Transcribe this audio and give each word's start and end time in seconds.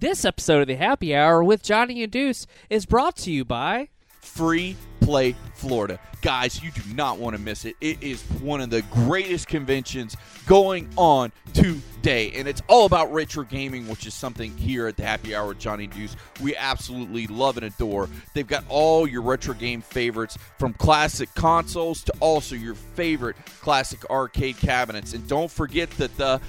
This 0.00 0.24
episode 0.24 0.62
of 0.62 0.66
the 0.66 0.76
Happy 0.76 1.14
Hour 1.14 1.44
with 1.44 1.62
Johnny 1.62 2.02
and 2.02 2.10
Deuce 2.10 2.46
is 2.70 2.86
brought 2.86 3.18
to 3.18 3.30
you 3.30 3.44
by 3.44 3.90
Free 4.22 4.74
Play 5.02 5.36
Florida. 5.52 6.00
Guys, 6.22 6.62
you 6.62 6.70
do 6.70 6.80
not 6.94 7.18
want 7.18 7.36
to 7.36 7.42
miss 7.42 7.66
it. 7.66 7.76
It 7.82 8.02
is 8.02 8.22
one 8.40 8.62
of 8.62 8.70
the 8.70 8.80
greatest 8.90 9.46
conventions 9.48 10.16
going 10.46 10.88
on 10.96 11.32
today, 11.52 12.32
and 12.34 12.48
it's 12.48 12.62
all 12.66 12.86
about 12.86 13.12
retro 13.12 13.44
gaming, 13.44 13.88
which 13.88 14.06
is 14.06 14.14
something 14.14 14.56
here 14.56 14.86
at 14.86 14.96
the 14.96 15.02
Happy 15.02 15.34
Hour 15.34 15.48
with 15.48 15.58
Johnny 15.58 15.86
Deuce 15.86 16.16
we 16.40 16.56
absolutely 16.56 17.26
love 17.26 17.58
and 17.58 17.66
adore. 17.66 18.08
They've 18.34 18.46
got 18.46 18.64
all 18.70 19.06
your 19.06 19.20
retro 19.20 19.52
game 19.52 19.82
favorites 19.82 20.38
from 20.58 20.72
classic 20.74 21.28
consoles 21.34 22.02
to 22.04 22.14
also 22.20 22.54
your 22.54 22.74
favorite 22.74 23.36
classic 23.60 24.08
arcade 24.08 24.56
cabinets. 24.56 25.12
And 25.12 25.28
don't 25.28 25.50
forget 25.50 25.90
that 25.92 26.16
the 26.16 26.40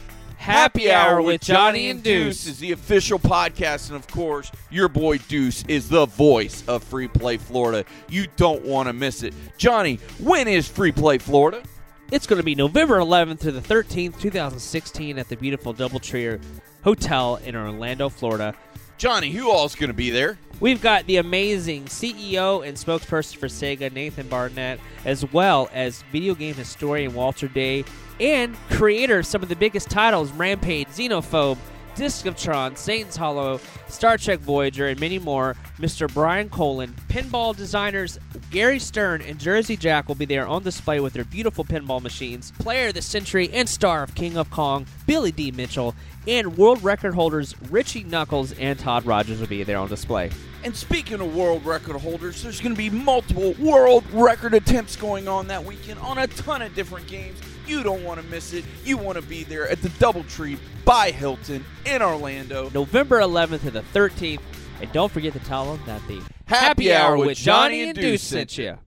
Happy 0.41 0.91
Hour 0.91 1.21
with 1.21 1.39
Johnny 1.39 1.91
and 1.91 2.01
Deuce 2.01 2.47
is 2.47 2.57
the 2.57 2.71
official 2.71 3.19
podcast, 3.19 3.89
and 3.89 3.95
of 3.95 4.07
course, 4.07 4.51
your 4.71 4.89
boy 4.89 5.19
Deuce 5.19 5.63
is 5.67 5.87
the 5.87 6.07
voice 6.07 6.63
of 6.67 6.83
Free 6.83 7.07
Play 7.07 7.37
Florida. 7.37 7.85
You 8.09 8.25
don't 8.37 8.65
want 8.65 8.87
to 8.87 8.93
miss 8.93 9.21
it. 9.21 9.35
Johnny, 9.59 9.99
when 10.17 10.47
is 10.47 10.67
Free 10.67 10.91
Play 10.91 11.19
Florida? 11.19 11.61
It's 12.11 12.25
going 12.25 12.37
to 12.37 12.43
be 12.43 12.55
November 12.55 12.97
11th 12.97 13.41
to 13.41 13.51
the 13.51 13.61
13th, 13.61 14.19
2016, 14.19 15.19
at 15.19 15.29
the 15.29 15.37
beautiful 15.37 15.75
Doubletree 15.75 16.41
Hotel 16.83 17.35
in 17.45 17.55
Orlando, 17.55 18.09
Florida. 18.09 18.55
Johnny, 19.01 19.31
who 19.31 19.49
all's 19.49 19.73
going 19.73 19.87
to 19.87 19.95
be 19.95 20.11
there? 20.11 20.37
We've 20.59 20.79
got 20.79 21.07
the 21.07 21.17
amazing 21.17 21.85
CEO 21.85 22.63
and 22.63 22.77
spokesperson 22.77 23.35
for 23.35 23.47
Sega, 23.47 23.91
Nathan 23.91 24.27
Barnett, 24.27 24.79
as 25.05 25.25
well 25.33 25.71
as 25.73 26.03
video 26.11 26.35
game 26.35 26.53
historian 26.53 27.15
Walter 27.15 27.47
Day, 27.47 27.83
and 28.19 28.55
creator 28.69 29.17
of 29.17 29.25
some 29.25 29.41
of 29.41 29.49
the 29.49 29.55
biggest 29.55 29.89
titles 29.89 30.31
Rampage, 30.33 30.87
Xenophobe, 30.89 31.57
Disc 31.95 32.25
of 32.25 32.37
Tron, 32.37 32.75
Satan's 32.75 33.15
Hollow, 33.15 33.59
Star 33.87 34.17
Trek 34.17 34.39
Voyager, 34.39 34.87
and 34.87 34.99
many 34.99 35.19
more, 35.19 35.55
Mr. 35.77 36.11
Brian 36.11 36.49
Colin. 36.49 36.95
Pinball 37.09 37.55
designers 37.55 38.17
Gary 38.49 38.79
Stern 38.79 39.21
and 39.21 39.39
Jersey 39.39 39.77
Jack 39.77 40.07
will 40.07 40.15
be 40.15 40.25
there 40.25 40.47
on 40.47 40.63
display 40.63 40.99
with 40.99 41.13
their 41.13 41.25
beautiful 41.25 41.63
pinball 41.63 42.01
machines. 42.01 42.51
Player 42.59 42.87
of 42.87 42.93
the 42.93 43.01
Century 43.01 43.49
and 43.51 43.67
star 43.67 44.03
of 44.03 44.15
King 44.15 44.37
of 44.37 44.49
Kong, 44.49 44.85
Billy 45.05 45.31
D. 45.31 45.51
Mitchell, 45.51 45.95
and 46.27 46.57
world 46.57 46.83
record 46.83 47.13
holders 47.13 47.55
Richie 47.69 48.03
Knucklez 48.03 48.55
and 48.59 48.77
Todd 48.77 49.05
Rogers 49.05 49.39
will 49.39 49.47
be 49.47 49.63
there 49.63 49.77
on 49.77 49.89
display. 49.89 50.31
And 50.63 50.75
speaking 50.75 51.19
of 51.19 51.35
world 51.35 51.65
record 51.65 51.97
holders, 51.97 52.43
there's 52.43 52.61
going 52.61 52.73
to 52.73 52.77
be 52.77 52.89
multiple 52.89 53.53
world 53.59 54.03
record 54.13 54.53
attempts 54.53 54.95
going 54.95 55.27
on 55.27 55.47
that 55.47 55.63
weekend 55.63 55.99
on 55.99 56.19
a 56.19 56.27
ton 56.27 56.61
of 56.61 56.75
different 56.75 57.07
games. 57.07 57.39
You 57.71 57.83
don't 57.83 58.03
want 58.03 58.19
to 58.19 58.27
miss 58.27 58.51
it. 58.51 58.65
You 58.83 58.97
want 58.97 59.15
to 59.15 59.21
be 59.21 59.45
there 59.45 59.65
at 59.65 59.81
the 59.81 59.87
Doubletree 59.87 60.59
by 60.83 61.09
Hilton 61.09 61.63
in 61.85 62.01
Orlando. 62.01 62.69
November 62.73 63.21
11th 63.21 63.61
to 63.61 63.71
the 63.71 63.81
13th. 63.93 64.41
And 64.81 64.91
don't 64.91 65.09
forget 65.09 65.31
to 65.31 65.39
tell 65.39 65.73
them 65.73 65.81
that 65.85 66.05
the 66.05 66.21
Happy 66.47 66.93
Hour 66.93 67.15
with 67.15 67.37
Johnny 67.37 67.83
and 67.83 67.97
Deuce 67.97 68.23
sent 68.23 68.57
you. 68.57 68.77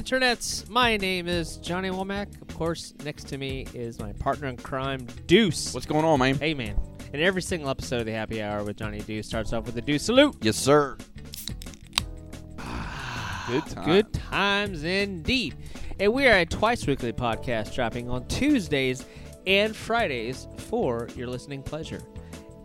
Internets. 0.00 0.66
My 0.70 0.96
name 0.96 1.28
is 1.28 1.58
Johnny 1.58 1.90
Womack. 1.90 2.40
Of 2.40 2.56
course, 2.56 2.94
next 3.04 3.24
to 3.28 3.36
me 3.36 3.66
is 3.74 3.98
my 3.98 4.14
partner 4.14 4.48
in 4.48 4.56
crime, 4.56 5.06
Deuce. 5.26 5.74
What's 5.74 5.84
going 5.84 6.06
on, 6.06 6.18
man? 6.18 6.36
Hey, 6.36 6.54
man. 6.54 6.80
And 7.12 7.20
every 7.20 7.42
single 7.42 7.68
episode 7.68 8.00
of 8.00 8.06
the 8.06 8.12
Happy 8.12 8.40
Hour 8.40 8.64
with 8.64 8.78
Johnny 8.78 9.00
Deuce 9.00 9.26
starts 9.26 9.52
off 9.52 9.66
with 9.66 9.76
a 9.76 9.82
Deuce 9.82 10.02
salute. 10.02 10.36
Yes, 10.40 10.56
sir. 10.56 10.96
Good, 10.96 12.60
ah, 12.60 13.62
time. 13.74 13.84
good 13.84 14.12
times 14.14 14.84
indeed. 14.84 15.54
And 15.98 16.14
we 16.14 16.26
are 16.26 16.38
a 16.38 16.46
twice 16.46 16.86
weekly 16.86 17.12
podcast 17.12 17.74
dropping 17.74 18.08
on 18.08 18.26
Tuesdays 18.28 19.04
and 19.46 19.76
Fridays 19.76 20.48
for 20.56 21.08
your 21.14 21.26
listening 21.26 21.62
pleasure. 21.62 22.00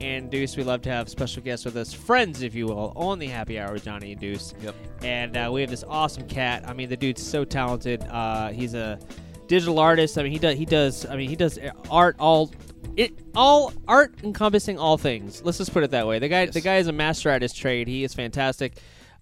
And 0.01 0.29
Deuce, 0.29 0.57
we 0.57 0.63
love 0.63 0.81
to 0.83 0.89
have 0.89 1.07
special 1.09 1.41
guests 1.41 1.63
with 1.65 1.77
us, 1.77 1.93
friends, 1.93 2.41
if 2.41 2.53
you 2.53 2.65
will, 2.67 2.91
on 2.95 3.17
the 3.17 3.27
Happy 3.27 3.57
Hour 3.57 3.73
with 3.73 3.85
Johnny 3.85 4.11
and 4.11 4.19
Deuce. 4.19 4.53
Yep. 4.61 4.75
And 5.03 5.37
uh, 5.37 5.49
we 5.53 5.61
have 5.61 5.69
this 5.69 5.85
awesome 5.87 6.27
cat. 6.27 6.67
I 6.67 6.73
mean, 6.73 6.89
the 6.89 6.97
dude's 6.97 7.23
so 7.25 7.45
talented. 7.45 8.03
Uh, 8.03 8.49
he's 8.49 8.73
a 8.73 8.99
digital 9.47 9.79
artist. 9.79 10.17
I 10.17 10.23
mean, 10.23 10.33
he 10.33 10.39
does. 10.39 10.57
He 10.57 10.65
does. 10.65 11.05
I 11.05 11.15
mean, 11.15 11.29
he 11.29 11.35
does 11.37 11.57
art 11.89 12.17
all. 12.19 12.51
It 12.97 13.13
all 13.35 13.73
art 13.87 14.15
encompassing 14.23 14.77
all 14.77 14.97
things. 14.97 15.41
Let's 15.43 15.57
just 15.57 15.73
put 15.73 15.83
it 15.83 15.91
that 15.91 16.07
way. 16.07 16.19
The 16.19 16.27
guy, 16.29 16.43
Yes. 16.43 16.53
the 16.53 16.61
guy 16.61 16.77
is 16.77 16.87
a 16.87 16.93
master 16.93 17.29
at 17.29 17.41
his 17.41 17.53
trade. 17.53 17.87
He 17.87 18.03
is 18.03 18.13
fantastic. 18.13 18.77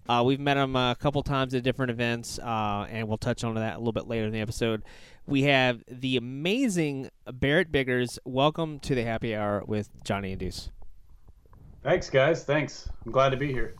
Uh, 0.08 0.22
we've 0.26 0.38
met 0.40 0.56
him 0.56 0.76
a 0.76 0.94
couple 0.98 1.22
times 1.22 1.54
at 1.54 1.62
different 1.62 1.90
events, 1.90 2.38
uh, 2.38 2.86
and 2.90 3.08
we'll 3.08 3.16
touch 3.16 3.42
on 3.42 3.54
that 3.54 3.76
a 3.76 3.78
little 3.78 3.92
bit 3.92 4.06
later 4.06 4.26
in 4.26 4.32
the 4.32 4.40
episode. 4.40 4.82
We 5.26 5.44
have 5.44 5.82
the 5.88 6.18
amazing 6.18 7.10
Barrett 7.32 7.72
Biggers. 7.72 8.18
Welcome 8.26 8.78
to 8.80 8.94
the 8.94 9.04
Happy 9.04 9.34
Hour 9.34 9.64
with 9.66 9.88
Johnny 10.04 10.32
and 10.32 10.38
Deuce. 10.38 10.70
Thanks, 11.82 12.10
guys. 12.10 12.44
Thanks. 12.44 12.88
I'm 13.06 13.12
glad 13.12 13.30
to 13.30 13.36
be 13.38 13.50
here. 13.50 13.74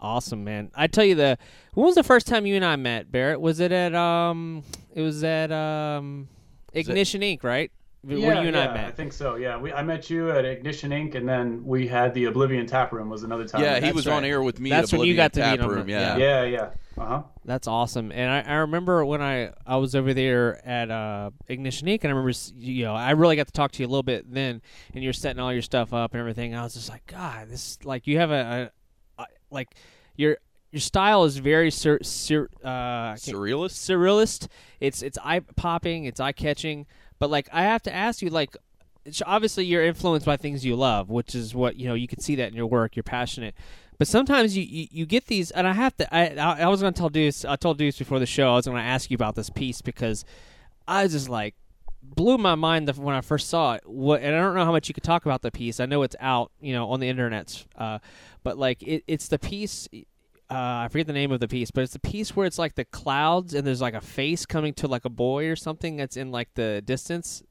Awesome, 0.00 0.42
man. 0.42 0.70
I 0.74 0.88
tell 0.88 1.04
you 1.04 1.14
the 1.14 1.38
when 1.74 1.86
was 1.86 1.94
the 1.94 2.02
first 2.02 2.26
time 2.26 2.46
you 2.46 2.56
and 2.56 2.64
I 2.64 2.76
met, 2.76 3.12
Barrett? 3.12 3.40
Was 3.40 3.60
it 3.60 3.70
at 3.70 3.94
um 3.94 4.64
it 4.92 5.02
was 5.02 5.22
at 5.22 5.52
um 5.52 6.28
Ignition 6.72 7.20
Inc., 7.20 7.44
right? 7.44 7.70
Where 8.02 8.16
yeah, 8.16 8.40
you 8.40 8.46
and 8.48 8.56
yeah, 8.56 8.70
I 8.70 8.74
met. 8.74 8.84
I 8.86 8.90
think 8.92 9.12
so. 9.12 9.34
Yeah, 9.34 9.58
we, 9.58 9.72
I 9.72 9.82
met 9.82 10.08
you 10.08 10.30
at 10.30 10.44
Ignition 10.44 10.92
Inc. 10.92 11.16
and 11.16 11.28
then 11.28 11.64
we 11.64 11.88
had 11.88 12.14
the 12.14 12.26
Oblivion 12.26 12.64
Tap 12.64 12.92
Room 12.92 13.10
was 13.10 13.24
another 13.24 13.46
time. 13.46 13.60
Yeah, 13.60 13.74
he 13.74 13.80
That's 13.80 13.94
was 13.96 14.06
right. 14.06 14.16
on 14.16 14.24
air 14.24 14.40
with 14.40 14.60
me. 14.60 14.70
That's 14.70 14.92
at 14.92 15.00
when 15.00 15.08
you 15.08 15.16
got 15.16 15.32
to 15.32 15.40
Oblivion 15.40 15.50
meet 15.50 15.62
Tap 15.62 15.70
him, 15.70 15.76
Room. 15.76 15.88
yeah. 15.88 16.16
Yeah. 16.16 16.42
yeah, 16.44 16.70
yeah. 16.96 17.02
Uh 17.02 17.06
huh. 17.06 17.22
That's 17.44 17.66
awesome. 17.66 18.12
And 18.12 18.30
I, 18.30 18.52
I 18.52 18.54
remember 18.58 19.04
when 19.04 19.20
I, 19.20 19.52
I 19.66 19.76
was 19.76 19.96
over 19.96 20.14
there 20.14 20.64
at 20.66 20.90
uh, 20.92 21.30
Ignition 21.48 21.88
Inc. 21.88 22.04
and 22.04 22.12
I 22.12 22.16
remember 22.16 22.32
you 22.56 22.84
know 22.84 22.94
I 22.94 23.10
really 23.10 23.34
got 23.34 23.46
to 23.46 23.52
talk 23.52 23.72
to 23.72 23.82
you 23.82 23.88
a 23.88 23.90
little 23.90 24.02
bit 24.04 24.32
then, 24.32 24.62
and 24.94 25.02
you're 25.02 25.12
setting 25.12 25.40
all 25.40 25.52
your 25.52 25.62
stuff 25.62 25.92
up 25.92 26.12
and 26.12 26.20
everything. 26.20 26.54
I 26.54 26.62
was 26.62 26.74
just 26.74 26.88
like, 26.88 27.04
God, 27.06 27.48
this 27.48 27.78
like 27.84 28.06
you 28.06 28.18
have 28.18 28.30
a, 28.30 28.70
a, 29.18 29.22
a 29.22 29.26
like 29.50 29.74
your 30.16 30.38
your 30.70 30.80
style 30.80 31.24
is 31.24 31.36
very 31.38 31.70
sur, 31.70 31.98
sur, 32.02 32.48
uh, 32.62 33.14
Surrealist. 33.14 33.74
surrealist. 33.88 34.48
It's 34.80 35.02
it's 35.02 35.18
eye 35.24 35.40
popping. 35.40 36.04
It's 36.04 36.20
eye 36.20 36.32
catching. 36.32 36.86
But 37.18 37.30
like 37.30 37.48
I 37.52 37.62
have 37.62 37.82
to 37.82 37.94
ask 37.94 38.22
you, 38.22 38.30
like 38.30 38.56
obviously 39.26 39.64
you're 39.64 39.84
influenced 39.84 40.26
by 40.26 40.36
things 40.36 40.64
you 40.64 40.76
love, 40.76 41.10
which 41.10 41.34
is 41.34 41.54
what 41.54 41.76
you 41.76 41.88
know. 41.88 41.94
You 41.94 42.08
can 42.08 42.20
see 42.20 42.36
that 42.36 42.48
in 42.48 42.54
your 42.54 42.66
work. 42.66 42.96
You're 42.96 43.02
passionate. 43.02 43.54
But 43.98 44.06
sometimes 44.06 44.56
you, 44.56 44.62
you, 44.62 44.86
you 44.92 45.06
get 45.06 45.26
these, 45.26 45.50
and 45.50 45.66
I 45.66 45.72
have 45.72 45.96
to. 45.96 46.14
I 46.14 46.28
I, 46.36 46.62
I 46.62 46.68
was 46.68 46.80
going 46.80 46.92
to 46.92 46.98
tell 46.98 47.08
Deuce. 47.08 47.44
I 47.44 47.56
told 47.56 47.78
Deuce 47.78 47.98
before 47.98 48.18
the 48.18 48.26
show 48.26 48.52
I 48.52 48.54
was 48.54 48.66
going 48.66 48.76
to 48.76 48.82
ask 48.82 49.10
you 49.10 49.16
about 49.16 49.34
this 49.34 49.50
piece 49.50 49.82
because 49.82 50.24
I 50.86 51.02
was 51.02 51.12
just 51.12 51.28
like 51.28 51.54
blew 52.02 52.38
my 52.38 52.54
mind 52.54 52.88
when 52.96 53.14
I 53.14 53.20
first 53.20 53.48
saw 53.48 53.74
it. 53.74 53.82
What 53.84 54.22
and 54.22 54.34
I 54.34 54.40
don't 54.40 54.54
know 54.54 54.64
how 54.64 54.72
much 54.72 54.88
you 54.88 54.94
could 54.94 55.04
talk 55.04 55.26
about 55.26 55.42
the 55.42 55.50
piece. 55.50 55.80
I 55.80 55.86
know 55.86 56.02
it's 56.02 56.16
out, 56.20 56.52
you 56.60 56.72
know, 56.72 56.90
on 56.90 57.00
the 57.00 57.08
internet. 57.08 57.64
Uh, 57.76 57.98
but 58.42 58.58
like 58.58 58.82
it, 58.82 59.04
it's 59.06 59.28
the 59.28 59.38
piece. 59.38 59.88
Uh, 60.50 60.84
I 60.84 60.88
forget 60.90 61.06
the 61.06 61.12
name 61.12 61.30
of 61.30 61.40
the 61.40 61.48
piece, 61.48 61.70
but 61.70 61.82
it's 61.84 61.92
the 61.92 61.98
piece 61.98 62.34
where 62.34 62.46
it's 62.46 62.58
like 62.58 62.74
the 62.74 62.86
clouds 62.86 63.52
and 63.52 63.66
there's 63.66 63.82
like 63.82 63.94
a 63.94 64.00
face 64.00 64.46
coming 64.46 64.72
to 64.74 64.88
like 64.88 65.04
a 65.04 65.10
boy 65.10 65.46
or 65.48 65.56
something 65.56 65.96
that's 65.96 66.16
in 66.16 66.30
like 66.30 66.48
the 66.54 66.80
distance. 66.84 67.42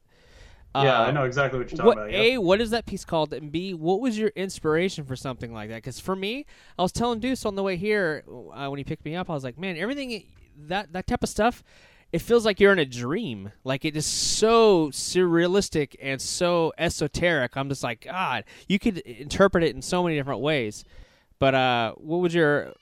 yeah, 0.74 1.02
Uh, 1.02 1.04
I 1.06 1.10
know 1.12 1.22
exactly 1.24 1.60
what 1.60 1.70
you're 1.70 1.76
talking 1.78 1.86
what 1.86 1.98
about. 1.98 2.10
a 2.12 2.38
what 2.38 2.60
is 2.60 2.70
that 2.70 2.86
piece 2.86 3.04
called? 3.04 3.32
And 3.32 3.52
b 3.52 3.72
what 3.72 4.00
was 4.00 4.18
your 4.18 4.30
inspiration 4.34 5.04
for 5.04 5.14
something 5.14 5.52
like 5.52 5.68
that? 5.70 5.76
Because 5.76 6.00
for 6.00 6.16
me 6.16 6.44
i 6.78 6.82
was 6.82 6.92
telling 6.92 7.20
deuce 7.20 7.44
on 7.46 7.54
the 7.54 7.62
way 7.62 7.76
here 7.76 8.24
uh, 8.52 8.66
when 8.68 8.78
he 8.78 8.84
picked 8.84 9.04
me 9.04 9.14
up 9.14 9.30
i 9.30 9.32
was 9.34 9.44
like 9.44 9.58
man 9.58 9.76
everything 9.76 10.24
that 10.56 10.92
that 10.92 11.06
type 11.06 11.22
of 11.22 11.28
stuff 11.28 11.62
it 12.10 12.20
feels 12.20 12.44
like 12.46 12.58
you're 12.58 12.72
in 12.72 12.78
a 12.78 12.86
dream. 12.86 13.52
Like 13.64 13.84
it 13.84 13.94
is 13.94 14.06
so 14.06 14.88
surrealistic 14.88 15.94
and 16.00 16.20
so 16.22 16.72
esoteric. 16.78 17.54
I'm 17.56 17.68
just 17.68 17.82
like 17.84 18.00
god 18.06 18.44
you 18.66 18.78
could 18.78 18.98
interpret 18.98 19.62
it 19.62 19.74
in 19.76 19.82
so 19.82 20.02
many 20.02 20.16
different 20.16 20.40
ways. 20.40 20.84
But 21.38 21.54
uh 21.54 21.92
what 21.96 22.18
was 22.18 22.34
your 22.34 22.72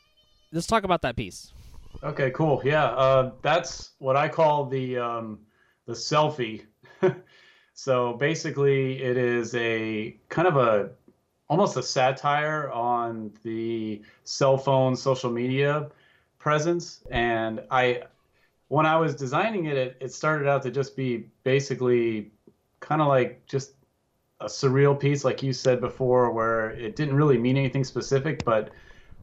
let's 0.56 0.66
talk 0.66 0.82
about 0.84 1.02
that 1.02 1.14
piece 1.14 1.52
Okay, 2.02 2.30
cool. 2.32 2.60
Yeah, 2.64 2.84
uh, 2.84 3.32
that's 3.42 3.92
what 3.98 4.16
I 4.16 4.28
call 4.28 4.66
the 4.66 4.98
um, 4.98 5.38
the 5.86 5.92
selfie. 5.92 6.64
so 7.74 8.14
basically, 8.14 9.02
it 9.02 9.16
is 9.16 9.54
a 9.54 10.16
kind 10.28 10.46
of 10.46 10.56
a 10.56 10.90
almost 11.48 11.76
a 11.76 11.82
satire 11.82 12.70
on 12.70 13.32
the 13.44 14.02
cell 14.24 14.58
phone 14.58 14.96
social 14.96 15.30
media 15.30 15.88
presence. 16.38 17.00
And 17.10 17.62
I, 17.70 18.02
when 18.68 18.84
I 18.84 18.96
was 18.96 19.14
designing 19.14 19.66
it, 19.66 19.76
it, 19.76 19.96
it 20.00 20.12
started 20.12 20.48
out 20.48 20.62
to 20.64 20.70
just 20.70 20.96
be 20.96 21.28
basically 21.44 22.32
kind 22.80 23.00
of 23.00 23.06
like 23.06 23.46
just 23.46 23.72
a 24.40 24.46
surreal 24.46 24.98
piece, 24.98 25.24
like 25.24 25.42
you 25.42 25.52
said 25.52 25.80
before, 25.80 26.30
where 26.32 26.70
it 26.70 26.94
didn't 26.96 27.14
really 27.14 27.38
mean 27.38 27.56
anything 27.56 27.84
specific. 27.84 28.44
But 28.44 28.70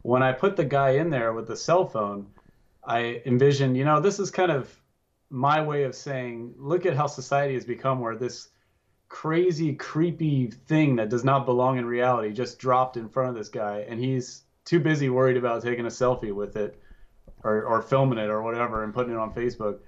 when 0.03 0.21
I 0.21 0.31
put 0.31 0.55
the 0.55 0.65
guy 0.65 0.91
in 0.91 1.09
there 1.09 1.33
with 1.33 1.47
the 1.47 1.57
cell 1.57 1.85
phone, 1.85 2.27
I 2.83 3.21
envisioned, 3.25 3.75
you 3.75 3.85
know, 3.85 3.99
this 3.99 4.19
is 4.19 4.29
kind 4.29 4.51
of 4.51 4.73
my 5.29 5.61
way 5.61 5.83
of 5.83 5.95
saying, 5.95 6.53
look 6.57 6.85
at 6.85 6.95
how 6.95 7.07
society 7.07 7.55
has 7.55 7.65
become, 7.65 7.99
where 7.99 8.15
this 8.15 8.49
crazy, 9.09 9.73
creepy 9.73 10.47
thing 10.47 10.97
that 10.97 11.09
does 11.09 11.23
not 11.23 11.45
belong 11.45 11.77
in 11.77 11.85
reality 11.85 12.33
just 12.33 12.59
dropped 12.59 12.97
in 12.97 13.09
front 13.09 13.29
of 13.29 13.35
this 13.35 13.49
guy, 13.49 13.85
and 13.87 13.99
he's 13.99 14.43
too 14.65 14.79
busy 14.79 15.09
worried 15.09 15.37
about 15.37 15.63
taking 15.63 15.85
a 15.85 15.89
selfie 15.89 16.33
with 16.33 16.55
it 16.55 16.79
or, 17.43 17.63
or 17.63 17.81
filming 17.81 18.19
it 18.19 18.29
or 18.29 18.41
whatever 18.41 18.83
and 18.83 18.93
putting 18.93 19.13
it 19.13 19.17
on 19.17 19.33
Facebook 19.33 19.79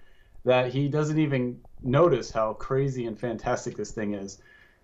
that 0.43 0.71
he 0.71 0.87
doesn't 0.87 1.17
even 1.17 1.59
notice 1.81 2.29
how 2.29 2.53
crazy 2.53 3.05
and 3.05 3.19
fantastic 3.19 3.75
this 3.75 3.91
thing 3.91 4.13
is. 4.13 4.39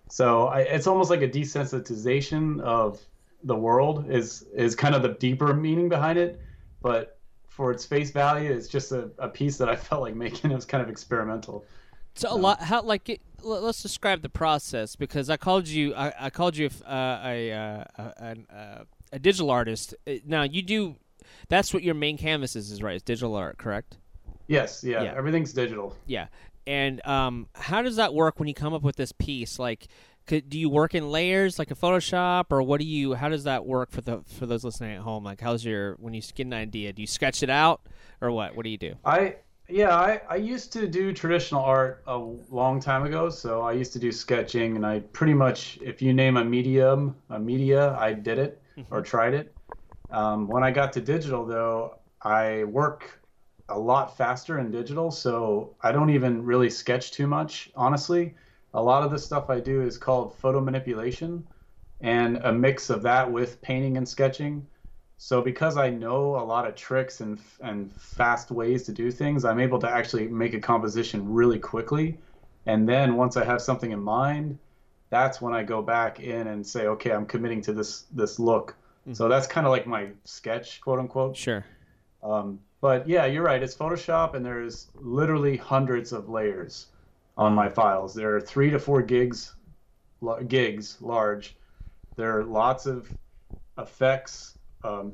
So 0.08 0.46
I, 0.46 0.60
it's 0.60 0.86
almost 0.86 1.08
like 1.08 1.22
a 1.22 1.28
desensitization 1.28 2.60
of 2.60 3.00
the 3.44 3.56
world 3.56 4.10
is 4.10 4.44
is 4.54 4.74
kind 4.74 4.94
of 4.94 5.02
the 5.02 5.10
deeper 5.14 5.54
meaning 5.54 5.88
behind 5.88 6.18
it, 6.18 6.40
but 6.80 7.18
for 7.48 7.70
its 7.70 7.84
face 7.84 8.10
value, 8.10 8.50
it's 8.50 8.66
just 8.68 8.92
a, 8.92 9.10
a 9.18 9.28
piece 9.28 9.58
that 9.58 9.68
I 9.68 9.76
felt 9.76 10.02
like 10.02 10.14
making. 10.14 10.50
It 10.52 10.54
was 10.54 10.64
kind 10.64 10.82
of 10.82 10.88
experimental. 10.88 11.64
So 12.14 12.32
a 12.32 12.36
lot, 12.36 12.60
how 12.60 12.82
like 12.82 13.08
it, 13.08 13.20
let's 13.42 13.82
describe 13.82 14.22
the 14.22 14.28
process 14.28 14.96
because 14.96 15.30
I 15.30 15.36
called 15.36 15.66
you, 15.66 15.94
I, 15.94 16.12
I 16.20 16.30
called 16.30 16.56
you 16.56 16.68
uh, 16.86 17.20
a, 17.24 17.52
uh, 17.52 17.84
a, 17.96 18.36
a, 18.50 18.86
a 19.12 19.18
digital 19.18 19.50
artist. 19.50 19.94
Uh, 20.06 20.14
now 20.26 20.42
you 20.42 20.60
do, 20.62 20.96
that's 21.48 21.72
what 21.72 21.82
your 21.82 21.94
main 21.94 22.18
canvas 22.18 22.54
is, 22.54 22.70
is 22.70 22.82
right? 22.82 22.96
It's 22.96 23.02
digital 23.02 23.34
art, 23.34 23.56
correct? 23.58 23.96
Yes, 24.46 24.84
yeah, 24.84 25.02
Yeah. 25.02 25.14
everything's 25.16 25.52
digital. 25.54 25.96
Yeah. 26.06 26.26
And 26.66 27.04
um, 27.06 27.48
how 27.54 27.82
does 27.82 27.96
that 27.96 28.12
work 28.14 28.38
when 28.38 28.46
you 28.46 28.54
come 28.54 28.74
up 28.74 28.82
with 28.82 28.96
this 28.96 29.12
piece? 29.12 29.58
Like, 29.58 29.88
could, 30.26 30.48
do 30.48 30.58
you 30.58 30.68
work 30.68 30.94
in 30.94 31.10
layers 31.10 31.58
like 31.58 31.70
a 31.70 31.74
Photoshop, 31.74 32.46
or 32.50 32.62
what 32.62 32.80
do 32.80 32.86
you? 32.86 33.14
How 33.14 33.28
does 33.28 33.44
that 33.44 33.64
work 33.66 33.90
for 33.90 34.00
the 34.00 34.22
for 34.38 34.46
those 34.46 34.64
listening 34.64 34.96
at 34.96 35.02
home? 35.02 35.24
Like, 35.24 35.40
how's 35.40 35.64
your 35.64 35.94
when 35.94 36.14
you 36.14 36.22
get 36.34 36.46
an 36.46 36.52
idea? 36.52 36.92
Do 36.92 37.02
you 37.02 37.06
sketch 37.06 37.42
it 37.42 37.50
out, 37.50 37.82
or 38.20 38.30
what? 38.30 38.54
What 38.54 38.64
do 38.64 38.70
you 38.70 38.78
do? 38.78 38.94
I 39.04 39.36
yeah, 39.68 39.94
I, 39.94 40.20
I 40.28 40.36
used 40.36 40.72
to 40.74 40.86
do 40.86 41.12
traditional 41.12 41.62
art 41.62 42.02
a 42.06 42.16
long 42.16 42.78
time 42.80 43.04
ago. 43.04 43.30
So 43.30 43.62
I 43.62 43.72
used 43.72 43.92
to 43.94 43.98
do 43.98 44.12
sketching, 44.12 44.76
and 44.76 44.84
I 44.84 45.00
pretty 45.00 45.34
much, 45.34 45.78
if 45.80 46.02
you 46.02 46.12
name 46.12 46.36
a 46.36 46.44
medium, 46.44 47.16
a 47.30 47.38
media, 47.38 47.96
I 47.98 48.12
did 48.12 48.38
it 48.38 48.60
or 48.90 49.00
tried 49.00 49.34
it. 49.34 49.54
Um, 50.10 50.46
when 50.46 50.62
I 50.62 50.70
got 50.70 50.92
to 50.94 51.00
digital, 51.00 51.46
though, 51.46 51.98
I 52.20 52.64
work 52.64 53.18
a 53.68 53.78
lot 53.78 54.16
faster 54.16 54.58
in 54.58 54.70
digital, 54.70 55.10
so 55.10 55.74
I 55.82 55.92
don't 55.92 56.10
even 56.10 56.44
really 56.44 56.68
sketch 56.68 57.12
too 57.12 57.26
much, 57.26 57.70
honestly. 57.74 58.34
A 58.74 58.82
lot 58.82 59.02
of 59.02 59.10
the 59.10 59.18
stuff 59.18 59.50
I 59.50 59.60
do 59.60 59.82
is 59.82 59.98
called 59.98 60.34
photo 60.36 60.60
manipulation, 60.60 61.46
and 62.00 62.38
a 62.38 62.52
mix 62.52 62.90
of 62.90 63.02
that 63.02 63.30
with 63.30 63.60
painting 63.62 63.96
and 63.96 64.08
sketching. 64.08 64.66
So 65.18 65.40
because 65.40 65.76
I 65.76 65.88
know 65.90 66.36
a 66.36 66.44
lot 66.44 66.66
of 66.66 66.74
tricks 66.74 67.20
and 67.20 67.38
and 67.60 67.92
fast 67.92 68.50
ways 68.50 68.84
to 68.84 68.92
do 68.92 69.10
things, 69.10 69.44
I'm 69.44 69.60
able 69.60 69.78
to 69.80 69.88
actually 69.88 70.26
make 70.28 70.54
a 70.54 70.60
composition 70.60 71.32
really 71.32 71.58
quickly. 71.58 72.18
And 72.66 72.88
then 72.88 73.16
once 73.16 73.36
I 73.36 73.44
have 73.44 73.60
something 73.60 73.90
in 73.92 74.00
mind, 74.00 74.58
that's 75.10 75.40
when 75.40 75.52
I 75.52 75.62
go 75.62 75.82
back 75.82 76.20
in 76.20 76.46
and 76.46 76.66
say, 76.66 76.86
okay, 76.86 77.12
I'm 77.12 77.26
committing 77.26 77.60
to 77.62 77.72
this 77.72 78.04
this 78.12 78.38
look. 78.38 78.74
So 79.12 79.28
that's 79.28 79.48
kind 79.48 79.66
of 79.66 79.72
like 79.72 79.86
my 79.86 80.08
sketch, 80.24 80.80
quote 80.80 81.00
unquote. 81.00 81.36
Sure. 81.36 81.64
Um, 82.22 82.60
but 82.80 83.08
yeah, 83.08 83.26
you're 83.26 83.42
right. 83.42 83.62
It's 83.62 83.74
Photoshop, 83.74 84.34
and 84.34 84.46
there's 84.46 84.88
literally 84.94 85.56
hundreds 85.56 86.12
of 86.12 86.28
layers 86.28 86.86
on 87.36 87.54
my 87.54 87.68
files. 87.68 88.14
There 88.14 88.36
are 88.36 88.40
three 88.40 88.70
to 88.70 88.78
four 88.78 89.02
gigs, 89.02 89.54
gigs 90.48 90.98
large. 91.00 91.56
There 92.16 92.38
are 92.38 92.44
lots 92.44 92.86
of 92.86 93.08
effects. 93.78 94.58
Um, 94.84 95.12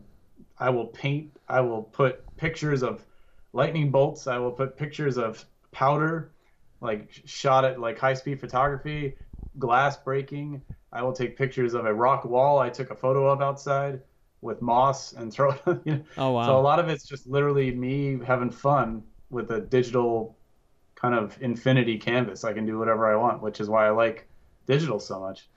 I 0.58 0.70
will 0.70 0.86
paint. 0.86 1.36
I 1.48 1.60
will 1.60 1.82
put 1.82 2.24
pictures 2.36 2.82
of 2.82 3.04
lightning 3.52 3.90
bolts. 3.90 4.26
I 4.26 4.38
will 4.38 4.52
put 4.52 4.76
pictures 4.76 5.18
of 5.18 5.44
powder, 5.72 6.32
like 6.80 7.10
shot 7.24 7.64
at 7.64 7.80
like 7.80 7.98
high 7.98 8.14
speed 8.14 8.40
photography, 8.40 9.16
glass 9.58 9.96
breaking. 9.96 10.62
I 10.92 11.02
will 11.02 11.12
take 11.12 11.36
pictures 11.36 11.74
of 11.74 11.84
a 11.84 11.92
rock 11.92 12.24
wall 12.24 12.58
I 12.58 12.70
took 12.70 12.90
a 12.90 12.96
photo 12.96 13.26
of 13.28 13.42
outside 13.42 14.00
with 14.40 14.62
moss 14.62 15.12
and 15.12 15.32
throw 15.32 15.50
it. 15.66 15.80
You 15.84 15.92
know? 15.96 16.04
Oh 16.16 16.30
wow. 16.32 16.46
So 16.46 16.58
a 16.58 16.60
lot 16.60 16.78
of 16.78 16.88
it's 16.88 17.04
just 17.06 17.26
literally 17.26 17.70
me 17.70 18.18
having 18.24 18.50
fun 18.50 19.02
with 19.30 19.50
a 19.50 19.60
digital 19.60 20.37
kind 21.00 21.14
of 21.14 21.38
infinity 21.40 21.96
canvas. 21.96 22.44
I 22.44 22.52
can 22.52 22.66
do 22.66 22.78
whatever 22.78 23.06
I 23.10 23.16
want, 23.16 23.40
which 23.40 23.60
is 23.60 23.68
why 23.68 23.86
I 23.86 23.90
like 23.90 24.28
digital 24.66 24.98
so 24.98 25.20
much. 25.20 25.48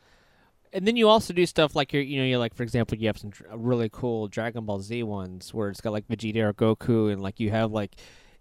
And 0.73 0.87
then 0.87 0.95
you 0.95 1.09
also 1.09 1.33
do 1.33 1.45
stuff 1.45 1.75
like 1.75 1.91
you're, 1.91 2.03
you 2.03 2.19
know, 2.19 2.25
you 2.25 2.37
like 2.37 2.53
for 2.53 2.63
example, 2.63 2.97
you 2.97 3.07
have 3.07 3.17
some 3.17 3.31
really 3.53 3.89
cool 3.91 4.27
Dragon 4.27 4.65
Ball 4.65 4.79
Z 4.79 5.03
ones 5.03 5.53
where 5.53 5.69
it's 5.69 5.81
got 5.81 5.93
like 5.93 6.07
Vegeta 6.07 6.43
or 6.43 6.53
Goku, 6.53 7.11
and 7.11 7.21
like 7.21 7.39
you 7.39 7.49
have 7.49 7.71
like, 7.71 7.95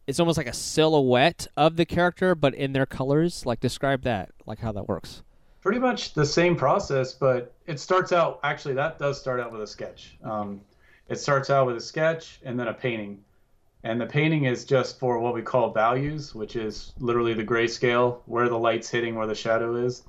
it's 0.06 0.20
almost 0.20 0.37
like 0.37 0.47
a 0.47 0.52
silhouette 0.52 1.47
of 1.56 1.76
the 1.76 1.87
character, 1.87 2.35
but 2.35 2.55
in 2.55 2.73
their 2.73 2.87
colors. 2.87 3.47
Like 3.47 3.61
describe 3.61 4.02
that, 4.02 4.31
like 4.47 4.58
how 4.58 4.73
that 4.73 4.87
works. 4.87 5.23
Pretty 5.61 5.79
much 5.79 6.14
the 6.14 6.25
same 6.25 6.55
process, 6.55 7.12
but 7.14 7.55
it 7.67 7.81
starts 7.81 8.12
out 8.12 8.41
actually 8.44 8.75
that 8.75 8.99
does 8.99 9.19
start 9.19 9.41
out 9.41 9.52
with 9.52 9.62
a 9.62 9.67
sketch. 9.67 10.19
Um, 10.23 10.61
it 11.08 11.19
starts 11.19 11.50
out 11.50 11.67
with 11.67 11.76
a 11.76 11.81
sketch 11.81 12.41
and 12.44 12.61
then 12.61 12.69
a 12.69 12.75
painting. 12.75 13.25
And 13.82 14.00
the 14.00 14.06
painting 14.06 14.44
is 14.44 14.64
just 14.64 14.98
for 14.98 15.18
what 15.18 15.34
we 15.34 15.42
call 15.42 15.72
values, 15.72 16.34
which 16.34 16.54
is 16.54 16.92
literally 16.98 17.32
the 17.32 17.44
grayscale, 17.44 18.18
where 18.26 18.48
the 18.48 18.58
light's 18.58 18.90
hitting, 18.90 19.14
where 19.14 19.26
the 19.26 19.34
shadow 19.34 19.74
is. 19.76 20.02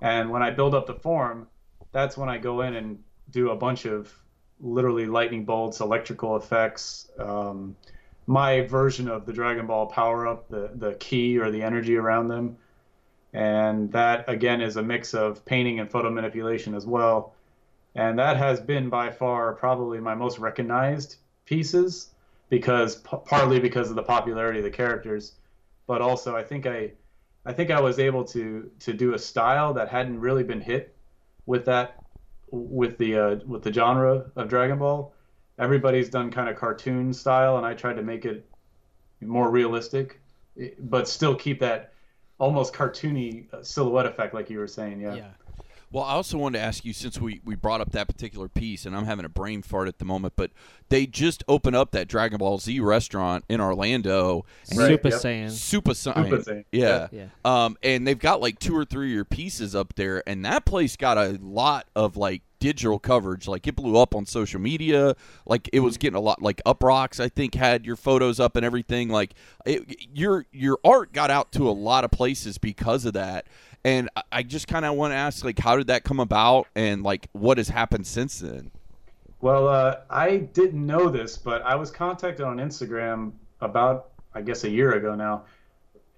And 0.00 0.30
when 0.30 0.42
I 0.42 0.50
build 0.50 0.74
up 0.74 0.86
the 0.86 0.94
form, 0.94 1.46
that's 1.92 2.16
when 2.16 2.28
I 2.28 2.38
go 2.38 2.62
in 2.62 2.74
and 2.74 2.98
do 3.30 3.50
a 3.50 3.56
bunch 3.56 3.84
of 3.84 4.12
literally 4.60 5.06
lightning 5.06 5.44
bolts, 5.44 5.80
electrical 5.80 6.36
effects, 6.36 7.08
um, 7.18 7.76
my 8.26 8.62
version 8.62 9.08
of 9.08 9.24
the 9.24 9.32
Dragon 9.32 9.66
Ball 9.66 9.86
power 9.86 10.26
up, 10.26 10.48
the, 10.48 10.70
the 10.74 10.94
ki 10.94 11.38
or 11.38 11.50
the 11.50 11.62
energy 11.62 11.96
around 11.96 12.28
them. 12.28 12.56
And 13.32 13.92
that, 13.92 14.28
again, 14.28 14.60
is 14.60 14.76
a 14.76 14.82
mix 14.82 15.14
of 15.14 15.44
painting 15.44 15.78
and 15.78 15.90
photo 15.90 16.10
manipulation 16.10 16.74
as 16.74 16.86
well. 16.86 17.34
And 17.94 18.18
that 18.18 18.36
has 18.36 18.60
been 18.60 18.88
by 18.88 19.10
far 19.10 19.54
probably 19.54 20.00
my 20.00 20.14
most 20.14 20.38
recognized 20.38 21.16
pieces 21.44 22.09
because 22.50 22.96
partly 22.96 23.60
because 23.60 23.88
of 23.88 23.96
the 23.96 24.02
popularity 24.02 24.58
of 24.58 24.64
the 24.64 24.70
characters, 24.70 25.36
but 25.86 26.02
also 26.02 26.36
I 26.36 26.42
think 26.42 26.66
I 26.66 26.92
I 27.46 27.54
think 27.54 27.70
I 27.70 27.80
was 27.80 27.98
able 27.98 28.24
to 28.24 28.70
to 28.80 28.92
do 28.92 29.14
a 29.14 29.18
style 29.18 29.72
that 29.74 29.88
hadn't 29.88 30.20
really 30.20 30.44
been 30.44 30.60
hit 30.60 30.94
with 31.46 31.64
that 31.64 32.02
with 32.50 32.98
the 32.98 33.16
uh, 33.16 33.36
with 33.46 33.62
the 33.62 33.72
genre 33.72 34.30
of 34.36 34.48
Dragon 34.48 34.78
Ball. 34.78 35.14
Everybody's 35.58 36.10
done 36.10 36.30
kind 36.30 36.48
of 36.48 36.56
cartoon 36.56 37.12
style, 37.12 37.56
and 37.56 37.64
I 37.64 37.74
tried 37.74 37.94
to 37.94 38.02
make 38.02 38.24
it 38.24 38.46
more 39.20 39.50
realistic, 39.50 40.20
but 40.80 41.08
still 41.08 41.34
keep 41.34 41.60
that 41.60 41.92
almost 42.38 42.72
cartoony 42.72 43.52
uh, 43.52 43.62
silhouette 43.62 44.06
effect, 44.06 44.34
like 44.34 44.50
you 44.50 44.58
were 44.58 44.66
saying. 44.66 45.00
Yeah. 45.00 45.14
Well, 45.92 46.04
I 46.04 46.12
also 46.12 46.38
wanted 46.38 46.58
to 46.58 46.64
ask 46.64 46.84
you 46.84 46.92
since 46.92 47.20
we, 47.20 47.40
we 47.44 47.56
brought 47.56 47.80
up 47.80 47.90
that 47.92 48.06
particular 48.06 48.48
piece, 48.48 48.86
and 48.86 48.96
I'm 48.96 49.06
having 49.06 49.24
a 49.24 49.28
brain 49.28 49.62
fart 49.62 49.88
at 49.88 49.98
the 49.98 50.04
moment, 50.04 50.34
but 50.36 50.52
they 50.88 51.04
just 51.06 51.42
opened 51.48 51.74
up 51.74 51.90
that 51.92 52.06
Dragon 52.06 52.38
Ball 52.38 52.58
Z 52.58 52.78
restaurant 52.78 53.44
in 53.48 53.60
Orlando. 53.60 54.44
and 54.70 54.78
Right, 54.78 54.90
Super 54.90 55.08
yep. 55.08 55.18
Saiyan. 55.18 55.50
Super 55.50 55.90
Saiyan. 55.92 56.30
Super 56.30 56.38
Saiyan. 56.38 56.64
Yeah. 56.70 57.08
Yeah. 57.10 57.26
Um, 57.44 57.76
and 57.82 58.06
they've 58.06 58.18
got 58.18 58.40
like 58.40 58.60
two 58.60 58.76
or 58.76 58.84
three 58.84 59.08
of 59.08 59.14
your 59.14 59.24
pieces 59.24 59.74
up 59.74 59.94
there, 59.96 60.22
and 60.28 60.44
that 60.44 60.64
place 60.64 60.96
got 60.96 61.18
a 61.18 61.38
lot 61.42 61.88
of 61.96 62.16
like 62.16 62.42
digital 62.60 62.98
coverage. 62.98 63.48
Like 63.48 63.66
it 63.66 63.74
blew 63.74 63.96
up 63.96 64.14
on 64.14 64.26
social 64.26 64.60
media. 64.60 65.16
Like 65.46 65.68
it 65.72 65.80
was 65.80 65.96
getting 65.96 66.16
a 66.16 66.20
lot. 66.20 66.40
Like 66.40 66.62
Uproxx, 66.64 67.18
I 67.18 67.28
think, 67.28 67.54
had 67.54 67.84
your 67.84 67.96
photos 67.96 68.38
up 68.38 68.54
and 68.54 68.64
everything. 68.64 69.08
Like 69.08 69.34
it, 69.66 70.06
your 70.14 70.46
your 70.52 70.78
art 70.84 71.12
got 71.12 71.30
out 71.30 71.50
to 71.52 71.68
a 71.68 71.72
lot 71.72 72.04
of 72.04 72.12
places 72.12 72.58
because 72.58 73.04
of 73.04 73.14
that. 73.14 73.46
And 73.84 74.10
I- 74.30 74.42
just 74.42 74.68
kind 74.68 74.84
of 74.84 74.94
want 74.94 75.12
to 75.12 75.16
ask, 75.16 75.44
like, 75.44 75.58
how 75.58 75.76
did 75.76 75.86
that 75.86 76.04
come 76.04 76.20
about, 76.20 76.66
and 76.74 77.02
like 77.02 77.28
what 77.32 77.58
has 77.58 77.68
happened 77.68 78.06
since 78.06 78.40
then? 78.40 78.70
Well, 79.40 79.68
uh, 79.68 79.96
I 80.10 80.36
didn't 80.36 80.84
know 80.84 81.08
this, 81.08 81.38
but 81.38 81.62
I 81.62 81.74
was 81.74 81.90
contacted 81.90 82.44
on 82.44 82.58
Instagram 82.58 83.32
about, 83.60 84.10
I 84.34 84.42
guess, 84.42 84.64
a 84.64 84.70
year 84.70 84.92
ago 84.92 85.14
now. 85.14 85.44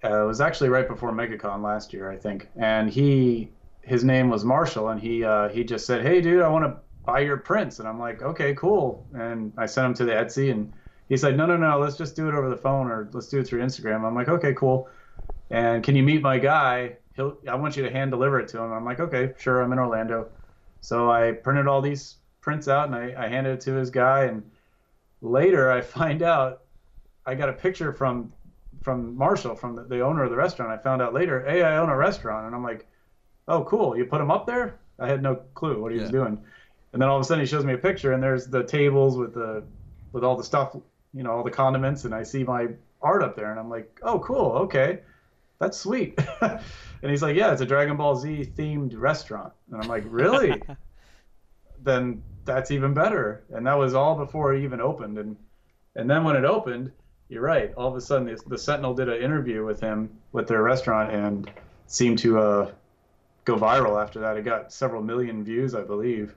Uh, 0.03 0.23
it 0.23 0.27
was 0.27 0.41
actually 0.41 0.69
right 0.69 0.87
before 0.87 1.13
MegaCon 1.13 1.61
last 1.61 1.93
year, 1.93 2.11
I 2.11 2.17
think. 2.17 2.49
And 2.57 2.89
he, 2.89 3.49
his 3.81 4.03
name 4.03 4.29
was 4.29 4.43
Marshall, 4.43 4.89
and 4.89 4.99
he 4.99 5.23
uh, 5.23 5.47
he 5.49 5.63
just 5.63 5.85
said, 5.85 6.01
"Hey, 6.01 6.19
dude, 6.19 6.41
I 6.41 6.49
want 6.49 6.65
to 6.65 6.75
buy 7.05 7.19
your 7.19 7.37
prints." 7.37 7.79
And 7.79 7.87
I'm 7.87 7.99
like, 7.99 8.21
"Okay, 8.21 8.53
cool." 8.55 9.05
And 9.13 9.53
I 9.57 9.65
sent 9.65 9.87
him 9.87 9.93
to 9.95 10.05
the 10.05 10.11
Etsy, 10.11 10.51
and 10.51 10.73
he 11.07 11.15
said, 11.15 11.37
"No, 11.37 11.45
no, 11.45 11.55
no, 11.55 11.79
let's 11.79 11.95
just 11.95 12.17
do 12.17 12.27
it 12.27 12.35
over 12.35 12.49
the 12.49 12.57
phone, 12.57 12.87
or 12.91 13.09
let's 13.13 13.29
do 13.29 13.39
it 13.39 13.47
through 13.47 13.61
Instagram." 13.61 14.03
I'm 14.03 14.15
like, 14.15 14.27
"Okay, 14.27 14.53
cool." 14.53 14.89
And 15.49 15.81
can 15.83 15.95
you 15.95 16.03
meet 16.03 16.21
my 16.21 16.39
guy? 16.39 16.97
He'll, 17.15 17.37
I 17.47 17.55
want 17.55 17.77
you 17.77 17.83
to 17.83 17.91
hand 17.91 18.11
deliver 18.11 18.39
it 18.39 18.47
to 18.49 18.57
him. 18.59 18.71
I'm 18.71 18.85
like, 18.85 18.99
"Okay, 18.99 19.33
sure." 19.37 19.61
I'm 19.61 19.71
in 19.71 19.79
Orlando. 19.79 20.29
So 20.81 21.09
I 21.09 21.31
printed 21.31 21.67
all 21.67 21.81
these 21.81 22.17
prints 22.41 22.67
out 22.67 22.87
and 22.87 22.95
I, 22.95 23.13
I 23.17 23.27
handed 23.29 23.53
it 23.53 23.61
to 23.61 23.73
his 23.73 23.89
guy. 23.89 24.25
And 24.25 24.43
later 25.21 25.71
I 25.71 25.81
find 25.81 26.21
out 26.21 26.63
I 27.25 27.35
got 27.35 27.49
a 27.49 27.53
picture 27.53 27.93
from 27.93 28.33
from 28.81 29.15
Marshall, 29.15 29.55
from 29.55 29.77
the, 29.77 29.83
the 29.83 30.01
owner 30.01 30.23
of 30.23 30.29
the 30.29 30.35
restaurant. 30.35 30.71
I 30.71 30.77
found 30.77 31.01
out 31.01 31.13
later, 31.13 31.45
hey, 31.47 31.63
I 31.63 31.77
own 31.77 31.89
a 31.89 31.95
restaurant. 31.95 32.47
And 32.47 32.53
I'm 32.53 32.63
like, 32.63 32.85
oh, 33.47 33.63
cool. 33.63 33.97
You 33.97 34.03
put 34.03 34.19
him 34.19 34.29
up 34.29 34.45
there? 34.45 34.77
I 34.99 35.07
had 35.07 35.23
no 35.23 35.35
clue 35.53 35.81
what 35.81 35.93
he 35.93 35.99
was 35.99 36.09
doing. 36.11 36.37
And 36.91 37.01
then 37.01 37.07
all 37.07 37.15
of 37.15 37.21
a 37.21 37.23
sudden 37.23 37.43
he 37.43 37.47
shows 37.47 37.63
me 37.63 37.73
a 37.73 37.77
picture 37.77 38.11
and 38.11 38.21
there's 38.21 38.45
the 38.47 38.63
tables 38.63 39.17
with 39.17 39.33
the 39.33 39.63
with 40.11 40.23
all 40.23 40.35
the 40.35 40.43
stuff, 40.43 40.75
you 41.13 41.23
know, 41.23 41.31
all 41.31 41.43
the 41.43 41.49
condiments. 41.49 42.03
And 42.03 42.13
I 42.13 42.23
see 42.23 42.43
my 42.43 42.67
art 43.01 43.23
up 43.23 43.35
there 43.35 43.51
and 43.51 43.59
I'm 43.59 43.69
like, 43.69 43.99
oh, 44.03 44.19
cool. 44.19 44.51
Okay. 44.51 44.99
That's 45.63 45.77
sweet. 45.77 46.19
and 46.41 46.61
he's 47.01 47.21
like, 47.21 47.35
yeah, 47.35 47.51
it's 47.51 47.61
a 47.61 47.65
Dragon 47.65 47.97
Ball 47.97 48.15
Z 48.15 48.51
themed 48.57 48.99
restaurant. 48.99 49.53
And 49.71 49.81
I'm 49.81 49.87
like, 49.87 50.03
really? 50.05 50.61
then 51.83 52.21
that's 52.45 52.71
even 52.71 52.93
better. 52.93 53.43
And 53.51 53.65
that 53.65 53.77
was 53.77 53.93
all 53.93 54.15
before 54.15 54.53
it 54.53 54.63
even 54.63 54.81
opened. 54.81 55.17
And 55.17 55.35
and 55.95 56.09
then 56.09 56.23
when 56.23 56.35
it 56.35 56.43
opened, 56.43 56.91
you're 57.29 57.43
right. 57.43 57.73
All 57.75 57.87
of 57.87 57.95
a 57.95 58.01
sudden, 58.01 58.25
the, 58.25 58.41
the 58.47 58.57
Sentinel 58.57 58.95
did 58.95 59.09
an 59.09 59.21
interview 59.21 59.63
with 59.63 59.79
him 59.79 60.09
with 60.31 60.47
their 60.47 60.63
restaurant 60.63 61.11
and 61.11 61.49
seemed 61.85 62.17
to 62.19 62.39
uh, 62.39 62.71
go 63.45 63.55
viral 63.55 64.01
after 64.01 64.19
that. 64.19 64.35
It 64.35 64.43
got 64.43 64.73
several 64.73 65.03
million 65.03 65.43
views, 65.43 65.75
I 65.75 65.83
believe. 65.83 66.35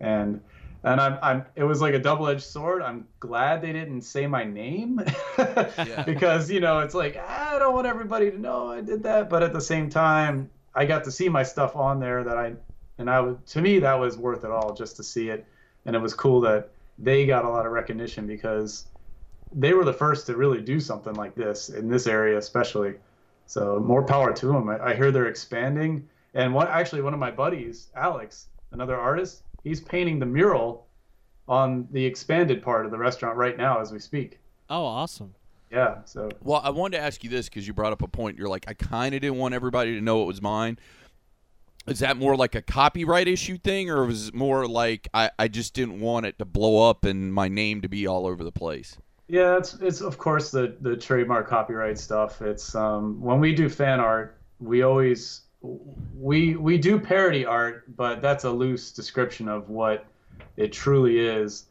And 0.00 0.40
and 0.86 1.00
I'm, 1.00 1.18
I'm 1.20 1.44
it 1.56 1.64
was 1.64 1.80
like 1.80 1.94
a 1.94 1.98
double-edged 1.98 2.42
sword. 2.42 2.80
I'm 2.80 3.08
glad 3.18 3.60
they 3.60 3.72
didn't 3.72 4.02
say 4.02 4.26
my 4.26 4.44
name. 4.44 5.00
Because 6.06 6.50
you 6.50 6.60
know 6.60 6.78
it's 6.78 6.94
like 6.94 7.16
ah, 7.20 7.56
i 7.56 7.58
don't 7.58 7.74
want 7.74 7.86
everybody 7.86 8.30
to 8.30 8.38
know 8.38 8.68
i 8.68 8.80
did 8.80 9.02
that. 9.02 9.28
But 9.28 9.42
at 9.42 9.52
the 9.52 9.60
same 9.60 9.90
time 9.90 10.48
i 10.74 10.84
got 10.86 11.04
to 11.04 11.10
see 11.10 11.28
my 11.28 11.42
stuff 11.42 11.74
on 11.76 12.00
there 12.00 12.22
that 12.24 12.38
i 12.38 12.54
and 12.98 13.10
i 13.10 13.20
would 13.20 13.44
to 13.48 13.60
me 13.60 13.80
that 13.80 13.94
was 13.94 14.16
worth 14.16 14.44
it 14.44 14.50
all 14.50 14.72
just 14.72 14.96
to 14.96 15.02
see 15.02 15.28
it. 15.28 15.44
And 15.84 15.94
it 15.94 15.98
was 15.98 16.14
cool 16.14 16.40
that 16.42 16.70
they 16.98 17.26
got 17.26 17.44
a 17.44 17.48
lot 17.48 17.66
of 17.66 17.72
recognition 17.72 18.26
because 18.26 18.86
they 19.52 19.74
were 19.74 19.84
the 19.84 19.92
first 19.92 20.26
to 20.26 20.36
really 20.36 20.60
do 20.60 20.80
something 20.80 21.14
like 21.14 21.34
this 21.34 21.68
in 21.68 21.88
this 21.88 22.06
area 22.06 22.38
especially. 22.38 22.94
So 23.46 23.80
more 23.80 24.04
power 24.04 24.32
to 24.32 24.46
them 24.46 24.68
i, 24.68 24.90
I 24.90 24.94
hear 24.94 25.10
they're 25.10 25.26
expanding. 25.26 26.08
And 26.34 26.54
one 26.54 26.68
actually 26.68 27.02
one 27.02 27.14
of 27.14 27.20
my 27.20 27.32
buddies 27.32 27.88
alex 27.96 28.46
another 28.72 28.96
artist 28.96 29.42
he's 29.66 29.80
painting 29.80 30.20
the 30.20 30.26
mural 30.26 30.86
on 31.48 31.88
the 31.90 32.04
expanded 32.04 32.62
part 32.62 32.84
of 32.84 32.92
the 32.92 32.98
restaurant 32.98 33.36
right 33.36 33.58
now 33.58 33.80
as 33.80 33.90
we 33.90 33.98
speak. 33.98 34.38
Oh, 34.70 34.84
awesome. 34.84 35.34
Yeah. 35.72 35.96
So. 36.04 36.28
Well, 36.40 36.60
I 36.62 36.70
wanted 36.70 36.98
to 36.98 37.02
ask 37.02 37.24
you 37.24 37.30
this 37.30 37.48
because 37.48 37.66
you 37.66 37.72
brought 37.72 37.92
up 37.92 38.00
a 38.00 38.06
point. 38.06 38.38
You're 38.38 38.48
like, 38.48 38.66
I 38.68 38.74
kind 38.74 39.12
of 39.14 39.20
didn't 39.20 39.38
want 39.38 39.54
everybody 39.54 39.94
to 39.94 40.00
know 40.00 40.22
it 40.22 40.26
was 40.26 40.40
mine. 40.40 40.78
Is 41.88 41.98
that 41.98 42.16
more 42.16 42.36
like 42.36 42.54
a 42.54 42.62
copyright 42.62 43.26
issue 43.26 43.58
thing, 43.58 43.90
or 43.90 44.06
was 44.06 44.28
it 44.28 44.34
more 44.34 44.68
like 44.68 45.08
I, 45.12 45.30
I 45.38 45.48
just 45.48 45.74
didn't 45.74 46.00
want 46.00 46.26
it 46.26 46.38
to 46.38 46.44
blow 46.44 46.88
up 46.88 47.04
and 47.04 47.32
my 47.32 47.48
name 47.48 47.82
to 47.82 47.88
be 47.88 48.06
all 48.06 48.26
over 48.26 48.42
the 48.44 48.52
place? 48.52 48.96
Yeah, 49.28 49.56
it's 49.56 49.74
it's 49.74 50.00
of 50.00 50.18
course 50.18 50.50
the 50.50 50.76
the 50.80 50.96
trademark 50.96 51.48
copyright 51.48 51.98
stuff. 51.98 52.42
It's 52.42 52.74
um 52.74 53.20
when 53.20 53.38
we 53.38 53.54
do 53.54 53.68
fan 53.68 54.00
art, 54.00 54.40
we 54.58 54.82
always 54.82 55.42
we 55.62 56.56
we 56.56 56.78
do 56.78 56.98
parody 56.98 57.44
art, 57.44 57.96
but 57.96 58.22
that's 58.22 58.44
a 58.44 58.50
loose 58.50 58.92
description 58.92 59.48
of 59.48 59.68
what 59.68 60.06
it 60.56 60.72
truly 60.72 61.18
is, 61.18 61.66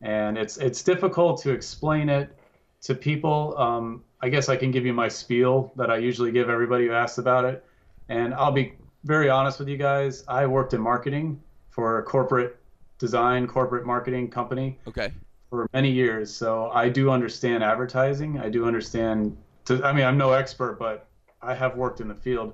and 0.00 0.38
it's 0.38 0.56
it's 0.58 0.82
difficult 0.82 1.40
to 1.42 1.50
explain 1.50 2.08
it 2.08 2.36
to 2.82 2.94
people. 2.94 3.56
Um, 3.58 4.04
I 4.20 4.28
guess 4.28 4.48
I 4.48 4.56
can 4.56 4.70
give 4.70 4.86
you 4.86 4.92
my 4.92 5.08
spiel 5.08 5.72
that 5.76 5.90
I 5.90 5.98
usually 5.98 6.32
give 6.32 6.48
everybody 6.48 6.86
who 6.86 6.92
asks 6.92 7.18
about 7.18 7.44
it, 7.44 7.64
and 8.08 8.34
I'll 8.34 8.52
be 8.52 8.74
very 9.04 9.28
honest 9.28 9.58
with 9.58 9.68
you 9.68 9.76
guys. 9.76 10.24
I 10.28 10.46
worked 10.46 10.74
in 10.74 10.80
marketing 10.80 11.40
for 11.70 11.98
a 11.98 12.02
corporate 12.02 12.56
design, 12.98 13.46
corporate 13.46 13.86
marketing 13.86 14.30
company. 14.30 14.78
Okay. 14.88 15.12
For 15.48 15.68
many 15.72 15.92
years, 15.92 16.34
so 16.34 16.70
I 16.70 16.88
do 16.88 17.08
understand 17.08 17.62
advertising. 17.62 18.40
I 18.40 18.48
do 18.48 18.66
understand. 18.66 19.36
To, 19.66 19.80
I 19.84 19.92
mean, 19.92 20.04
I'm 20.04 20.18
no 20.18 20.32
expert, 20.32 20.76
but 20.76 21.06
I 21.40 21.54
have 21.54 21.76
worked 21.76 22.00
in 22.00 22.08
the 22.08 22.16
field 22.16 22.52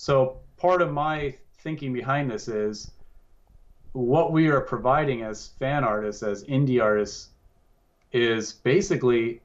so 0.00 0.36
part 0.56 0.80
of 0.80 0.92
my 0.92 1.34
thinking 1.58 1.92
behind 1.92 2.30
this 2.30 2.46
is 2.46 2.92
what 3.94 4.30
we 4.30 4.46
are 4.46 4.60
providing 4.60 5.22
as 5.22 5.48
fan 5.58 5.82
artists, 5.82 6.22
as 6.22 6.44
indie 6.44 6.80
artists, 6.80 7.30
is 8.12 8.52
basically 8.52 9.40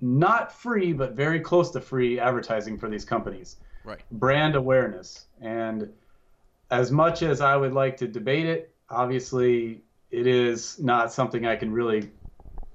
not 0.00 0.50
free, 0.50 0.92
but 0.92 1.12
very 1.12 1.38
close 1.38 1.70
to 1.70 1.80
free 1.80 2.18
advertising 2.18 2.76
for 2.76 2.88
these 2.88 3.04
companies. 3.04 3.58
Right. 3.84 4.00
Brand 4.10 4.56
awareness. 4.56 5.26
And 5.40 5.88
as 6.72 6.90
much 6.90 7.22
as 7.22 7.40
I 7.40 7.54
would 7.54 7.72
like 7.72 7.96
to 7.98 8.08
debate 8.08 8.46
it, 8.46 8.74
obviously 8.90 9.84
it 10.10 10.26
is 10.26 10.80
not 10.80 11.12
something 11.12 11.46
I 11.46 11.54
can 11.54 11.70
really 11.70 12.10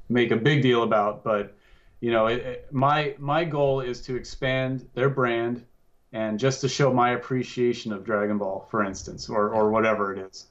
make 0.08 0.32
a 0.32 0.38
big 0.38 0.62
deal 0.62 0.84
about. 0.84 1.22
But 1.22 1.54
you 2.00 2.14
know, 2.14 2.28
it, 2.28 2.38
it, 2.38 2.68
my 2.72 3.14
my 3.20 3.44
goal 3.44 3.82
is 3.82 4.00
to 4.04 4.16
expand 4.16 4.88
their 4.94 5.10
brand 5.10 5.66
and 6.13 6.39
just 6.39 6.62
to 6.62 6.70
show 6.70 6.93
my 6.93 7.12
appreciation 7.12 7.91
of 7.91 8.05
Dragon 8.05 8.38
Ball, 8.38 8.67
for 8.70 8.84
instance, 8.84 9.29
or, 9.29 9.50
or 9.50 9.70
whatever 9.72 10.13
it 10.13 10.20
is. 10.20 10.46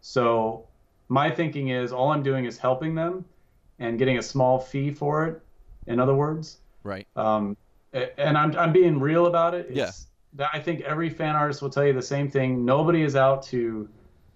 So 0.00 0.66
my 1.08 1.30
thinking 1.30 1.68
is 1.68 1.92
all 1.92 2.10
I'm 2.10 2.22
doing 2.22 2.46
is 2.46 2.58
helping 2.58 2.94
them 2.94 3.24
and 3.78 3.98
getting 3.98 4.18
a 4.18 4.22
small 4.22 4.58
fee 4.58 4.90
for 4.90 5.26
it. 5.26 5.40
In 5.86 6.00
other 6.00 6.14
words, 6.14 6.58
right. 6.82 7.06
Um, 7.14 7.56
and 7.92 8.36
I'm 8.36 8.56
I'm 8.56 8.72
being 8.72 8.98
real 8.98 9.26
about 9.26 9.54
it. 9.54 9.66
It's, 9.68 10.06
yeah. 10.36 10.48
I 10.52 10.58
think 10.58 10.80
every 10.80 11.10
fan 11.10 11.36
artist 11.36 11.62
will 11.62 11.70
tell 11.70 11.84
you 11.84 11.92
the 11.92 12.02
same 12.02 12.30
thing. 12.30 12.64
Nobody 12.64 13.02
is 13.02 13.14
out 13.14 13.42
to 13.44 13.88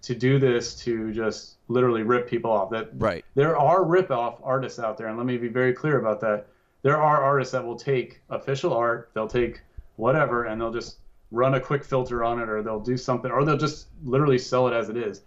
to 0.03 0.15
do 0.15 0.39
this 0.39 0.75
to 0.83 1.11
just 1.11 1.55
literally 1.67 2.03
rip 2.03 2.29
people 2.29 2.51
off. 2.51 2.69
That 2.69 2.89
right. 2.93 3.25
There 3.35 3.57
are 3.57 3.83
rip 3.83 4.11
off 4.11 4.39
artists 4.43 4.79
out 4.79 4.97
there, 4.97 5.07
and 5.07 5.17
let 5.17 5.25
me 5.25 5.37
be 5.37 5.49
very 5.49 5.73
clear 5.73 5.99
about 5.99 6.21
that. 6.21 6.45
There 6.83 6.97
are 6.97 7.21
artists 7.21 7.51
that 7.51 7.65
will 7.65 7.75
take 7.75 8.21
official 8.29 8.73
art. 8.73 9.09
They'll 9.13 9.27
take 9.27 9.61
whatever, 9.99 10.45
and 10.45 10.59
they'll 10.59 10.73
just 10.73 10.97
run 11.31 11.53
a 11.55 11.59
quick 11.59 11.83
filter 11.83 12.23
on 12.23 12.39
it, 12.39 12.49
or 12.49 12.63
they'll 12.63 12.79
do 12.79 12.97
something, 12.97 13.29
or 13.29 13.45
they'll 13.45 13.57
just 13.57 13.87
literally 14.03 14.39
sell 14.39 14.67
it 14.67 14.73
as 14.73 14.89
it 14.89 14.97
is. 14.97 15.21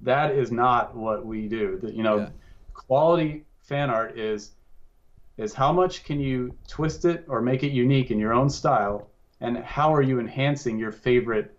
That 0.00 0.32
is 0.32 0.50
not 0.50 0.96
what 0.96 1.26
we 1.26 1.48
do. 1.48 1.78
You 1.92 2.02
know, 2.02 2.18
yeah. 2.18 2.28
quality 2.72 3.44
fan 3.60 3.90
art 3.90 4.18
is 4.18 4.52
is 5.38 5.54
how 5.54 5.72
much 5.72 6.04
can 6.04 6.20
you 6.20 6.54
twist 6.68 7.04
it 7.04 7.24
or 7.26 7.40
make 7.40 7.62
it 7.62 7.72
unique 7.72 8.10
in 8.10 8.18
your 8.18 8.32
own 8.32 8.48
style, 8.48 9.08
and 9.40 9.58
how 9.58 9.92
are 9.92 10.02
you 10.02 10.20
enhancing 10.20 10.78
your 10.78 10.92
favorite 10.92 11.56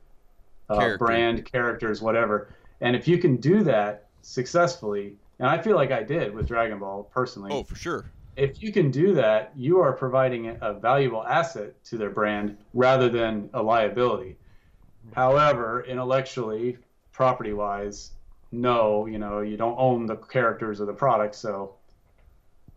uh, 0.70 0.78
Character. 0.78 1.06
brand, 1.06 1.46
characters, 1.46 2.02
whatever. 2.02 2.54
And 2.82 2.96
if 2.96 3.08
you 3.08 3.18
can 3.18 3.38
do 3.38 3.64
that 3.64 4.08
successfully, 4.22 5.16
and 5.40 5.48
I 5.48 5.62
feel 5.62 5.76
like 5.76 5.92
I 5.92 6.04
did 6.04 6.34
with 6.34 6.48
Dragon 6.48 6.80
Ball 6.80 7.04
personally. 7.04 7.52
Oh, 7.52 7.64
for 7.64 7.76
sure 7.76 8.06
if 8.36 8.64
you 8.64 8.72
can 8.72 8.92
do 8.92 9.14
that, 9.14 9.52
you 9.56 9.80
are 9.80 9.94
providing 9.94 10.58
a 10.62 10.74
valuable 10.74 11.24
asset 11.24 11.84
to 11.86 11.98
their 11.98 12.10
brand 12.10 12.58
rather 12.74 13.10
than 13.10 13.50
a 13.54 13.62
liability. 13.62 14.38
However, 15.14 15.86
intellectually, 15.88 16.78
property 17.12 17.54
wise, 17.54 18.12
no, 18.52 19.06
you 19.06 19.20
know, 19.20 19.42
you 19.42 19.58
don't 19.58 19.76
own 19.78 20.06
the 20.06 20.16
characters 20.16 20.82
or 20.82 20.86
the 20.86 20.94
product, 20.94 21.36
so 21.36 21.76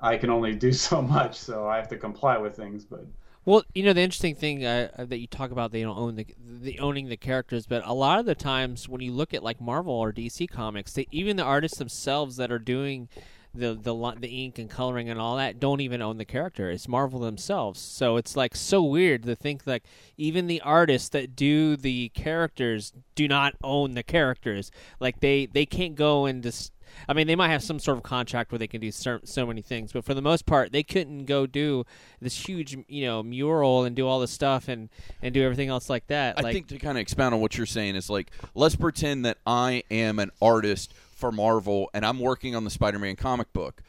I 0.00 0.16
can 0.16 0.30
only 0.30 0.54
do 0.54 0.72
so 0.88 1.00
much, 1.00 1.38
so 1.38 1.66
I 1.68 1.76
have 1.76 1.88
to 1.88 1.96
comply 1.96 2.36
with 2.38 2.56
things. 2.56 2.84
But 2.84 3.06
well, 3.44 3.62
you 3.74 3.84
know, 3.84 3.92
the 3.92 4.00
interesting 4.00 4.34
thing 4.34 4.64
uh, 4.64 4.88
uh 4.98 5.04
that 5.06 5.18
you 5.18 5.26
talk 5.26 5.52
about, 5.52 5.72
they 5.72 5.82
don't 5.82 5.96
own 5.96 6.16
the, 6.16 6.26
the 6.38 6.78
owning 6.80 7.08
the 7.08 7.16
characters, 7.16 7.66
but 7.66 7.86
a 7.86 7.94
lot 7.94 8.18
of 8.18 8.26
the 8.26 8.34
times 8.34 8.88
when 8.88 9.00
you 9.00 9.12
look 9.12 9.32
at 9.32 9.42
like 9.42 9.60
Marvel 9.60 9.94
or 9.94 10.12
DC 10.12 10.50
comics, 10.50 10.92
they, 10.92 11.06
even 11.12 11.36
the 11.36 11.44
artists 11.44 11.78
themselves 11.78 12.36
that 12.36 12.50
are 12.50 12.58
doing 12.58 13.08
the 13.58 13.74
the 13.74 14.16
the 14.20 14.44
ink 14.44 14.58
and 14.58 14.70
coloring 14.70 15.08
and 15.08 15.20
all 15.20 15.36
that 15.36 15.60
don't 15.60 15.80
even 15.80 16.02
own 16.02 16.18
the 16.18 16.24
character. 16.24 16.70
It's 16.70 16.88
Marvel 16.88 17.20
themselves. 17.20 17.80
So 17.80 18.16
it's 18.16 18.36
like 18.36 18.54
so 18.54 18.82
weird 18.82 19.24
to 19.24 19.34
think 19.34 19.66
like 19.66 19.84
even 20.16 20.46
the 20.46 20.60
artists 20.60 21.08
that 21.10 21.36
do 21.36 21.76
the 21.76 22.10
characters 22.10 22.92
do 23.14 23.28
not 23.28 23.54
own 23.62 23.94
the 23.94 24.02
characters. 24.02 24.70
Like 25.00 25.20
they 25.20 25.46
they 25.46 25.66
can't 25.66 25.94
go 25.94 26.26
and 26.26 26.42
just. 26.42 26.72
I 27.08 27.14
mean, 27.14 27.26
they 27.26 27.34
might 27.34 27.50
have 27.50 27.64
some 27.64 27.80
sort 27.80 27.98
of 27.98 28.04
contract 28.04 28.52
where 28.52 28.60
they 28.60 28.68
can 28.68 28.80
do 28.80 28.90
so, 28.92 29.18
so 29.24 29.44
many 29.44 29.60
things, 29.60 29.92
but 29.92 30.04
for 30.04 30.14
the 30.14 30.22
most 30.22 30.46
part, 30.46 30.72
they 30.72 30.84
couldn't 30.84 31.26
go 31.26 31.44
do 31.44 31.84
this 32.20 32.46
huge, 32.46 32.76
you 32.88 33.04
know, 33.04 33.22
mural 33.24 33.84
and 33.84 33.94
do 33.94 34.06
all 34.06 34.20
this 34.20 34.30
stuff 34.30 34.68
and 34.68 34.88
and 35.20 35.34
do 35.34 35.42
everything 35.42 35.68
else 35.68 35.90
like 35.90 36.06
that. 36.06 36.38
I 36.38 36.42
like, 36.42 36.54
think 36.54 36.68
to 36.68 36.78
kind 36.78 36.96
of 36.96 37.02
expound 37.02 37.34
on 37.34 37.40
what 37.40 37.56
you're 37.58 37.66
saying 37.66 37.96
is 37.96 38.08
like, 38.08 38.30
let's 38.54 38.76
pretend 38.76 39.24
that 39.26 39.36
I 39.44 39.82
am 39.90 40.20
an 40.20 40.30
artist 40.40 40.94
for 41.16 41.32
Marvel 41.32 41.90
and 41.94 42.04
I'm 42.04 42.20
working 42.20 42.54
on 42.54 42.64
the 42.64 42.70
Spider 42.70 42.98
Man 42.98 43.16
comic 43.16 43.52
book. 43.52 43.82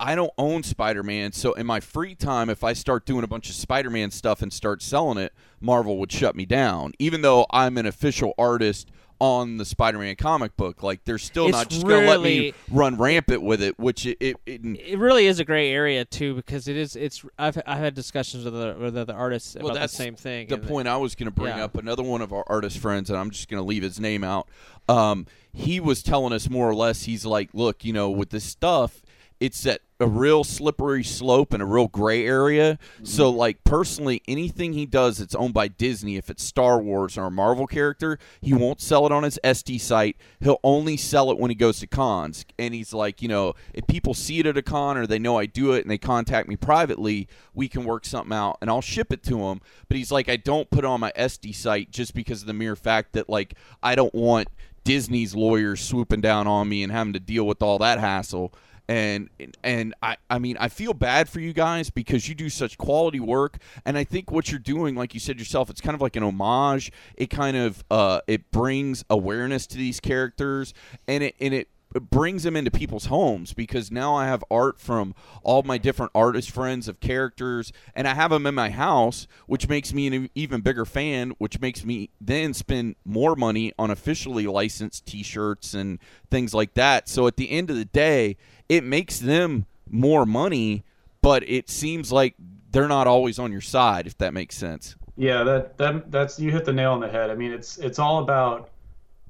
I 0.00 0.14
don't 0.14 0.32
own 0.38 0.62
Spider 0.62 1.02
Man, 1.02 1.32
so 1.32 1.52
in 1.52 1.66
my 1.66 1.78
free 1.78 2.14
time, 2.14 2.48
if 2.48 2.64
I 2.64 2.72
start 2.72 3.04
doing 3.04 3.22
a 3.22 3.28
bunch 3.28 3.50
of 3.50 3.54
Spider 3.54 3.90
Man 3.90 4.10
stuff 4.10 4.40
and 4.40 4.50
start 4.50 4.80
selling 4.80 5.18
it, 5.18 5.34
Marvel 5.60 5.98
would 5.98 6.10
shut 6.10 6.34
me 6.34 6.46
down. 6.46 6.92
Even 6.98 7.20
though 7.20 7.46
I'm 7.50 7.76
an 7.76 7.84
official 7.84 8.32
artist 8.38 8.90
on 9.20 9.58
the 9.58 9.64
Spider-Man 9.64 10.16
comic 10.16 10.56
book. 10.56 10.82
Like 10.82 11.04
they're 11.04 11.18
still 11.18 11.46
it's 11.46 11.56
not 11.56 11.68
just 11.68 11.86
really, 11.86 12.06
going 12.06 12.06
to 12.06 12.10
let 12.10 12.22
me 12.22 12.54
run 12.70 12.96
rampant 12.96 13.42
with 13.42 13.62
it, 13.62 13.78
which 13.78 14.06
it 14.06 14.16
it, 14.18 14.36
it 14.46 14.60
it, 14.64 14.98
really 14.98 15.26
is 15.26 15.38
a 15.38 15.44
gray 15.44 15.70
area 15.70 16.04
too 16.04 16.34
because 16.34 16.66
it 16.66 16.76
is 16.76 16.96
it's 16.96 17.24
I've 17.38 17.60
I've 17.66 17.78
had 17.78 17.94
discussions 17.94 18.44
with 18.44 18.54
the 18.54 18.76
with 18.78 18.94
the 18.94 19.12
artists 19.12 19.54
well, 19.54 19.70
about 19.70 19.82
the 19.82 19.88
same 19.88 20.16
thing. 20.16 20.48
The 20.48 20.58
point 20.58 20.88
I 20.88 20.96
was 20.96 21.14
going 21.14 21.26
to 21.26 21.34
bring 21.34 21.56
yeah. 21.56 21.64
up 21.64 21.76
another 21.76 22.02
one 22.02 22.22
of 22.22 22.32
our 22.32 22.44
artist 22.48 22.78
friends, 22.78 23.10
and 23.10 23.18
I'm 23.18 23.30
just 23.30 23.48
going 23.48 23.62
to 23.62 23.66
leave 23.66 23.82
his 23.82 24.00
name 24.00 24.24
out. 24.24 24.48
Um, 24.88 25.26
he 25.52 25.78
was 25.78 26.02
telling 26.02 26.32
us 26.32 26.48
more 26.48 26.68
or 26.68 26.74
less. 26.74 27.02
He's 27.02 27.26
like, 27.26 27.50
look, 27.52 27.84
you 27.84 27.92
know, 27.92 28.10
with 28.10 28.30
this 28.30 28.44
stuff 28.44 29.02
it's 29.40 29.62
that 29.62 29.80
a 29.98 30.06
real 30.06 30.44
slippery 30.44 31.04
slope 31.04 31.52
and 31.52 31.62
a 31.62 31.66
real 31.66 31.86
gray 31.86 32.26
area. 32.26 32.78
So, 33.02 33.28
mm-hmm. 33.28 33.38
like 33.38 33.64
personally, 33.64 34.22
anything 34.26 34.72
he 34.72 34.86
does 34.86 35.18
that's 35.18 35.34
owned 35.34 35.54
by 35.54 35.68
Disney, 35.68 36.16
if 36.16 36.30
it's 36.30 36.42
Star 36.42 36.80
Wars 36.80 37.18
or 37.18 37.24
a 37.24 37.30
Marvel 37.30 37.66
character, 37.66 38.18
he 38.40 38.54
won't 38.54 38.80
sell 38.80 39.06
it 39.06 39.12
on 39.12 39.22
his 39.22 39.38
Etsy 39.44 39.80
site. 39.80 40.16
He'll 40.40 40.60
only 40.64 40.96
sell 40.96 41.30
it 41.30 41.38
when 41.38 41.50
he 41.50 41.54
goes 41.54 41.80
to 41.80 41.86
cons. 41.86 42.46
And 42.58 42.74
he's 42.74 42.94
like, 42.94 43.20
you 43.20 43.28
know, 43.28 43.54
if 43.74 43.86
people 43.86 44.14
see 44.14 44.40
it 44.40 44.46
at 44.46 44.56
a 44.56 44.62
con 44.62 44.96
or 44.96 45.06
they 45.06 45.18
know 45.18 45.38
I 45.38 45.46
do 45.46 45.72
it 45.72 45.82
and 45.82 45.90
they 45.90 45.98
contact 45.98 46.48
me 46.48 46.56
privately, 46.56 47.28
we 47.54 47.68
can 47.68 47.84
work 47.84 48.06
something 48.06 48.36
out 48.36 48.58
and 48.60 48.70
I'll 48.70 48.80
ship 48.80 49.12
it 49.12 49.22
to 49.24 49.38
him. 49.48 49.60
But 49.88 49.96
he's 49.96 50.12
like, 50.12 50.28
I 50.28 50.36
don't 50.36 50.70
put 50.70 50.80
it 50.80 50.84
on 50.86 51.00
my 51.00 51.12
Etsy 51.12 51.54
site 51.54 51.90
just 51.90 52.14
because 52.14 52.40
of 52.42 52.46
the 52.46 52.54
mere 52.54 52.76
fact 52.76 53.12
that 53.12 53.28
like 53.28 53.54
I 53.82 53.94
don't 53.94 54.14
want 54.14 54.48
Disney's 54.84 55.34
lawyers 55.34 55.80
swooping 55.80 56.22
down 56.22 56.46
on 56.46 56.68
me 56.68 56.82
and 56.82 56.90
having 56.90 57.12
to 57.12 57.20
deal 57.20 57.46
with 57.46 57.62
all 57.62 57.78
that 57.78 58.00
hassle 58.00 58.54
and 58.90 59.30
and 59.62 59.94
I 60.02 60.16
I 60.28 60.40
mean 60.40 60.56
I 60.58 60.68
feel 60.68 60.92
bad 60.92 61.28
for 61.28 61.38
you 61.38 61.52
guys 61.52 61.90
because 61.90 62.28
you 62.28 62.34
do 62.34 62.50
such 62.50 62.76
quality 62.76 63.20
work 63.20 63.58
and 63.84 63.96
I 63.96 64.02
think 64.02 64.32
what 64.32 64.50
you're 64.50 64.58
doing 64.58 64.96
like 64.96 65.14
you 65.14 65.20
said 65.20 65.38
yourself 65.38 65.70
it's 65.70 65.80
kind 65.80 65.94
of 65.94 66.00
like 66.00 66.16
an 66.16 66.24
homage 66.24 66.90
it 67.16 67.30
kind 67.30 67.56
of 67.56 67.84
uh 67.88 68.20
it 68.26 68.50
brings 68.50 69.04
awareness 69.08 69.68
to 69.68 69.76
these 69.76 70.00
characters 70.00 70.74
and 71.06 71.22
it 71.22 71.36
and 71.40 71.54
it 71.54 71.68
it 71.94 72.08
brings 72.08 72.44
them 72.44 72.54
into 72.54 72.70
people's 72.70 73.06
homes 73.06 73.52
because 73.52 73.90
now 73.90 74.14
I 74.14 74.26
have 74.26 74.44
art 74.48 74.78
from 74.78 75.12
all 75.42 75.64
my 75.64 75.76
different 75.76 76.12
artist 76.14 76.50
friends 76.50 76.86
of 76.86 77.00
characters, 77.00 77.72
and 77.96 78.06
I 78.06 78.14
have 78.14 78.30
them 78.30 78.46
in 78.46 78.54
my 78.54 78.70
house, 78.70 79.26
which 79.46 79.68
makes 79.68 79.92
me 79.92 80.06
an 80.06 80.30
even 80.36 80.60
bigger 80.60 80.84
fan, 80.84 81.30
which 81.38 81.60
makes 81.60 81.84
me 81.84 82.10
then 82.20 82.54
spend 82.54 82.94
more 83.04 83.34
money 83.34 83.72
on 83.76 83.90
officially 83.90 84.46
licensed 84.46 85.04
T-shirts 85.04 85.74
and 85.74 85.98
things 86.30 86.54
like 86.54 86.74
that. 86.74 87.08
So 87.08 87.26
at 87.26 87.36
the 87.36 87.50
end 87.50 87.70
of 87.70 87.76
the 87.76 87.86
day, 87.86 88.36
it 88.70 88.84
makes 88.84 89.18
them 89.18 89.66
more 89.88 90.24
money, 90.24 90.84
but 91.22 91.46
it 91.48 91.68
seems 91.68 92.12
like 92.12 92.36
they're 92.70 92.88
not 92.88 93.08
always 93.08 93.38
on 93.38 93.50
your 93.50 93.60
side, 93.60 94.06
if 94.06 94.16
that 94.18 94.32
makes 94.32 94.56
sense. 94.56 94.94
Yeah, 95.16 95.42
that 95.42 95.76
that 95.76 96.10
that's 96.10 96.38
you 96.38 96.52
hit 96.52 96.64
the 96.64 96.72
nail 96.72 96.92
on 96.92 97.00
the 97.00 97.08
head. 97.08 97.30
I 97.30 97.34
mean, 97.34 97.52
it's 97.52 97.78
it's 97.78 97.98
all 97.98 98.22
about 98.22 98.70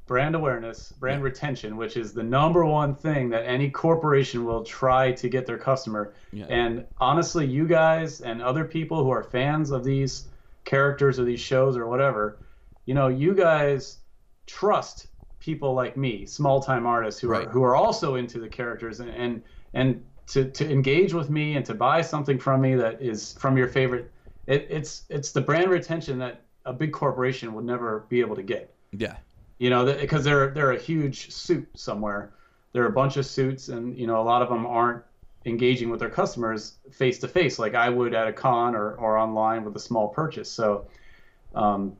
brand 0.06 0.34
awareness, 0.34 0.92
brand 0.92 1.22
retention, 1.22 1.78
which 1.78 1.96
is 1.96 2.12
the 2.12 2.22
number 2.22 2.66
one 2.66 2.94
thing 2.94 3.30
that 3.30 3.46
any 3.46 3.70
corporation 3.70 4.44
will 4.44 4.62
try 4.62 5.12
to 5.12 5.28
get 5.28 5.46
their 5.46 5.56
customer. 5.56 6.12
Yeah. 6.32 6.44
And 6.50 6.84
honestly, 6.98 7.46
you 7.46 7.66
guys 7.66 8.20
and 8.20 8.42
other 8.42 8.64
people 8.64 9.02
who 9.02 9.10
are 9.10 9.22
fans 9.22 9.70
of 9.70 9.84
these 9.84 10.26
characters 10.66 11.18
or 11.18 11.24
these 11.24 11.40
shows 11.40 11.78
or 11.78 11.86
whatever, 11.86 12.36
you 12.84 12.92
know, 12.92 13.08
you 13.08 13.34
guys 13.34 13.98
trust 14.46 15.06
people 15.40 15.74
like 15.74 15.96
me, 15.96 16.26
small 16.26 16.60
time 16.60 16.86
artists 16.86 17.20
who 17.20 17.28
Right. 17.28 17.46
are 17.46 17.50
who 17.50 17.62
are 17.62 17.74
also 17.76 18.16
into 18.16 18.38
the 18.40 18.48
characters 18.48 19.00
and 19.00 19.10
and, 19.10 19.42
and 19.74 20.04
to, 20.28 20.50
to 20.52 20.70
engage 20.70 21.12
with 21.14 21.30
me 21.30 21.56
and 21.56 21.64
to 21.66 21.74
buy 21.74 22.02
something 22.02 22.38
from 22.38 22.60
me 22.60 22.76
that 22.76 23.02
is 23.02 23.32
from 23.34 23.56
your 23.56 23.68
favorite 23.68 24.12
it, 24.46 24.66
it's 24.70 25.04
it's 25.08 25.32
the 25.32 25.40
brand 25.40 25.70
retention 25.70 26.18
that 26.18 26.42
a 26.64 26.72
big 26.72 26.92
corporation 26.92 27.52
would 27.54 27.64
never 27.64 28.00
be 28.08 28.20
able 28.20 28.36
to 28.36 28.42
get 28.42 28.74
Yeah. 28.92 29.16
you 29.58 29.70
know, 29.70 29.84
because 29.84 30.24
they're 30.24 30.52
they're 30.52 30.72
a 30.72 30.78
huge 30.78 31.30
suit 31.32 31.68
somewhere. 31.74 32.32
there 32.72 32.82
are 32.84 32.86
a 32.88 32.92
bunch 32.92 33.16
of 33.16 33.26
suits, 33.26 33.68
and 33.68 33.96
you 33.98 34.06
know, 34.06 34.20
a 34.20 34.22
lot 34.22 34.42
of 34.42 34.48
them 34.48 34.66
aren't 34.66 35.02
engaging 35.46 35.90
with 35.90 36.00
their 36.00 36.10
customers 36.10 36.78
face 36.92 37.18
to 37.20 37.28
face 37.28 37.58
like 37.58 37.74
I 37.74 37.88
would 37.88 38.14
at 38.14 38.28
a 38.28 38.32
con 38.32 38.74
or, 38.74 38.92
or 38.94 39.16
online 39.18 39.64
with 39.64 39.74
a 39.76 39.80
small 39.80 40.08
purchase. 40.08 40.50
So, 40.50 40.86
um, 41.54 41.96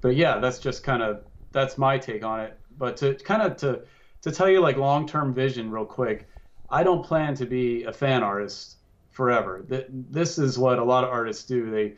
but 0.00 0.16
yeah, 0.16 0.38
that's 0.38 0.58
just 0.58 0.82
kind 0.84 1.02
of 1.02 1.24
that's 1.52 1.78
my 1.78 1.98
take 1.98 2.24
on 2.24 2.40
it. 2.40 2.58
But 2.78 2.96
to 2.98 3.14
kind 3.14 3.42
of 3.42 3.56
to 3.58 3.82
to 4.22 4.32
tell 4.32 4.48
you 4.48 4.60
like 4.60 4.76
long 4.76 5.06
term 5.06 5.32
vision 5.34 5.70
real 5.70 5.84
quick, 5.84 6.28
I 6.70 6.82
don't 6.82 7.04
plan 7.04 7.34
to 7.36 7.46
be 7.46 7.84
a 7.84 7.92
fan 7.92 8.22
artist 8.22 8.76
forever. 9.10 9.64
This 9.66 10.38
is 10.38 10.58
what 10.58 10.78
a 10.78 10.84
lot 10.84 11.04
of 11.04 11.10
artists 11.10 11.44
do. 11.44 11.70
They 11.70 11.94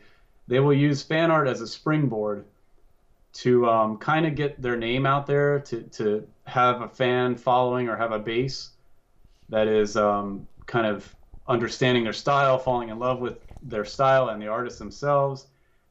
they 0.47 0.59
will 0.59 0.73
use 0.73 1.01
fan 1.03 1.31
art 1.31 1.47
as 1.47 1.61
a 1.61 1.67
springboard 1.67 2.45
to 3.33 3.67
um, 3.69 3.97
kind 3.97 4.25
of 4.25 4.35
get 4.35 4.59
their 4.61 4.75
name 4.75 5.05
out 5.05 5.27
there, 5.27 5.59
to, 5.59 5.83
to 5.83 6.27
have 6.45 6.81
a 6.81 6.87
fan 6.87 7.35
following 7.35 7.87
or 7.87 7.95
have 7.95 8.11
a 8.11 8.19
base 8.19 8.71
that 9.49 9.67
is 9.67 9.95
um, 9.95 10.47
kind 10.65 10.87
of 10.87 11.13
understanding 11.47 12.03
their 12.03 12.13
style, 12.13 12.57
falling 12.57 12.89
in 12.89 12.97
love 12.97 13.19
with 13.19 13.37
their 13.61 13.85
style 13.85 14.29
and 14.29 14.41
the 14.41 14.47
artists 14.47 14.79
themselves. 14.79 15.47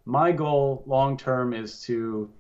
My 0.07 0.33
goal 0.33 0.83
long 0.87 1.17
term 1.17 1.53
is 1.55 1.81
to, 1.83 2.31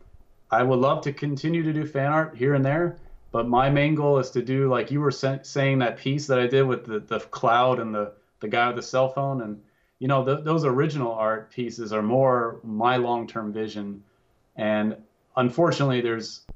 I 0.50 0.62
would 0.62 0.78
love 0.78 1.02
to 1.02 1.12
continue 1.12 1.62
to 1.62 1.72
do 1.72 1.86
fan 1.86 2.12
art 2.12 2.36
here 2.36 2.54
and 2.54 2.64
there, 2.64 2.98
but 3.32 3.48
my 3.48 3.68
main 3.68 3.94
goal 3.94 4.18
is 4.18 4.30
to 4.30 4.42
do 4.42 4.68
like 4.68 4.90
you 4.90 5.00
were 5.00 5.10
sa- 5.10 5.42
saying 5.42 5.80
that 5.80 5.98
piece 5.98 6.26
that 6.28 6.38
I 6.38 6.46
did 6.46 6.62
with 6.62 6.86
the, 6.86 7.00
the 7.00 7.20
cloud 7.20 7.80
and 7.80 7.94
the, 7.94 8.12
the 8.40 8.48
guy 8.48 8.68
with 8.68 8.76
the 8.76 8.82
cell 8.82 9.08
phone. 9.08 9.42
And, 9.42 9.60
you 9.98 10.08
know, 10.08 10.24
th- 10.24 10.44
those 10.44 10.64
original 10.64 11.12
art 11.12 11.50
pieces 11.50 11.92
are 11.92 12.02
more 12.02 12.60
my 12.62 12.96
long 12.96 13.26
term 13.26 13.52
vision 13.52 14.02
and 14.56 14.96
unfortunately 15.36 16.00
there's 16.00 16.46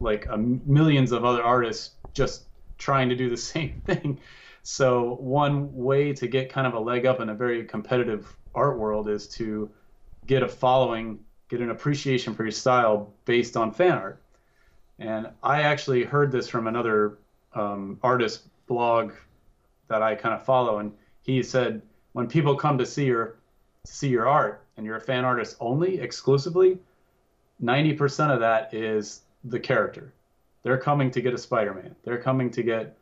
like 0.00 0.26
a 0.26 0.36
millions 0.36 1.12
of 1.12 1.24
other 1.24 1.42
artists 1.42 1.94
just 2.14 2.46
trying 2.78 3.08
to 3.08 3.14
do 3.14 3.30
the 3.30 3.36
same 3.52 3.80
thing 3.86 4.18
so 4.62 5.16
one 5.20 5.74
way 5.74 6.12
to 6.12 6.26
get 6.26 6.48
kind 6.48 6.66
of 6.66 6.74
a 6.74 6.78
leg 6.78 7.04
up 7.06 7.20
in 7.20 7.28
a 7.28 7.34
very 7.34 7.64
competitive 7.64 8.36
art 8.54 8.78
world 8.78 9.08
is 9.08 9.26
to 9.26 9.70
get 10.26 10.42
a 10.42 10.48
following 10.48 11.18
get 11.52 11.60
an 11.60 11.70
appreciation 11.70 12.34
for 12.34 12.42
your 12.42 12.52
style 12.52 13.12
based 13.24 13.56
on 13.56 13.70
fan 13.72 13.92
art 13.92 14.20
and 14.98 15.28
i 15.42 15.62
actually 15.62 16.02
heard 16.02 16.32
this 16.32 16.48
from 16.48 16.66
another 16.66 17.18
um, 17.54 17.98
artist 18.02 18.48
blog 18.66 19.12
that 19.88 20.02
i 20.02 20.14
kind 20.14 20.34
of 20.34 20.44
follow 20.44 20.78
and 20.78 20.92
he 21.22 21.42
said 21.42 21.80
when 22.12 22.26
people 22.26 22.56
come 22.56 22.76
to 22.78 22.86
see 22.86 23.04
your 23.04 23.36
see 23.84 24.08
your 24.08 24.26
art 24.26 24.64
and 24.76 24.86
you're 24.86 24.96
a 24.96 25.00
fan 25.00 25.24
artist 25.24 25.56
only 25.60 26.00
exclusively 26.00 26.78
90% 27.62 28.32
of 28.32 28.40
that 28.40 28.74
is 28.74 29.22
the 29.44 29.60
character. 29.60 30.12
They're 30.62 30.78
coming 30.78 31.10
to 31.12 31.20
get 31.20 31.32
a 31.32 31.38
Spider-Man. 31.38 31.94
They're 32.04 32.20
coming 32.20 32.50
to 32.50 32.62
get 32.62 32.96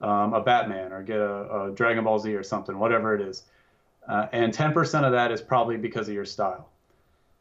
um, 0.00 0.34
a 0.34 0.40
Batman 0.40 0.92
or 0.92 1.02
get 1.02 1.18
a, 1.18 1.64
a 1.64 1.72
Dragon 1.74 2.04
Ball 2.04 2.18
Z 2.18 2.34
or 2.34 2.42
something, 2.42 2.78
whatever 2.78 3.14
it 3.14 3.20
is. 3.20 3.44
Uh, 4.08 4.26
and 4.32 4.52
10% 4.52 5.04
of 5.04 5.12
that 5.12 5.32
is 5.32 5.40
probably 5.40 5.76
because 5.76 6.08
of 6.08 6.14
your 6.14 6.24
style. 6.24 6.68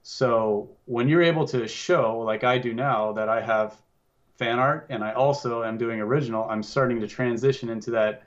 So 0.08 0.70
when 0.86 1.10
you're 1.10 1.24
able 1.24 1.48
to 1.48 1.68
show, 1.68 2.20
like 2.20 2.44
I 2.44 2.60
do 2.60 2.74
now, 2.74 3.12
that 3.13 3.28
I 3.28 3.41
have 3.41 3.76
fan 4.38 4.60
art 4.60 4.86
and 4.89 5.04
I 5.04 5.13
also 5.13 5.63
am 5.63 5.78
doing 5.78 6.00
original, 6.00 6.48
I'm 6.50 6.62
starting 6.62 7.00
to 7.02 7.08
transition 7.08 7.70
into 7.70 7.91
that. 7.91 8.24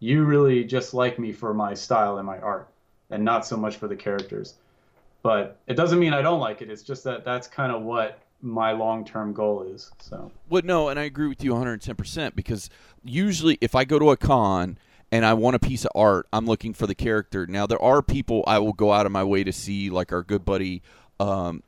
You 0.00 0.24
really 0.24 0.64
just 0.64 0.92
like 0.92 1.18
me 1.18 1.32
for 1.32 1.54
my 1.54 1.74
style 1.74 2.18
and 2.18 2.26
my 2.26 2.38
art, 2.38 2.68
and 3.10 3.24
not 3.24 3.46
so 3.46 3.56
much 3.56 3.76
for 3.76 3.88
the 3.88 3.96
characters 3.96 4.54
but 5.22 5.58
it 5.66 5.74
doesn't 5.74 5.98
mean 5.98 6.12
I 6.12 6.22
don't 6.22 6.40
like 6.40 6.62
it. 6.62 6.70
It's 6.70 6.82
just 6.82 7.04
that 7.04 7.24
that's 7.24 7.46
kind 7.46 7.72
of 7.72 7.82
what 7.82 8.20
my 8.40 8.72
long 8.72 9.04
term 9.04 9.32
goal 9.32 9.62
is. 9.62 9.90
So 9.98 10.30
Well, 10.48 10.62
no, 10.64 10.88
and 10.88 10.98
I 10.98 11.04
agree 11.04 11.28
with 11.28 11.42
you 11.42 11.52
110% 11.52 12.34
because 12.34 12.70
usually 13.04 13.58
if 13.60 13.74
I 13.74 13.84
go 13.84 13.98
to 13.98 14.10
a 14.10 14.16
con 14.16 14.78
and 15.10 15.24
I 15.24 15.34
want 15.34 15.56
a 15.56 15.58
piece 15.58 15.84
of 15.84 15.90
art, 15.94 16.26
I'm 16.32 16.46
looking 16.46 16.74
for 16.74 16.86
the 16.86 16.94
character. 16.94 17.46
Now, 17.46 17.66
there 17.66 17.80
are 17.82 18.02
people 18.02 18.44
I 18.46 18.58
will 18.58 18.72
go 18.72 18.92
out 18.92 19.06
of 19.06 19.12
my 19.12 19.24
way 19.24 19.44
to 19.44 19.52
see, 19.52 19.90
like 19.90 20.12
our 20.12 20.22
good 20.22 20.44
buddy 20.44 20.82
um, 21.18 21.62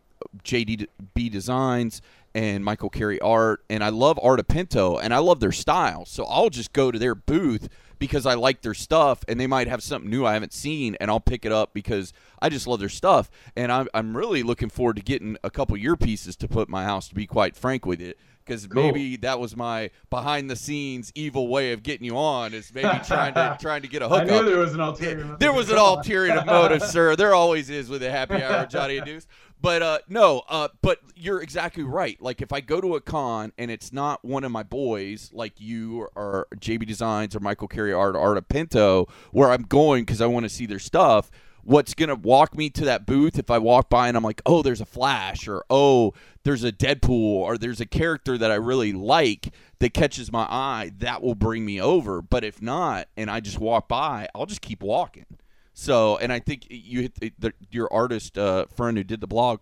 JDB 0.44 1.31
Designs 1.31 2.03
and 2.35 2.64
Michael 2.64 2.90
Carey 2.90 3.20
Art, 3.20 3.64
and 3.68 3.83
I 3.83 3.88
love 3.88 4.18
Art 4.22 4.38
of 4.38 4.46
Pinto, 4.46 4.98
and 4.98 5.12
I 5.12 5.18
love 5.18 5.40
their 5.40 5.53
style. 5.53 6.05
So 6.05 6.24
I'll 6.24 6.50
just 6.50 6.72
go 6.72 6.90
to 6.90 6.98
their 6.98 7.14
booth 7.14 7.68
because 7.98 8.24
I 8.24 8.35
like 8.35 8.62
their 8.62 8.74
stuff, 8.74 9.24
and 9.26 9.40
they 9.40 9.46
might 9.46 9.66
have 9.66 9.83
something 9.83 10.09
new 10.09 10.24
I 10.24 10.35
haven't 10.35 10.53
seen, 10.53 10.96
and 11.00 11.11
I'll 11.11 11.20
pick 11.20 11.44
it 11.44 11.53
up 11.53 11.74
because 11.74 12.12
I 12.40 12.48
just 12.48 12.66
love 12.66 12.79
their 12.79 12.88
stuff. 12.88 13.31
And 13.57 13.72
I'm, 13.72 13.88
I'm 13.92 14.16
really 14.16 14.42
looking 14.42 14.70
forward 14.70 14.96
to 14.96 15.03
getting 15.03 15.37
a 15.42 15.50
couple 15.50 15.74
of 15.74 15.83
your 15.83 15.96
pieces 15.96 16.37
to 16.37 16.48
put 16.48 16.68
in 16.68 16.72
my 16.72 16.85
house, 16.85 17.09
to 17.09 17.14
be 17.14 17.26
quite 17.26 17.57
frank 17.57 17.85
with 17.85 18.00
it. 18.00 18.18
Because 18.44 18.66
Cool. 18.66 18.83
maybe 18.85 19.16
that 19.18 19.38
was 19.38 19.57
my 19.57 19.90
behind 20.11 20.50
the 20.50 20.57
scenes 20.57 21.12
evil 21.14 21.48
way 21.48 21.72
of 21.72 21.83
getting 21.83 22.05
you 22.05 22.16
on 22.16 22.53
is 22.55 22.72
maybe 22.74 22.88
trying 23.07 23.35
to 23.35 23.57
trying 23.61 23.83
to 23.83 23.88
get 23.88 24.03
a 24.03 24.07
I 24.07 24.20
hookup. 24.20 24.29
knew 24.44 24.50
there 24.50 24.59
was 24.59 24.74
an 24.74 24.81
ulterior. 24.81 25.24
motive. 25.24 25.38
There 25.38 25.53
was 25.53 25.70
an 25.70 25.76
ulterior 25.79 26.42
motive, 26.46 26.83
sir. 26.83 27.14
There 27.16 27.35
always 27.35 27.70
is 27.70 27.88
with 27.88 28.03
a 28.03 28.11
happy 28.11 28.42
hour, 28.42 28.66
Johnny 28.66 28.96
and 28.96 29.07
Deuce. 29.07 29.26
But 29.62 29.83
uh, 29.83 29.98
no, 30.09 30.42
uh, 30.48 30.68
but 30.81 31.00
you're 31.14 31.42
exactly 31.42 31.83
right. 31.85 32.20
Like 32.20 32.40
if 32.40 32.50
I 32.50 32.61
go 32.61 32.81
to 32.81 32.96
a 32.96 33.00
con 33.03 33.53
and 33.59 33.70
it's 33.70 33.92
not 33.92 34.24
one 34.24 34.42
of 34.42 34.50
my 34.50 34.62
boys, 34.62 35.31
like 35.35 35.61
you 35.61 36.09
or 36.16 36.46
JB 36.57 36.87
Designs 36.87 37.37
or 37.37 37.40
Michael 37.40 37.68
Carey 37.68 37.92
Art 37.92 38.16
or 38.16 38.20
Art 38.20 38.38
of 38.38 38.48
Pinto, 38.48 39.07
where 39.33 39.50
I'm 39.50 39.62
going 39.62 40.05
because 40.05 40.22
I 40.22 40.26
want 40.26 40.44
to 40.44 40.48
see 40.48 40.64
their 40.64 40.79
stuff. 40.79 41.31
What's 41.62 41.94
gonna 41.94 42.14
walk 42.14 42.57
me 42.57 42.70
to 42.70 42.85
that 42.87 43.07
booth 43.07 43.38
if 43.38 43.51
I 43.51 43.59
walk 43.59 43.88
by 43.88 44.09
and 44.09 44.16
I'm 44.16 44.25
like, 44.25 44.42
oh, 44.46 44.62
there's 44.62 44.81
a 44.81 44.87
Flash, 44.87 45.46
or 45.46 45.64
oh, 45.70 46.14
there's 46.44 46.64
a 46.64 46.73
Deadpool, 46.73 47.11
or 47.11 47.59
there's 47.59 47.81
a 47.81 47.87
character 47.87 48.38
that 48.38 48.51
I 48.51 48.57
really 48.57 48.92
like 48.92 49.55
that 49.79 49.94
catches 49.94 50.33
my 50.33 50.46
eye, 50.51 50.92
that 50.99 51.23
will 51.23 51.35
bring 51.35 51.64
me 51.64 51.81
over. 51.81 52.23
But 52.23 52.44
if 52.44 52.61
not, 52.61 53.09
and 53.16 53.31
I 53.31 53.40
just 53.40 53.59
walk 53.59 53.88
by, 53.88 54.29
I'll 54.35 54.46
just 54.46 54.61
keep 54.61 54.83
walking. 54.83 55.27
So, 55.73 56.18
and 56.18 56.33
I 56.33 56.40
think 56.40 56.66
you 56.68 57.03
hit 57.03 57.14
the, 57.20 57.33
the, 57.38 57.53
your 57.70 57.90
artist 57.92 58.37
uh, 58.37 58.66
friend 58.66 58.99
who 58.99 59.05
did 59.05 59.20
the 59.20 59.27
blog 59.27 59.61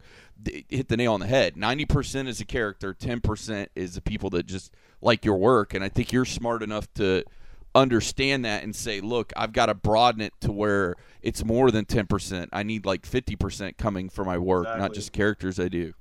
hit 0.69 0.89
the 0.89 0.97
nail 0.97 1.15
on 1.15 1.21
the 1.21 1.27
head. 1.27 1.57
Ninety 1.57 1.85
percent 1.85 2.29
is 2.29 2.41
a 2.41 2.45
character, 2.45 2.95
ten 2.95 3.21
percent 3.21 3.71
is 3.75 3.95
the 3.95 4.01
people 4.01 4.31
that 4.31 4.47
just 4.47 4.73
like 5.01 5.25
your 5.25 5.37
work. 5.37 5.75
And 5.75 5.85
I 5.85 5.89
think 5.89 6.13
you're 6.13 6.25
smart 6.25 6.63
enough 6.63 6.93
to 6.95 7.25
understand 7.75 8.45
that 8.45 8.63
and 8.65 8.75
say, 8.75 9.01
look, 9.01 9.33
I've 9.37 9.53
got 9.53 9.67
to 9.67 9.75
broaden 9.75 10.21
it 10.21 10.33
to 10.41 10.53
where 10.53 10.97
it's 11.23 11.45
more 11.45 11.71
than 11.71 11.85
10%. 11.85 12.49
I 12.53 12.63
need 12.63 12.87
like 12.87 13.03
50% 13.03 13.77
coming 13.77 14.09
for 14.09 14.25
my 14.25 14.39
work, 14.39 14.65
Exactly. 14.65 14.81
not 14.83 14.95
just 14.95 15.13
characters 15.13 15.61
I 15.61 15.69
do. 15.69 15.93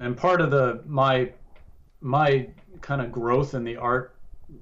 and 0.00 0.16
part 0.16 0.40
of 0.40 0.50
the 0.50 0.82
my 0.86 1.32
my 2.02 2.48
kind 2.82 3.00
of 3.00 3.10
growth 3.10 3.54
in 3.54 3.64
the 3.64 3.76
art 3.76 4.14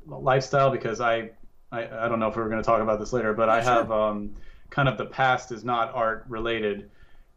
lifestyle 0.06 0.70
because 0.70 1.00
I 1.00 1.30
I, 1.72 2.04
I 2.04 2.08
don't 2.08 2.20
know 2.20 2.28
if 2.28 2.36
we 2.36 2.42
are 2.42 2.48
going 2.48 2.62
to 2.62 2.66
talk 2.66 2.80
about 2.80 3.00
this 3.00 3.12
later, 3.12 3.34
but 3.34 3.48
I 3.48 3.60
Sure. 3.62 3.72
have 3.72 3.90
um, 3.90 4.32
kind 4.70 4.88
of 4.88 4.96
the 4.96 5.06
past 5.06 5.50
is 5.50 5.64
not 5.64 5.92
art 5.92 6.24
related, 6.28 6.88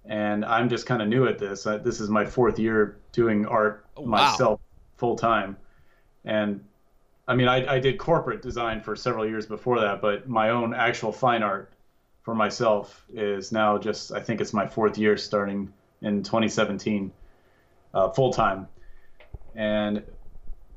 and 0.05 0.45
I'm 0.45 0.69
just 0.69 0.85
kind 0.85 1.01
of 1.01 1.07
new 1.07 1.25
at 1.27 1.39
this. 1.39 1.65
Uh, 1.65 1.79
this 1.79 1.99
is 1.99 2.09
my 2.09 2.23
fourth 2.23 2.59
year 2.59 2.97
doing 3.11 3.47
art 3.47 3.85
Oh, 3.97 4.01
wow. 4.03 4.09
myself 4.09 4.59
full 4.97 5.15
time, 5.15 5.57
and 6.23 6.63
I 7.27 7.35
mean 7.35 7.47
I, 7.47 7.75
I 7.75 7.79
did 7.79 7.97
corporate 7.97 8.41
design 8.41 8.81
for 8.81 8.95
several 8.95 9.27
years 9.27 9.45
before 9.45 9.79
that, 9.81 10.01
but 10.01 10.27
my 10.27 10.49
own 10.49 10.73
actual 10.73 11.11
fine 11.11 11.43
art 11.43 11.73
for 12.21 12.33
myself 12.33 13.05
is 13.13 13.51
now 13.51 13.77
just 13.77 14.11
I 14.11 14.19
think 14.19 14.41
it's 14.41 14.53
my 14.53 14.67
fourth 14.67 14.97
year 14.97 15.17
starting 15.17 15.71
in 16.01 16.23
2017 16.23 17.11
uh, 17.93 18.09
full 18.09 18.31
time, 18.31 18.67
and 19.55 20.03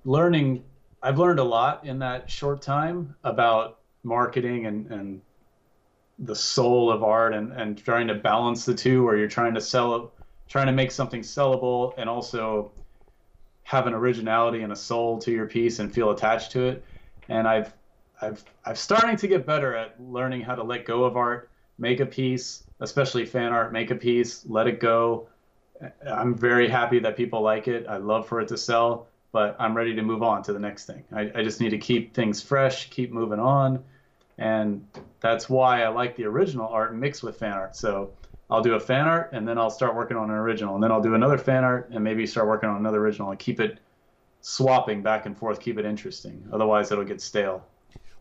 learning. 0.05 0.65
I've 1.03 1.19
learned 1.19 1.39
a 1.39 1.45
lot 1.45 1.85
in 1.85 1.99
that 2.01 2.31
short 2.31 2.61
time 2.61 3.15
about 3.25 3.79
marketing 4.03 4.67
and, 4.67 4.87
and 4.91 5.23
the 6.19 6.35
soul 6.35 6.91
of 6.91 7.03
art 7.03 7.33
and, 7.33 7.53
and 7.53 7.79
trying 7.79 8.07
to 8.09 8.15
balance 8.15 8.65
the 8.65 8.75
two 8.75 9.03
where 9.03 9.17
you're 9.17 9.29
trying 9.29 9.55
to 9.55 9.61
sell 9.61 10.13
trying 10.49 10.67
to 10.67 10.73
make 10.73 10.91
something 10.91 11.23
sellable 11.23 11.95
and 11.97 12.09
also 12.09 12.71
have 13.71 13.87
an 13.87 13.95
originality 13.95 14.63
and 14.63 14.73
a 14.73 14.77
soul 14.77 15.17
to 15.17 15.31
your 15.31 15.47
piece 15.47 15.79
and 15.79 15.95
feel 15.95 16.11
attached 16.11 16.51
to 16.51 16.65
it. 16.65 16.85
And 17.29 17.47
I've 17.47 17.73
I've 18.21 18.45
I've 18.67 18.79
starting 18.79 19.17
to 19.17 19.29
get 19.29 19.47
better 19.47 19.77
at 19.77 19.95
learning 20.03 20.41
how 20.41 20.57
to 20.57 20.65
let 20.65 20.85
go 20.85 21.05
of 21.05 21.17
art, 21.17 21.49
make 21.79 22.01
a 22.01 22.07
piece, 22.07 22.65
especially 22.81 23.25
fan 23.25 23.53
art, 23.53 23.73
make 23.73 23.93
a 23.93 23.95
piece, 23.95 24.45
let 24.49 24.67
it 24.67 24.81
go, 24.81 25.29
I'm 26.05 26.35
very 26.35 26.69
happy 26.69 26.99
that 26.99 27.17
people 27.17 27.43
like 27.43 27.69
it. 27.69 27.87
I 27.89 27.99
love 27.99 28.27
for 28.27 28.41
it 28.41 28.49
to 28.49 28.59
sell, 28.59 29.07
but 29.31 29.55
I'm 29.61 29.77
ready 29.77 29.95
to 29.95 30.03
move 30.03 30.25
on 30.25 30.43
to 30.43 30.53
the 30.53 30.59
next 30.59 30.87
thing. 30.87 31.05
I, 31.13 31.31
I 31.37 31.43
just 31.45 31.61
need 31.61 31.71
to 31.71 31.79
keep 31.79 32.13
things 32.13 32.43
fresh, 32.43 32.91
keep 32.91 33.13
moving 33.13 33.39
on. 33.39 33.85
And 34.37 34.85
that's 35.21 35.49
why 35.49 35.85
I 35.85 35.89
like 35.91 36.17
the 36.17 36.25
original 36.25 36.67
art 36.67 36.93
mixed 36.93 37.23
with 37.23 37.39
fan 37.39 37.53
art. 37.53 37.77
So 37.77 38.11
I'll 38.51 38.63
do 38.63 38.75
a 38.75 38.81
fan 38.81 39.07
art 39.07 39.31
and 39.33 39.47
then 39.47 39.59
I'll 39.59 39.71
start 39.71 39.95
working 39.95 40.17
on 40.17 40.31
an 40.31 40.37
original. 40.37 40.75
And 40.75 40.83
then 40.83 40.91
I'll 40.91 41.03
do 41.03 41.15
another 41.15 41.39
fan 41.39 41.65
art 41.65 41.91
and 41.93 42.03
maybe 42.03 42.27
start 42.27 42.47
working 42.49 42.69
on 42.69 42.77
another 42.77 42.99
original 42.99 43.31
and 43.31 43.39
keep 43.39 43.61
it 43.61 43.79
swapping 44.41 45.03
back 45.03 45.27
and 45.27 45.37
forth, 45.37 45.61
keep 45.61 45.79
it 45.79 45.85
interesting. 45.85 46.43
Otherwise, 46.53 46.91
it'll 46.91 47.05
get 47.05 47.21
stale. 47.21 47.65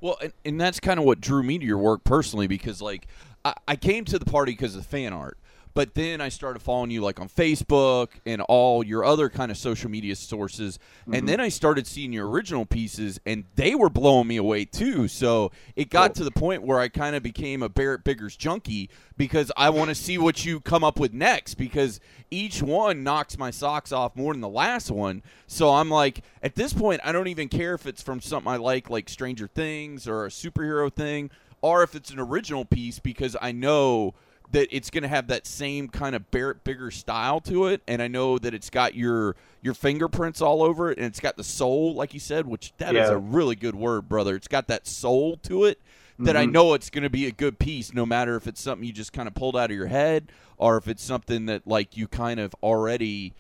Well, 0.02 0.18
and, 0.22 0.34
and 0.46 0.62
that's 0.62 0.80
kind 0.80 1.00
of 1.00 1.06
what 1.06 1.20
drew 1.20 1.44
me 1.44 1.58
to 1.60 1.65
your 1.65 1.78
work 1.78 2.04
personally 2.04 2.48
because, 2.48 2.82
like, 2.82 3.08
I, 3.44 3.54
I 3.68 3.76
came 3.76 4.06
to 4.06 4.20
the 4.20 4.26
party 4.26 4.54
because 4.54 4.76
of 4.76 4.86
fan 4.86 5.13
art, 5.13 5.38
but 5.73 5.93
then 5.93 6.19
I 6.19 6.29
started 6.29 6.62
following 6.62 6.91
you, 6.91 7.01
like, 7.01 7.19
on 7.19 7.29
Facebook 7.29 8.10
and 8.25 8.41
all 8.41 8.84
your 8.84 9.05
other 9.05 9.29
kind 9.29 9.51
of 9.51 9.58
social 9.58 9.89
media 9.89 10.15
sources. 10.15 10.79
And 11.05 11.15
mm-hmm. 11.15 11.25
then 11.27 11.39
I 11.39 11.49
started 11.49 11.86
seeing 11.86 12.12
your 12.12 12.27
original 12.27 12.65
pieces, 12.65 13.19
and 13.25 13.45
they 13.55 13.75
were 13.75 13.89
blowing 13.89 14.27
me 14.27 14.38
away, 14.38 14.65
too. 14.65 15.08
So 15.08 15.51
it 15.75 15.89
got 15.89 16.15
to 16.15 16.23
the 16.23 16.32
point 16.32 16.63
where 16.63 16.79
I 16.79 16.88
kind 16.88 17.15
of 17.15 17.23
became 17.23 17.62
a 17.62 17.69
Barrett 17.69 18.03
Biggers 18.03 18.36
junkie 18.36 18.89
because 19.15 19.51
I 19.55 19.69
want 19.69 19.89
to 19.89 19.95
see 19.95 20.17
what 20.17 20.43
you 20.45 20.60
come 20.60 20.84
up 20.84 20.99
with 20.99 21.13
next 21.13 21.55
because 21.55 21.99
each 22.32 22.62
one 22.62 23.03
knocks 23.03 23.38
my 23.38 23.51
socks 23.51 23.91
off 23.91 24.15
more 24.15 24.34
than 24.34 24.41
the 24.41 24.49
last 24.49 24.89
one. 24.89 25.21
So 25.45 25.69
I'm 25.69 25.89
like, 25.89 26.23
at 26.41 26.55
this 26.55 26.73
point, 26.73 27.01
I 27.03 27.12
don't 27.12 27.27
even 27.27 27.49
care 27.49 27.73
if 27.73 27.86
it's 27.86 28.01
from 28.01 28.21
something 28.21 28.51
I 28.51 28.58
like, 28.58 28.89
like 28.89 29.10
Stranger 29.10 29.47
Things 29.47 30.08
or 30.08 30.25
a 30.25 30.29
superhero 30.29 30.91
thing, 30.91 31.29
or 31.62 31.84
if 31.84 31.95
it's 31.95 32.12
an 32.12 32.19
original 32.19 32.65
piece 32.65 32.99
because 32.99 33.36
I 33.41 33.51
know 33.51 34.13
that 34.52 34.68
it's 34.76 34.90
going 34.90 35.04
to 35.04 35.08
have 35.08 35.28
that 35.28 35.46
same 35.46 35.88
kind 35.88 36.16
of 36.16 36.30
Barrett 36.32 36.64
Bigger 36.64 36.92
style 36.92 37.40
to 37.42 37.68
it, 37.68 37.82
and 37.88 38.02
I 38.02 38.08
know 38.08 38.38
that 38.40 38.54
it's 38.54 38.70
got 38.70 38.96
your 38.96 39.36
your 39.62 39.74
fingerprints 39.74 40.42
all 40.42 40.64
over 40.64 40.90
it, 40.92 40.98
and 40.98 41.06
it's 41.06 41.20
got 41.20 41.36
the 41.38 41.44
soul, 41.44 41.94
like 41.94 42.14
you 42.14 42.20
said, 42.20 42.48
which 42.48 42.72
that 42.78 42.96
is 42.96 43.10
Yeah. 43.10 43.16
a 43.16 43.18
really 43.18 43.56
good 43.56 43.76
word, 43.76 44.08
brother. 44.08 44.36
It's 44.36 44.48
got 44.48 44.68
that 44.68 44.88
soul 44.88 45.36
to 45.44 45.66
it 45.66 45.80
that 46.18 46.36
I 46.38 46.46
Mhm. 46.46 46.52
know 46.54 46.74
it's 46.74 46.90
going 46.90 47.04
to 47.04 47.10
be 47.10 47.28
a 47.28 47.32
good 47.32 47.60
piece, 47.60 47.94
no 47.94 48.06
matter 48.06 48.36
if 48.36 48.48
it's 48.48 48.62
something 48.62 48.86
you 48.88 48.94
just 48.94 49.14
kind 49.14 49.28
of 49.28 49.34
pulled 49.36 49.58
out 49.58 49.70
of 49.70 49.76
your 49.76 49.88
head 49.88 50.32
or 50.58 50.78
if 50.78 50.88
it's 50.88 51.04
something 51.04 51.46
that 51.48 51.68
like 51.68 51.96
you 51.98 52.08
kind 52.08 52.40
of 52.40 52.56
already 52.64 53.34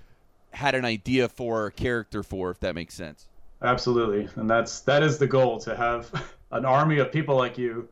had 0.51 0.75
an 0.75 0.83
idea 0.85 1.29
for 1.29 1.67
a 1.67 1.71
character 1.71 2.21
for, 2.23 2.51
if 2.51 2.59
that 2.59 2.75
makes 2.75 2.93
sense. 2.93 3.27
Absolutely, 3.61 4.29
and 4.35 4.49
that's 4.49 4.81
that 4.81 5.03
is 5.03 5.17
the 5.17 5.27
goal 5.27 5.57
to 5.59 5.75
have 5.75 6.11
an 6.51 6.65
army 6.65 6.99
of 6.99 7.11
people 7.11 7.35
like 7.35 7.57
you 7.57 7.87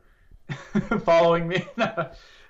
following 1.04 1.48
me. 1.48 1.66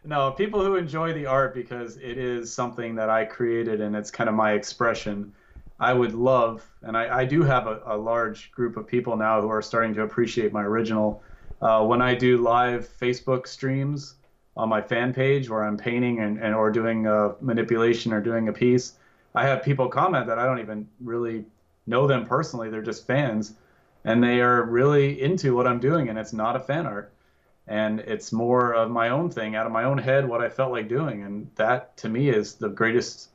no, 0.05 0.31
people 0.31 0.65
who 0.65 0.77
enjoy 0.77 1.13
the 1.13 1.27
art 1.27 1.55
because 1.55 1.97
it 1.97 2.19
is 2.19 2.53
something 2.53 2.95
that 2.97 3.11
I 3.11 3.25
created 3.25 3.81
and 3.81 3.97
it's 3.97 4.11
kind 4.11 4.29
of 4.29 4.35
my 4.35 4.53
expression. 4.53 5.33
I 5.81 5.93
would 5.93 6.15
love, 6.15 6.69
and 6.83 6.97
I, 6.97 7.21
I 7.21 7.25
do 7.25 7.43
have 7.43 7.67
a, 7.69 7.81
a 7.87 7.97
large 7.97 8.51
group 8.51 8.77
of 8.77 8.87
people 8.87 9.17
now 9.17 9.41
who 9.41 9.49
are 9.49 9.63
starting 9.63 9.95
to 9.95 10.03
appreciate 10.03 10.53
my 10.53 10.63
original. 10.63 11.23
Uh, 11.63 11.85
when 11.85 12.03
I 12.03 12.15
do 12.15 12.39
live 12.39 12.89
Facebook 13.01 13.47
streams 13.47 14.17
on 14.57 14.69
my 14.69 14.81
fan 14.81 15.13
page 15.13 15.49
where 15.49 15.63
I'm 15.63 15.77
painting 15.77 16.19
and, 16.19 16.39
and 16.39 16.53
or 16.55 16.71
doing 16.71 17.07
a 17.07 17.37
manipulation 17.41 18.13
or 18.13 18.21
doing 18.21 18.49
a 18.49 18.53
piece, 18.53 18.95
I 19.35 19.47
have 19.47 19.63
people 19.63 19.89
comment 19.89 20.27
that 20.27 20.39
I 20.39 20.47
don't 20.47 20.59
even 20.59 20.89
really 21.01 21.45
know 21.87 22.09
them 22.09 22.27
personally. 22.27 22.71
They're 22.71 22.83
just 22.83 23.07
fans, 23.07 23.55
and 24.05 24.23
they 24.23 24.41
are 24.41 24.65
really 24.65 25.23
into 25.23 25.55
what 25.55 25.69
I'm 25.69 25.79
doing, 25.79 26.09
and 26.09 26.19
it's 26.19 26.33
not 26.33 26.57
a 26.57 26.61
fan 26.61 26.87
art, 26.87 27.13
and 27.69 28.01
it's 28.01 28.33
more 28.33 28.73
of 28.75 28.91
my 28.91 29.11
own 29.11 29.31
thing 29.31 29.55
out 29.55 29.67
of 29.67 29.73
my 29.73 29.85
own 29.85 29.99
head, 29.99 30.27
what 30.27 30.41
I 30.41 30.49
felt 30.49 30.73
like 30.73 30.89
doing, 30.89 31.23
and 31.23 31.51
that 31.57 31.97
to 31.99 32.09
me 32.09 32.29
is 32.31 32.55
the 32.55 32.69
greatest. 32.69 33.29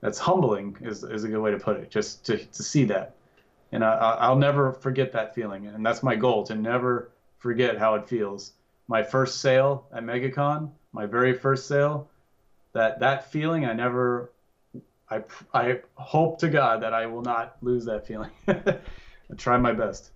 That's 0.00 0.18
humbling, 0.18 0.76
is 0.80 1.02
is 1.02 1.24
a 1.24 1.28
good 1.28 1.40
way 1.40 1.50
to 1.50 1.58
put 1.58 1.76
it. 1.76 1.90
Just 1.90 2.24
to 2.26 2.36
to 2.38 2.62
see 2.62 2.84
that, 2.84 3.14
and 3.72 3.82
I, 3.84 3.94
I- 3.94 4.14
I'll 4.26 4.36
never 4.36 4.72
forget 4.72 5.10
that 5.12 5.34
feeling, 5.34 5.66
and 5.66 5.84
that's 5.84 6.02
my 6.02 6.14
goal 6.14 6.44
to 6.44 6.54
never 6.54 7.10
forget 7.38 7.78
how 7.78 7.94
it 7.96 8.08
feels. 8.08 8.52
My 8.86 9.02
first 9.02 9.40
sale 9.40 9.86
at 9.92 10.02
MegaCon, 10.04 10.70
my 10.92 11.06
very 11.06 11.32
first 11.32 11.66
sale, 11.66 12.08
that 12.74 13.00
that 13.00 13.30
feeling 13.32 13.64
I 13.66 13.72
never 13.72 14.30
I, 15.10 15.22
I 15.54 15.80
hope 15.94 16.38
to 16.40 16.48
God 16.48 16.82
that 16.82 16.92
I 16.94 17.06
will 17.06 17.22
not 17.22 17.56
lose 17.62 17.84
that 17.86 18.06
feeling. 18.06 18.30
I 18.48 18.78
try 19.36 19.56
my 19.56 19.72
best. 19.72 20.10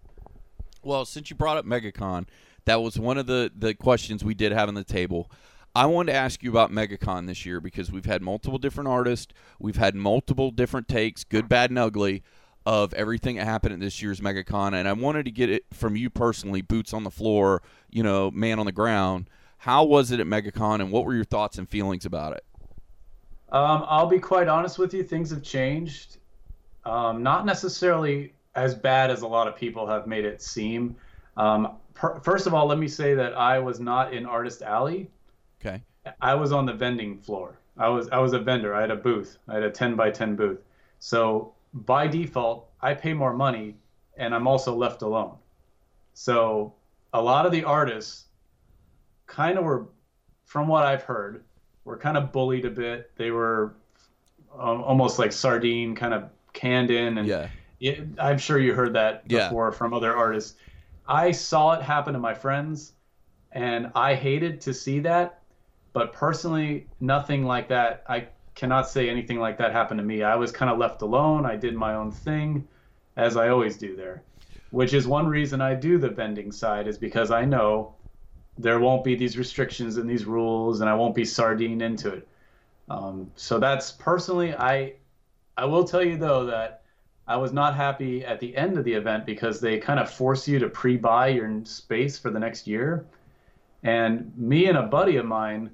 Well, 0.83 1.05
since 1.05 1.31
you 1.31 1.37
brought 1.37 1.57
up 1.57 1.65
MegaCon, 1.65 2.27
that 2.65 2.83
was 2.83 2.99
one 2.99 3.19
of 3.19 3.27
the, 3.27 3.51
the 3.55 3.75
questions 3.75 4.25
we 4.25 4.35
did 4.35 4.53
have 4.53 4.69
on 4.69 4.75
the 4.75 4.85
table. 4.85 5.31
I 5.75 5.87
wanted 5.87 6.13
to 6.13 6.19
ask 6.19 6.43
you 6.43 6.51
about 6.51 6.71
MegaCon 6.71 7.27
this 7.27 7.47
year 7.47 7.61
because 7.61 7.91
we've 7.91 8.05
had 8.05 8.21
multiple 8.21 8.59
different 8.59 8.89
artists, 8.89 9.33
we've 9.59 9.77
had 9.77 9.95
multiple 9.95 10.51
different 10.51 10.87
takes, 10.87 11.25
good, 11.25 11.49
bad, 11.49 11.71
and 11.71 11.79
ugly, 11.79 12.23
of 12.65 12.93
everything 12.95 13.37
that 13.37 13.45
happened 13.45 13.75
at 13.75 13.81
this 13.81 14.03
year's 14.03 14.21
MegaCon, 14.21 14.75
and 14.75 14.87
I 14.87 14.93
wanted 14.93 15.25
to 15.25 15.31
get 15.31 15.51
it 15.51 15.65
from 15.73 15.97
you 15.97 16.11
personally, 16.11 16.63
boots 16.63 16.93
on 16.93 17.05
the 17.05 17.11
floor, 17.11 17.63
you 17.91 18.03
know, 18.03 18.31
man 18.31 18.59
on 18.59 18.67
the 18.67 18.73
ground. 18.73 19.29
How 19.59 19.85
was 19.85 20.11
it 20.11 20.21
at 20.21 20.27
MegaCon, 20.27 20.81
and 20.81 20.93
what 20.93 21.05
were 21.05 21.15
your 21.15 21.25
thoughts 21.25 21.59
and 21.59 21.69
feelings 21.69 22.05
about 22.05 22.35
it? 22.35 22.45
Um, 23.51 23.85
I'll 23.87 24.07
be 24.07 24.19
quite 24.19 24.49
honest 24.49 24.79
with 24.79 24.95
you. 24.95 25.03
Things 25.03 25.31
have 25.31 25.43
changed. 25.43 26.19
Um, 26.85 27.23
not 27.23 27.47
necessarily 27.47 28.33
as 28.55 28.75
bad 28.75 29.11
as 29.11 29.23
a 29.23 29.27
lot 29.27 29.49
of 29.49 29.57
people 29.57 29.87
have 29.87 30.07
made 30.07 30.25
it 30.25 30.43
seem. 30.43 30.97
Um, 31.37 31.77
per, 31.95 32.21
first 32.21 32.47
of 32.47 32.55
all, 32.55 32.67
let 32.67 32.79
me 32.79 32.89
say 32.89 33.15
that 33.15 33.35
I 33.35 33.59
was 33.59 33.81
not 33.81 34.13
in 34.15 34.27
Artist 34.27 34.63
Alley. 34.63 35.11
Okay. 35.61 35.83
I 36.21 36.35
was 36.35 36.53
on 36.53 36.67
the 36.67 36.73
vending 36.73 37.19
floor. 37.19 37.59
I 37.79 37.89
was 37.89 38.09
I 38.11 38.19
was 38.19 38.33
a 38.33 38.39
vendor. 38.39 38.75
I 38.75 38.81
had 38.81 38.91
a 38.91 38.97
booth. 38.97 39.39
I 39.49 39.55
had 39.55 39.63
a 39.63 39.71
10 39.71 39.95
by 39.97 40.11
10 40.11 40.37
booth. 40.37 40.59
So 40.99 41.53
by 41.73 42.07
default, 42.07 42.69
I 42.81 42.95
pay 42.95 43.13
more 43.15 43.33
money, 43.33 43.77
and 44.17 44.35
I'm 44.35 44.47
also 44.47 44.75
left 44.75 45.03
alone. 45.03 45.37
So 46.15 46.75
a 47.15 47.23
lot 47.23 47.47
of 47.47 47.53
the 47.53 47.65
artists 47.65 48.25
kind 49.27 49.59
of 49.59 49.65
were, 49.65 49.87
from 50.45 50.69
what 50.69 50.85
I've 50.85 51.03
heard, 51.03 51.45
were 51.85 51.97
kind 51.97 52.17
of 52.17 52.33
bullied 52.33 52.65
a 52.65 52.71
bit. 52.71 53.11
They 53.17 53.31
were 53.31 53.75
um, 54.59 54.83
almost 54.83 55.19
like 55.19 55.33
sardine, 55.33 55.95
kind 55.95 56.13
of 56.13 56.29
canned 56.53 56.91
in, 56.91 57.19
and 57.19 57.27
Yeah. 57.27 57.49
it, 57.81 58.07
I'm 58.19 58.39
sure 58.39 58.59
you 58.59 58.75
heard 58.75 58.93
that 58.95 59.23
Yeah. 59.29 59.49
before 59.49 59.73
from 59.73 59.95
other 59.95 60.15
artists. 60.15 60.57
I 61.07 61.33
saw 61.33 61.73
it 61.73 61.83
happen 61.83 62.15
to 62.15 62.19
my 62.19 62.35
friends, 62.35 62.93
and 63.53 63.91
I 63.95 64.15
hated 64.15 64.61
to 64.63 64.75
see 64.75 65.01
that. 65.01 65.41
But 65.93 66.13
personally, 66.13 66.87
nothing 67.01 67.45
like 67.45 67.69
that. 67.69 68.05
I 68.09 68.29
cannot 68.55 68.89
say 68.89 69.09
anything 69.09 69.41
like 69.41 69.59
that 69.59 69.73
happened 69.73 69.99
to 69.99 70.05
me. 70.05 70.23
I 70.23 70.37
was 70.37 70.53
kind 70.53 70.71
of 70.71 70.79
left 70.79 71.03
alone. 71.03 71.45
I 71.45 71.57
did 71.57 71.75
my 71.75 71.95
own 71.95 72.11
thing, 72.11 72.67
as 73.17 73.37
I 73.37 73.49
always 73.49 73.77
do 73.77 73.95
there, 73.97 74.23
which 74.71 74.95
is 74.95 75.07
one 75.07 75.27
reason 75.27 75.61
I 75.61 75.75
do 75.75 75.99
the 75.99 76.09
vending 76.09 76.53
side, 76.53 76.87
is 76.87 76.99
because 76.99 77.31
I 77.31 77.45
know 77.45 77.95
there 78.59 78.81
won't 78.81 79.05
be 79.05 79.15
these 79.15 79.37
restrictions 79.37 79.97
and 79.97 80.09
these 80.09 80.25
rules, 80.25 80.81
and 80.81 80.89
I 80.89 80.95
won't 80.95 81.15
be 81.15 81.25
sardine 81.25 81.81
into 81.81 82.11
it. 82.11 82.29
Um, 82.89 83.31
so 83.37 83.59
that's 83.59 83.93
personally, 83.93 84.55
I 84.55 84.95
I 85.57 85.65
will 85.67 85.85
tell 85.85 86.03
you 86.03 86.17
though 86.17 86.47
that 86.47 86.82
I 87.27 87.37
was 87.37 87.53
not 87.53 87.75
happy 87.75 88.25
at 88.25 88.41
the 88.41 88.57
end 88.57 88.77
of 88.77 88.85
the 88.85 88.93
event 88.93 89.27
because 89.27 89.61
they 89.61 89.79
kind 89.79 90.01
of 90.01 90.11
force 90.11 90.49
you 90.49 90.59
to 90.59 90.69
pre-buy 90.69 91.29
your 91.29 91.65
space 91.65 92.19
for 92.19 92.31
the 92.31 92.39
next 92.39 92.67
year. 92.67 93.07
And 93.83 94.33
me 94.37 94.67
and 94.67 94.77
a 94.77 94.83
buddy 94.83 95.17
of 95.17 95.27
mine 95.27 95.71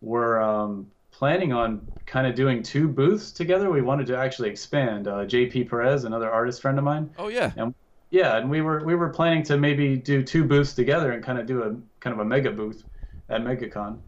were 0.00 0.40
um, 0.40 0.90
planning 1.10 1.52
on 1.52 1.86
kind 2.06 2.26
of 2.26 2.34
doing 2.34 2.62
two 2.62 2.88
booths 2.88 3.32
together. 3.32 3.70
We 3.70 3.82
wanted 3.82 4.06
to 4.08 4.16
actually 4.16 4.50
expand. 4.50 5.08
Uh, 5.08 5.24
JP 5.24 5.68
Perez, 5.68 6.04
another 6.04 6.30
artist 6.30 6.62
friend 6.62 6.78
of 6.78 6.84
mine. 6.84 7.10
Oh 7.18 7.28
yeah. 7.28 7.52
And 7.56 7.74
yeah, 8.10 8.36
and 8.36 8.48
we 8.48 8.60
were 8.60 8.84
we 8.84 8.94
were 8.94 9.08
planning 9.08 9.42
to 9.44 9.56
maybe 9.56 9.96
do 9.96 10.22
two 10.22 10.44
booths 10.44 10.74
together 10.74 11.12
and 11.12 11.24
kind 11.24 11.38
of 11.38 11.46
do 11.46 11.62
a 11.62 11.76
kind 12.00 12.14
of 12.14 12.20
a 12.20 12.24
mega 12.24 12.50
booth 12.50 12.84
at 13.28 13.42
MegaCon. 13.42 13.98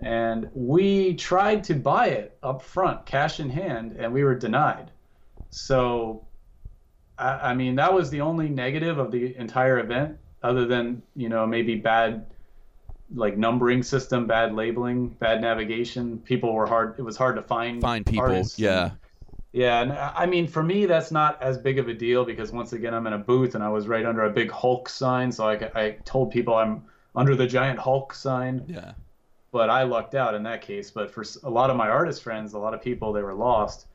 And 0.00 0.48
we 0.54 1.14
tried 1.14 1.64
to 1.64 1.74
buy 1.74 2.08
it 2.08 2.36
up 2.42 2.62
front, 2.62 3.04
cash 3.06 3.40
in 3.40 3.50
hand, 3.50 3.96
and 3.98 4.12
we 4.12 4.24
were 4.24 4.34
denied. 4.34 4.90
So, 5.50 6.26
I, 7.18 7.50
I 7.50 7.54
mean, 7.54 7.76
that 7.76 7.92
was 7.92 8.10
the 8.10 8.20
only 8.20 8.48
negative 8.48 8.98
of 8.98 9.10
the 9.10 9.36
entire 9.36 9.78
event, 9.78 10.18
other 10.42 10.66
than 10.66 11.02
you 11.16 11.28
know 11.28 11.46
maybe 11.46 11.76
bad 11.76 12.26
like 13.14 13.38
numbering 13.38 13.82
system, 13.82 14.26
bad 14.26 14.54
labeling, 14.54 15.08
bad 15.08 15.40
navigation. 15.40 16.18
People 16.18 16.52
were 16.52 16.66
hard. 16.66 16.94
It 16.98 17.02
was 17.02 17.16
hard 17.16 17.36
to 17.36 17.42
find 17.42 17.80
Find 17.80 18.04
people. 18.04 18.24
artists. 18.24 18.58
Yeah. 18.58 18.90
Yeah, 19.52 19.80
and 19.80 19.92
I 19.92 20.26
mean, 20.26 20.46
for 20.46 20.62
me, 20.62 20.84
that's 20.84 21.10
not 21.10 21.42
as 21.42 21.56
big 21.56 21.78
of 21.78 21.88
a 21.88 21.94
deal 21.94 22.24
because 22.24 22.52
once 22.52 22.74
again, 22.74 22.92
I'm 22.92 23.06
in 23.06 23.14
a 23.14 23.18
booth 23.18 23.54
and 23.54 23.64
I 23.64 23.70
was 23.70 23.88
right 23.88 24.04
under 24.04 24.24
a 24.24 24.30
big 24.30 24.50
Hulk 24.50 24.90
sign, 24.90 25.32
so 25.32 25.48
I, 25.48 25.70
I 25.74 25.90
told 26.04 26.30
people 26.30 26.54
I'm 26.54 26.84
under 27.16 27.34
the 27.34 27.46
giant 27.46 27.78
Hulk 27.78 28.12
sign. 28.12 28.62
Yeah. 28.68 28.92
But 29.50 29.70
I 29.70 29.84
lucked 29.84 30.14
out 30.14 30.34
in 30.34 30.42
that 30.42 30.60
case. 30.60 30.90
But 30.90 31.10
for 31.10 31.24
a 31.42 31.50
lot 31.50 31.70
of 31.70 31.76
my 31.76 31.88
artist 31.88 32.22
friends, 32.22 32.52
a 32.52 32.58
lot 32.58 32.74
of 32.74 32.82
people, 32.82 33.12
they 33.14 33.22
were 33.22 33.34
lost. 33.34 33.86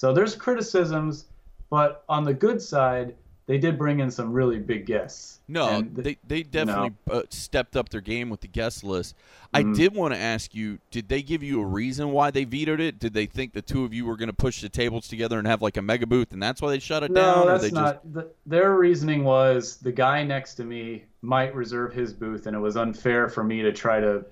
So 0.00 0.14
there's 0.14 0.34
criticisms, 0.34 1.26
but 1.68 2.04
on 2.08 2.24
the 2.24 2.32
good 2.32 2.62
side, 2.62 3.14
they 3.44 3.58
did 3.58 3.76
bring 3.76 4.00
in 4.00 4.10
some 4.10 4.32
really 4.32 4.58
big 4.58 4.86
guests. 4.86 5.40
No, 5.46 5.82
th- 5.82 5.92
they 5.94 6.16
they 6.26 6.42
definitely 6.42 6.92
uh, 7.10 7.24
stepped 7.28 7.76
up 7.76 7.90
their 7.90 8.00
game 8.00 8.30
with 8.30 8.40
the 8.40 8.48
guest 8.48 8.82
list. 8.82 9.14
I 9.52 9.62
Mhm. 9.62 9.76
did 9.76 9.94
want 9.94 10.14
to 10.14 10.18
ask 10.18 10.54
you: 10.54 10.78
Did 10.90 11.10
they 11.10 11.20
give 11.20 11.42
you 11.42 11.60
a 11.60 11.66
reason 11.66 12.12
why 12.12 12.30
they 12.30 12.44
vetoed 12.44 12.80
it? 12.80 12.98
Did 12.98 13.12
they 13.12 13.26
think 13.26 13.52
the 13.52 13.60
two 13.60 13.84
of 13.84 13.92
you 13.92 14.06
were 14.06 14.16
going 14.16 14.30
to 14.30 14.32
push 14.32 14.62
the 14.62 14.70
tables 14.70 15.06
together 15.06 15.38
and 15.38 15.46
have 15.46 15.60
like 15.60 15.76
a 15.76 15.82
mega 15.82 16.06
booth, 16.06 16.32
and 16.32 16.42
that's 16.42 16.62
why 16.62 16.70
they 16.70 16.78
shut 16.78 17.02
it 17.02 17.12
down? 17.12 17.44
No, 17.44 17.58
that's 17.58 17.70
not. 17.70 18.00
The, 18.10 18.30
their 18.46 18.76
reasoning 18.78 19.22
was 19.22 19.76
the 19.76 19.92
guy 19.92 20.24
next 20.24 20.54
to 20.54 20.64
me 20.64 21.04
might 21.20 21.54
reserve 21.54 21.92
his 21.92 22.14
booth, 22.14 22.46
and 22.46 22.56
it 22.56 22.60
was 22.60 22.78
unfair 22.78 23.28
for 23.28 23.44
me 23.44 23.60
to 23.60 23.70
try 23.70 24.00
to 24.00 24.24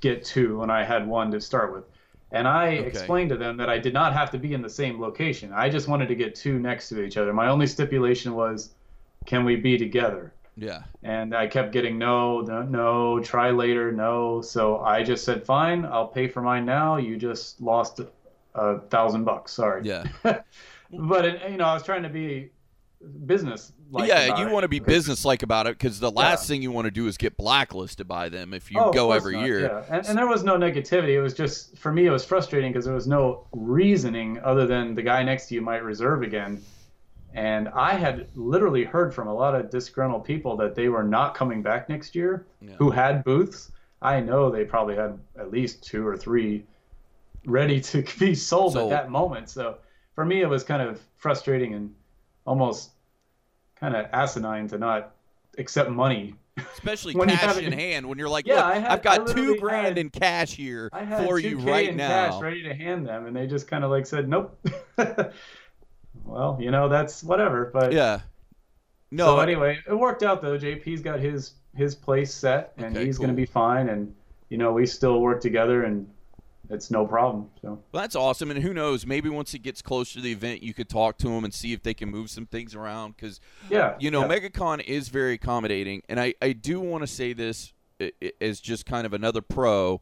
get 0.00 0.24
two 0.24 0.60
when 0.60 0.70
I 0.70 0.82
had 0.82 1.06
one 1.06 1.30
to 1.32 1.42
start 1.42 1.74
with. 1.74 1.84
And 2.34 2.48
I 2.48 2.76
Okay. 2.76 2.86
explained 2.88 3.30
to 3.30 3.36
them 3.36 3.56
that 3.58 3.68
I 3.70 3.78
did 3.78 3.94
not 3.94 4.12
have 4.12 4.30
to 4.32 4.38
be 4.38 4.54
in 4.54 4.62
the 4.62 4.70
same 4.70 5.00
location. 5.00 5.52
I 5.52 5.68
just 5.70 5.88
wanted 5.88 6.08
to 6.08 6.14
get 6.14 6.34
two 6.34 6.58
next 6.58 6.88
to 6.90 7.02
each 7.02 7.16
other. 7.16 7.32
My 7.32 7.48
only 7.48 7.66
stipulation 7.66 8.34
was, 8.34 8.74
can 9.26 9.44
we 9.44 9.56
be 9.56 9.78
together? 9.78 10.34
Yeah. 10.56 10.84
And 11.02 11.34
I 11.34 11.46
kept 11.46 11.72
getting 11.72 11.98
no, 11.98 12.40
no, 12.40 12.62
no, 12.62 13.20
try 13.20 13.50
later, 13.50 13.92
no. 13.92 14.40
So 14.40 14.80
I 14.80 15.02
just 15.02 15.24
said, 15.24 15.44
fine, 15.44 15.84
I'll 15.84 16.08
pay 16.08 16.28
for 16.28 16.42
mine 16.42 16.64
now. 16.64 16.96
You 16.96 17.16
just 17.16 17.60
lost 17.60 18.00
a 18.54 18.80
thousand 18.88 19.24
bucks. 19.24 19.52
Sorry. 19.52 19.82
Yeah. 19.84 20.04
But 20.96 21.24
it, 21.24 21.50
you 21.50 21.56
know, 21.56 21.64
I 21.64 21.74
was 21.74 21.82
trying 21.82 22.04
to 22.04 22.08
be 22.08 22.52
business. 23.26 23.72
Yeah, 24.02 24.38
you 24.40 24.48
want 24.50 24.64
to 24.64 24.68
be 24.68 24.78
business-like 24.80 25.42
about 25.42 25.66
it 25.66 25.78
because 25.78 26.00
the 26.00 26.10
last 26.10 26.48
thing 26.48 26.62
you 26.62 26.70
want 26.72 26.86
to 26.86 26.90
do 26.90 27.06
is 27.06 27.16
get 27.16 27.36
blacklisted 27.36 28.08
by 28.08 28.28
them 28.28 28.52
if 28.54 28.70
you 28.70 28.80
Oh, 28.80 28.92
go 28.92 29.12
every 29.12 29.34
not, 29.36 29.46
year. 29.46 29.60
Yeah, 29.60 29.84
and, 29.88 30.06
and 30.06 30.18
there 30.18 30.26
was 30.26 30.42
no 30.44 30.56
negativity. 30.56 31.10
It 31.14 31.20
was 31.20 31.34
just 31.34 31.76
for 31.78 31.92
me, 31.92 32.06
it 32.06 32.10
was 32.10 32.24
frustrating 32.24 32.72
because 32.72 32.84
there 32.84 32.94
was 32.94 33.06
no 33.06 33.46
reasoning 33.52 34.40
other 34.42 34.66
than 34.66 34.94
the 34.94 35.02
guy 35.02 35.22
next 35.22 35.46
to 35.48 35.54
you 35.54 35.60
might 35.62 35.82
reserve 35.84 36.22
again. 36.22 36.60
And 37.34 37.68
I 37.70 37.94
had 37.94 38.28
literally 38.36 38.84
heard 38.84 39.12
from 39.12 39.26
a 39.28 39.34
lot 39.34 39.54
of 39.54 39.68
disgruntled 39.70 40.24
people 40.24 40.56
that 40.58 40.74
they 40.74 40.88
were 40.88 41.02
not 41.02 41.34
coming 41.34 41.62
back 41.62 41.88
next 41.88 42.14
year 42.14 42.46
Yeah. 42.60 42.74
who 42.76 42.90
had 42.90 43.24
booths. 43.24 43.72
I 44.02 44.20
know 44.20 44.50
they 44.50 44.64
probably 44.64 44.96
had 44.96 45.18
at 45.38 45.50
least 45.50 45.82
two 45.84 46.06
or 46.06 46.16
three 46.16 46.64
ready 47.46 47.80
to 47.80 48.02
be 48.18 48.34
sold, 48.34 48.74
Sold. 48.74 48.92
at 48.92 49.02
that 49.04 49.10
moment. 49.10 49.48
So 49.50 49.76
for 50.14 50.24
me, 50.24 50.42
it 50.42 50.48
was 50.48 50.62
kind 50.62 50.80
of 50.82 51.00
frustrating 51.16 51.74
and 51.74 51.92
almost 52.46 52.90
kind 53.76 53.94
of 53.96 54.06
asinine 54.12 54.68
to 54.68 54.78
not 54.78 55.14
accept 55.58 55.90
money 55.90 56.34
Especially 56.74 57.14
When 57.16 57.28
cash 57.28 57.40
have 57.40 57.58
in 57.58 57.72
hand 57.72 58.06
when 58.08 58.16
you're 58.18 58.28
like, 58.28 58.46
Yeah, 58.46 58.54
look, 58.56 58.64
I 58.64 58.92
I've 58.92 59.02
got 59.02 59.26
two 59.26 59.56
grand 59.58 59.86
had- 59.88 59.98
in 59.98 60.10
cash 60.10 60.52
here 60.54 60.88
for 60.90 61.40
2K 61.40 61.42
you 61.50 61.58
right 61.58 61.88
in 61.88 61.96
now. 61.96 62.30
cash 62.30 62.40
ready 62.42 62.62
to 62.62 62.72
hand 62.74 63.06
them, 63.06 63.26
and 63.26 63.34
they 63.34 63.48
just 63.48 63.66
kind 63.66 63.82
of 63.82 63.90
like 63.90 64.06
said, 64.06 64.28
"Nope." 64.28 64.56
well, 66.24 66.56
you 66.60 66.70
know 66.70 66.88
that's 66.88 67.22
whatever. 67.24 67.70
But 67.72 67.92
Yeah. 67.92 68.20
No, 69.10 69.26
So 69.26 69.40
anyway, 69.40 69.78
it 69.88 69.94
worked 69.94 70.22
out 70.22 70.42
though. 70.42 70.56
JP's 70.58 71.00
got 71.00 71.18
his 71.20 71.54
his 71.76 71.94
place 71.96 72.32
set, 72.32 72.72
and 72.76 72.96
Okay, 72.96 73.04
he's 73.04 73.18
going 73.18 73.30
to 73.30 73.34
be 73.36 73.46
fine. 73.46 73.88
And 73.88 74.14
you 74.48 74.58
know, 74.58 74.72
we 74.72 74.86
still 74.86 75.20
work 75.20 75.40
together, 75.40 75.82
and 75.82 76.08
it's 76.70 76.90
no 76.90 77.06
problem. 77.06 77.50
So 77.60 77.82
Well, 77.92 78.02
that's 78.02 78.16
awesome, 78.16 78.50
and 78.50 78.62
who 78.62 78.72
knows? 78.72 79.06
Maybe 79.06 79.28
once 79.28 79.54
it 79.54 79.60
gets 79.60 79.82
closer 79.82 80.14
to 80.14 80.20
the 80.20 80.32
event, 80.32 80.62
you 80.62 80.74
could 80.74 80.88
talk 80.88 81.18
to 81.18 81.28
them 81.28 81.44
and 81.44 81.52
see 81.52 81.72
if 81.72 81.82
they 81.82 81.94
can 81.94 82.10
move 82.10 82.30
some 82.30 82.46
things 82.46 82.74
around. 82.74 83.16
Because 83.16 83.40
yeah, 83.70 83.94
you 83.98 84.10
know, 84.10 84.22
yeah. 84.22 84.38
MegaCon 84.38 84.82
is 84.84 85.08
very 85.08 85.34
accommodating, 85.34 86.02
and 86.08 86.18
I 86.18 86.34
I 86.40 86.52
do 86.52 86.80
want 86.80 87.02
to 87.02 87.06
say 87.06 87.32
this 87.32 87.72
as 88.40 88.60
just 88.60 88.86
kind 88.86 89.06
of 89.06 89.12
another 89.12 89.40
pro. 89.40 90.00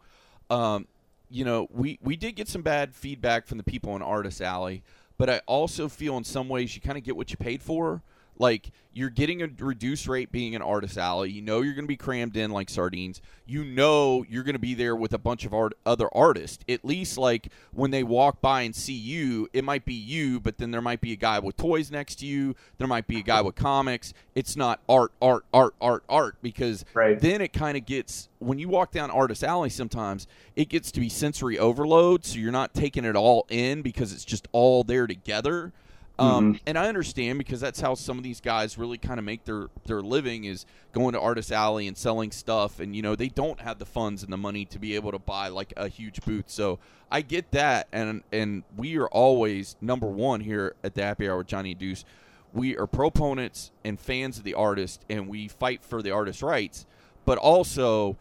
Um, 0.51 0.87
you 1.29 1.45
know, 1.45 1.67
we 1.71 1.99
we 2.03 2.17
did 2.17 2.33
get 2.33 2.49
some 2.49 2.63
bad 2.63 2.95
feedback 2.95 3.47
from 3.47 3.59
the 3.59 3.65
people 3.65 3.97
in 3.97 4.03
Artist 4.03 4.41
Alley, 4.41 4.83
but 5.19 5.29
I 5.31 5.41
also 5.47 5.89
feel 5.89 6.17
in 6.17 6.25
some 6.25 6.49
ways 6.49 6.75
you 6.75 6.81
kind 6.81 6.99
of 6.99 7.05
get 7.05 7.17
what 7.17 7.31
you 7.31 7.37
paid 7.37 7.63
for. 7.63 8.03
Like 8.39 8.71
you're 8.95 9.11
getting 9.11 9.43
a 9.43 9.49
reduced 9.59 10.07
rate 10.07 10.31
being 10.33 10.55
an 10.55 10.63
artist 10.63 10.99
alley. 10.99 11.31
You 11.31 11.41
know 11.43 11.63
you're 11.63 11.75
going 11.75 11.85
to 11.85 11.89
be 11.89 11.97
crammed 11.97 12.37
in 12.37 12.51
like 12.51 12.69
sardines. 12.69 13.23
You 13.47 13.65
know 13.65 14.25
you're 14.29 14.43
going 14.43 14.55
to 14.55 14.59
be 14.59 14.75
there 14.75 14.95
with 14.97 15.13
a 15.13 15.19
bunch 15.19 15.45
of 15.45 15.55
art- 15.55 15.75
other 15.87 16.09
artists. 16.15 16.63
At 16.69 16.85
least 16.85 17.17
like 17.17 17.49
when 17.73 17.91
they 17.91 18.03
walk 18.03 18.41
by 18.41 18.63
and 18.63 18.75
see 18.75 18.93
you, 18.95 19.49
it 19.53 19.65
might 19.65 19.85
be 19.85 19.95
you, 19.95 20.41
but 20.41 20.59
then 20.59 20.71
there 20.71 20.83
might 20.83 21.01
be 21.01 21.13
a 21.13 21.17
guy 21.17 21.39
with 21.39 21.57
toys 21.57 21.91
next 21.91 22.17
to 22.17 22.27
you. 22.27 22.55
There 22.79 22.89
might 22.89 23.07
be 23.07 23.19
a 23.19 23.23
guy 23.23 23.41
with 23.43 23.55
comics. 23.55 24.13
It's 24.35 24.57
not 24.57 24.81
art, 24.89 25.13
art, 25.23 25.45
art, 25.55 25.75
art, 25.81 26.05
art 26.09 26.37
because 26.43 26.85
Right. 26.95 27.19
then 27.19 27.41
it 27.41 27.53
kind 27.53 27.77
of 27.77 27.87
gets 27.87 28.29
when 28.41 28.59
you 28.59 28.69
walk 28.69 28.91
down 28.93 29.11
artist 29.11 29.45
alley 29.45 29.71
sometimes 29.71 30.27
it 30.57 30.69
gets 30.69 30.91
to 30.91 31.01
be 31.01 31.09
sensory 31.09 31.59
overload 31.59 32.25
so 32.25 32.39
you're 32.39 32.51
not 32.51 32.75
taking 32.75 33.05
it 33.05 33.15
all 33.15 33.47
in 33.49 33.83
because 33.83 34.13
it's 34.13 34.25
just 34.25 34.49
all 34.53 34.83
there 34.83 35.07
together 35.07 35.73
um, 36.23 36.61
and 36.67 36.79
I 36.79 36.89
understand 36.89 37.39
because 37.39 37.61
that's 37.61 37.81
how 37.81 37.95
some 37.95 38.17
of 38.19 38.25
these 38.25 38.41
guys 38.41 38.79
really 38.79 38.99
kind 38.99 39.19
of 39.19 39.25
make 39.25 39.45
their 39.45 39.69
their 39.87 40.01
living 40.01 40.45
is 40.45 40.65
going 40.93 41.13
to 41.15 41.21
Artist 41.21 41.51
Alley 41.53 41.87
and 41.89 41.97
selling 41.97 42.31
stuff, 42.31 42.81
and 42.81 42.95
you 42.95 43.03
know 43.03 43.15
they 43.17 43.29
don't 43.29 43.61
have 43.61 43.79
the 43.79 43.87
funds 43.87 44.23
and 44.23 44.33
the 44.33 44.37
money 44.37 44.65
to 44.67 44.79
be 44.79 44.95
able 44.95 45.13
to 45.13 45.19
buy 45.19 45.49
like 45.49 45.73
a 45.77 45.89
huge 45.89 46.21
booth. 46.23 46.47
So 46.49 46.79
I 47.11 47.21
get 47.23 47.51
that, 47.53 47.89
and 47.93 48.23
and 48.33 48.63
we 48.77 48.97
are 48.99 49.09
always 49.09 49.77
number 49.81 50.07
one 50.07 50.41
here 50.41 50.75
at 50.85 50.95
the 50.95 51.03
Happy 51.03 51.29
Hour 51.29 51.39
with 51.39 51.47
Johnny 51.49 51.75
Deuce. 51.75 52.05
We 52.53 52.77
are 52.77 52.87
proponents 52.87 53.71
and 53.85 53.99
fans 53.99 54.37
of 54.39 54.45
the 54.45 54.55
artist, 54.55 55.05
and 55.09 55.29
we 55.29 55.49
fight 55.49 55.83
for 55.83 56.03
the 56.03 56.11
artist's 56.11 56.43
rights, 56.43 56.85
but 57.25 57.39
also 57.39 58.17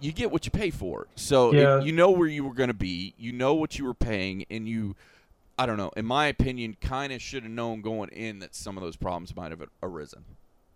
you 0.00 0.10
get 0.10 0.32
what 0.32 0.44
you 0.44 0.50
pay 0.50 0.70
for. 0.70 1.06
So 1.14 1.50
if 1.52 1.60
Yeah. 1.60 1.80
you 1.80 1.92
know 1.92 2.10
where 2.10 2.26
you 2.26 2.44
were 2.44 2.54
going 2.54 2.68
to 2.68 2.74
be, 2.74 3.14
you 3.18 3.30
know 3.32 3.54
what 3.54 3.78
you 3.78 3.84
were 3.84 3.94
paying, 3.94 4.44
and 4.50 4.66
you 4.68 4.96
I 5.58 5.66
don't 5.66 5.76
know. 5.76 5.90
In 5.96 6.06
my 6.06 6.26
opinion, 6.26 6.76
kind 6.80 7.12
of 7.12 7.20
should 7.20 7.42
have 7.42 7.52
known 7.52 7.82
going 7.82 8.08
in 8.10 8.38
that 8.40 8.54
some 8.54 8.76
of 8.76 8.82
those 8.82 8.96
problems 8.96 9.34
might 9.36 9.50
have 9.50 9.62
arisen. 9.82 10.24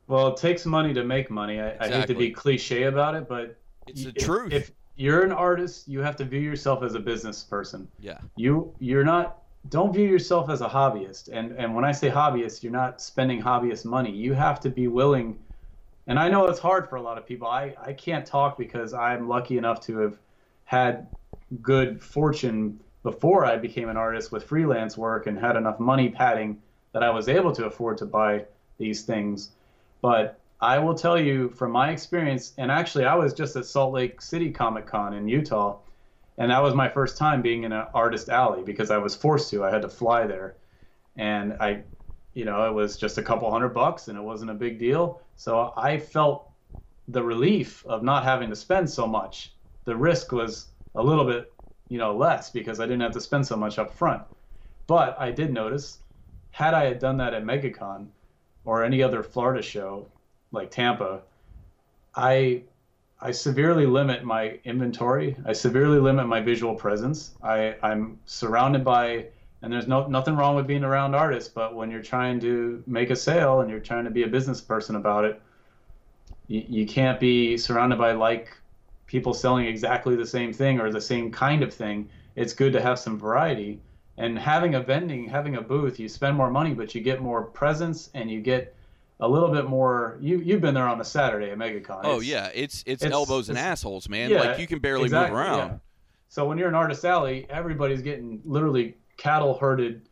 well, 0.07 0.29
it 0.29 0.37
takes 0.37 0.67
money 0.67 0.93
to 0.95 1.03
make 1.05 1.31
money. 1.31 1.61
I, 1.61 1.77
I 1.81 1.89
hate 1.89 2.07
to 2.09 2.15
be 2.15 2.31
cliche 2.31 2.85
about 2.85 3.15
it, 3.15 3.29
but 3.29 3.57
It's 3.87 4.05
the 4.05 4.13
if- 4.15 4.25
truth. 4.25 4.53
If 4.53 4.71
you're 4.97 5.23
an 5.25 5.33
artist, 5.33 5.89
you 5.89 6.01
have 6.01 6.17
to 6.17 6.25
view 6.25 6.41
yourself 6.41 6.83
as 6.83 6.95
a 6.95 7.01
business 7.01 7.43
person. 7.43 7.89
yeah, 8.01 8.19
you 8.37 8.73
you're 8.79 9.05
not 9.05 9.43
don't 9.69 9.93
view 9.93 10.07
yourself 10.07 10.49
as 10.49 10.61
a 10.61 10.69
hobbyist 10.69 11.29
and 11.33 11.51
and 11.59 11.75
when 11.75 11.85
i 11.85 11.91
say 11.91 12.09
hobbyist 12.09 12.63
you're 12.63 12.71
not 12.71 13.01
spending 13.03 13.43
hobbyist 13.43 13.85
money 13.85 14.13
you 14.13 14.33
have 14.33 14.61
to 14.61 14.71
be 14.71 14.87
willing 14.87 15.37
and 16.07 16.21
i 16.21 16.29
know 16.29 16.47
it's 16.47 16.61
hard 16.61 16.89
for 16.89 16.95
a 16.95 17.03
lot 17.03 17.19
of 17.19 17.27
people 17.27 17.49
i 17.49 17.75
i 17.85 17.93
can't 17.93 18.25
talk 18.25 18.57
because 18.57 18.95
i'm 18.95 19.27
lucky 19.29 19.59
enough 19.59 19.81
to 19.81 19.99
have 19.99 20.17
had 20.67 21.09
good 21.63 22.01
fortune 22.01 22.79
before 23.07 23.45
i 23.45 23.57
became 23.57 23.89
an 23.89 23.97
artist 23.97 24.33
with 24.33 24.43
freelance 24.43 24.99
work 24.99 25.27
and 25.27 25.39
had 25.39 25.57
enough 25.57 25.79
money 25.79 26.09
padding 26.09 26.61
that 26.93 27.03
i 27.03 27.11
was 27.11 27.29
able 27.29 27.53
to 27.53 27.65
afford 27.67 27.97
to 27.97 28.05
buy 28.05 28.45
these 28.79 29.03
things 29.03 29.53
but 30.03 30.41
i 30.61 30.79
will 30.79 30.95
tell 30.95 31.19
you 31.19 31.49
from 31.51 31.71
my 31.71 31.91
experience 31.91 32.53
and 32.59 32.71
actually 32.71 33.05
i 33.05 33.15
was 33.15 33.33
just 33.33 33.55
at 33.55 33.65
salt 33.65 33.93
lake 33.93 34.21
city 34.21 34.51
comic 34.51 34.87
con 34.87 35.15
in 35.15 35.29
utah 35.29 35.79
and 36.39 36.51
that 36.51 36.63
was 36.63 36.75
my 36.75 36.89
first 36.89 37.17
time 37.17 37.43
being 37.43 37.65
in 37.65 37.73
an 37.73 37.87
artist 37.95 38.29
alley 38.29 38.63
because 38.63 38.91
I 38.91 38.99
was 38.99 39.15
forced 39.15 39.51
to. 39.51 39.65
I 39.65 39.71
had 39.71 39.83
to 39.83 39.89
fly 39.89 40.27
there, 40.27 40.57
and 41.17 41.55
I, 41.61 41.83
you 42.35 42.45
know, 42.45 42.69
it 42.69 42.75
was 42.75 42.97
just 42.97 43.19
a 43.19 43.23
couple 43.23 43.51
hundred 43.51 43.71
bucks, 43.71 44.09
and 44.09 44.19
it 44.19 44.23
wasn't 44.23 44.51
a 44.51 44.55
big 44.55 44.79
deal. 44.79 45.23
So 45.37 45.73
I 45.77 45.99
felt 45.99 46.51
the 47.09 47.23
relief 47.23 47.85
of 47.87 48.03
not 48.03 48.25
having 48.25 48.51
to 48.51 48.57
spend 48.57 48.91
so 48.91 49.07
much. 49.07 49.55
The 49.85 49.97
risk 49.97 50.33
was 50.33 50.69
a 50.95 51.03
little 51.03 51.25
bit, 51.25 51.53
you 51.89 51.99
know, 51.99 52.17
less 52.17 52.51
because 52.51 52.81
I 52.81 52.85
didn't 52.85 53.03
have 53.03 53.13
to 53.13 53.21
spend 53.21 53.47
so 53.47 53.57
much 53.57 53.79
up 53.79 53.93
front. 53.93 54.23
But 54.87 55.19
I 55.19 55.31
did 55.31 55.53
notice 55.53 55.99
had 56.57 56.73
I 56.73 56.87
had 56.87 56.99
done 56.99 57.19
that 57.19 57.35
at 57.35 57.45
MegaCon 57.45 58.07
or 58.65 58.83
any 58.83 59.03
other 59.03 59.23
Florida 59.23 59.61
show 59.61 60.07
like 60.53 60.71
Tampa, 60.71 61.21
I 62.15 62.63
I 63.21 63.31
severely 63.31 63.85
limit 63.85 64.25
my 64.25 64.59
inventory. 64.65 65.37
I 65.45 65.53
severely 65.53 65.99
limit 65.99 66.27
my 66.27 66.41
visual 66.41 66.75
presence. 66.75 67.35
I, 67.43 67.77
I'm 67.83 68.19
surrounded 68.27 68.85
by, 68.85 69.27
and 69.63 69.73
there's 69.73 69.87
no 69.87 70.07
nothing 70.07 70.35
wrong 70.37 70.57
with 70.57 70.67
being 70.67 70.85
around 70.85 71.15
artists, 71.15 71.51
but 71.53 71.75
when 71.75 71.91
you're 71.91 72.03
trying 72.03 72.41
to 72.41 72.83
make 72.87 73.11
a 73.11 73.17
sale 73.17 73.61
and 73.61 73.71
you're 73.71 73.81
trying 73.81 74.05
to 74.05 74.11
be 74.11 74.23
a 74.23 74.29
business 74.29 74.61
person 74.61 74.97
about 74.97 75.27
it, 75.27 75.41
you, 76.47 76.65
you 76.69 76.87
can't 76.87 77.21
be 77.21 77.59
surrounded 77.59 77.99
by 77.99 78.13
like 78.13 78.57
people 79.07 79.33
selling 79.35 79.67
exactly 79.67 80.17
the 80.17 80.27
same 80.27 80.53
thing 80.53 80.81
or 80.81 80.91
the 80.91 81.01
same 81.01 81.31
kind 81.31 81.63
of 81.63 81.73
thing. 81.73 82.09
It's 82.35 82.53
good 82.53 82.73
to 82.73 82.81
have 82.81 82.99
some 82.99 83.19
variety. 83.19 83.81
And 84.19 84.39
having 84.39 84.75
a 84.75 84.81
vending, 84.81 85.29
having 85.29 85.57
a 85.57 85.61
booth, 85.63 85.99
you 86.01 86.09
spend 86.09 86.37
more 86.37 86.51
money, 86.51 86.73
but 86.75 86.95
you 86.95 87.01
get 87.03 87.21
more 87.21 87.43
presence 87.45 88.11
and 88.15 88.31
you 88.31 88.41
get 88.41 88.75
a 89.21 89.29
little 89.29 89.51
bit 89.51 89.67
more. 89.67 90.17
You 90.21 90.39
you've 90.41 90.61
been 90.61 90.75
there 90.75 90.89
on 90.89 91.01
a 91.01 91.05
Saturday 91.05 91.51
at 91.51 91.59
MegaCon. 91.59 92.01
Oh 92.05 92.17
It's- 92.17 92.25
yeah, 92.25 92.51
it's, 92.55 92.83
it's 92.87 93.03
it's- 93.03 93.13
elbows 93.13 93.49
and 93.49 93.59
assholes, 93.59 94.09
man. 94.09 94.31
yeah, 94.31 94.41
like 94.41 94.59
you 94.59 94.67
can 94.67 94.79
barely 94.79 95.05
exactly, 95.05 95.31
move 95.37 95.39
around. 95.47 95.59
yeah. 95.59 95.75
So 96.29 96.47
when 96.47 96.59
you're 96.59 96.69
in 96.69 96.75
Artist 96.75 97.05
Alley, 97.05 97.47
everybody's 97.49 98.03
getting 98.03 98.41
literally 98.45 98.97
cattle 99.17 99.57
herded 99.59 100.09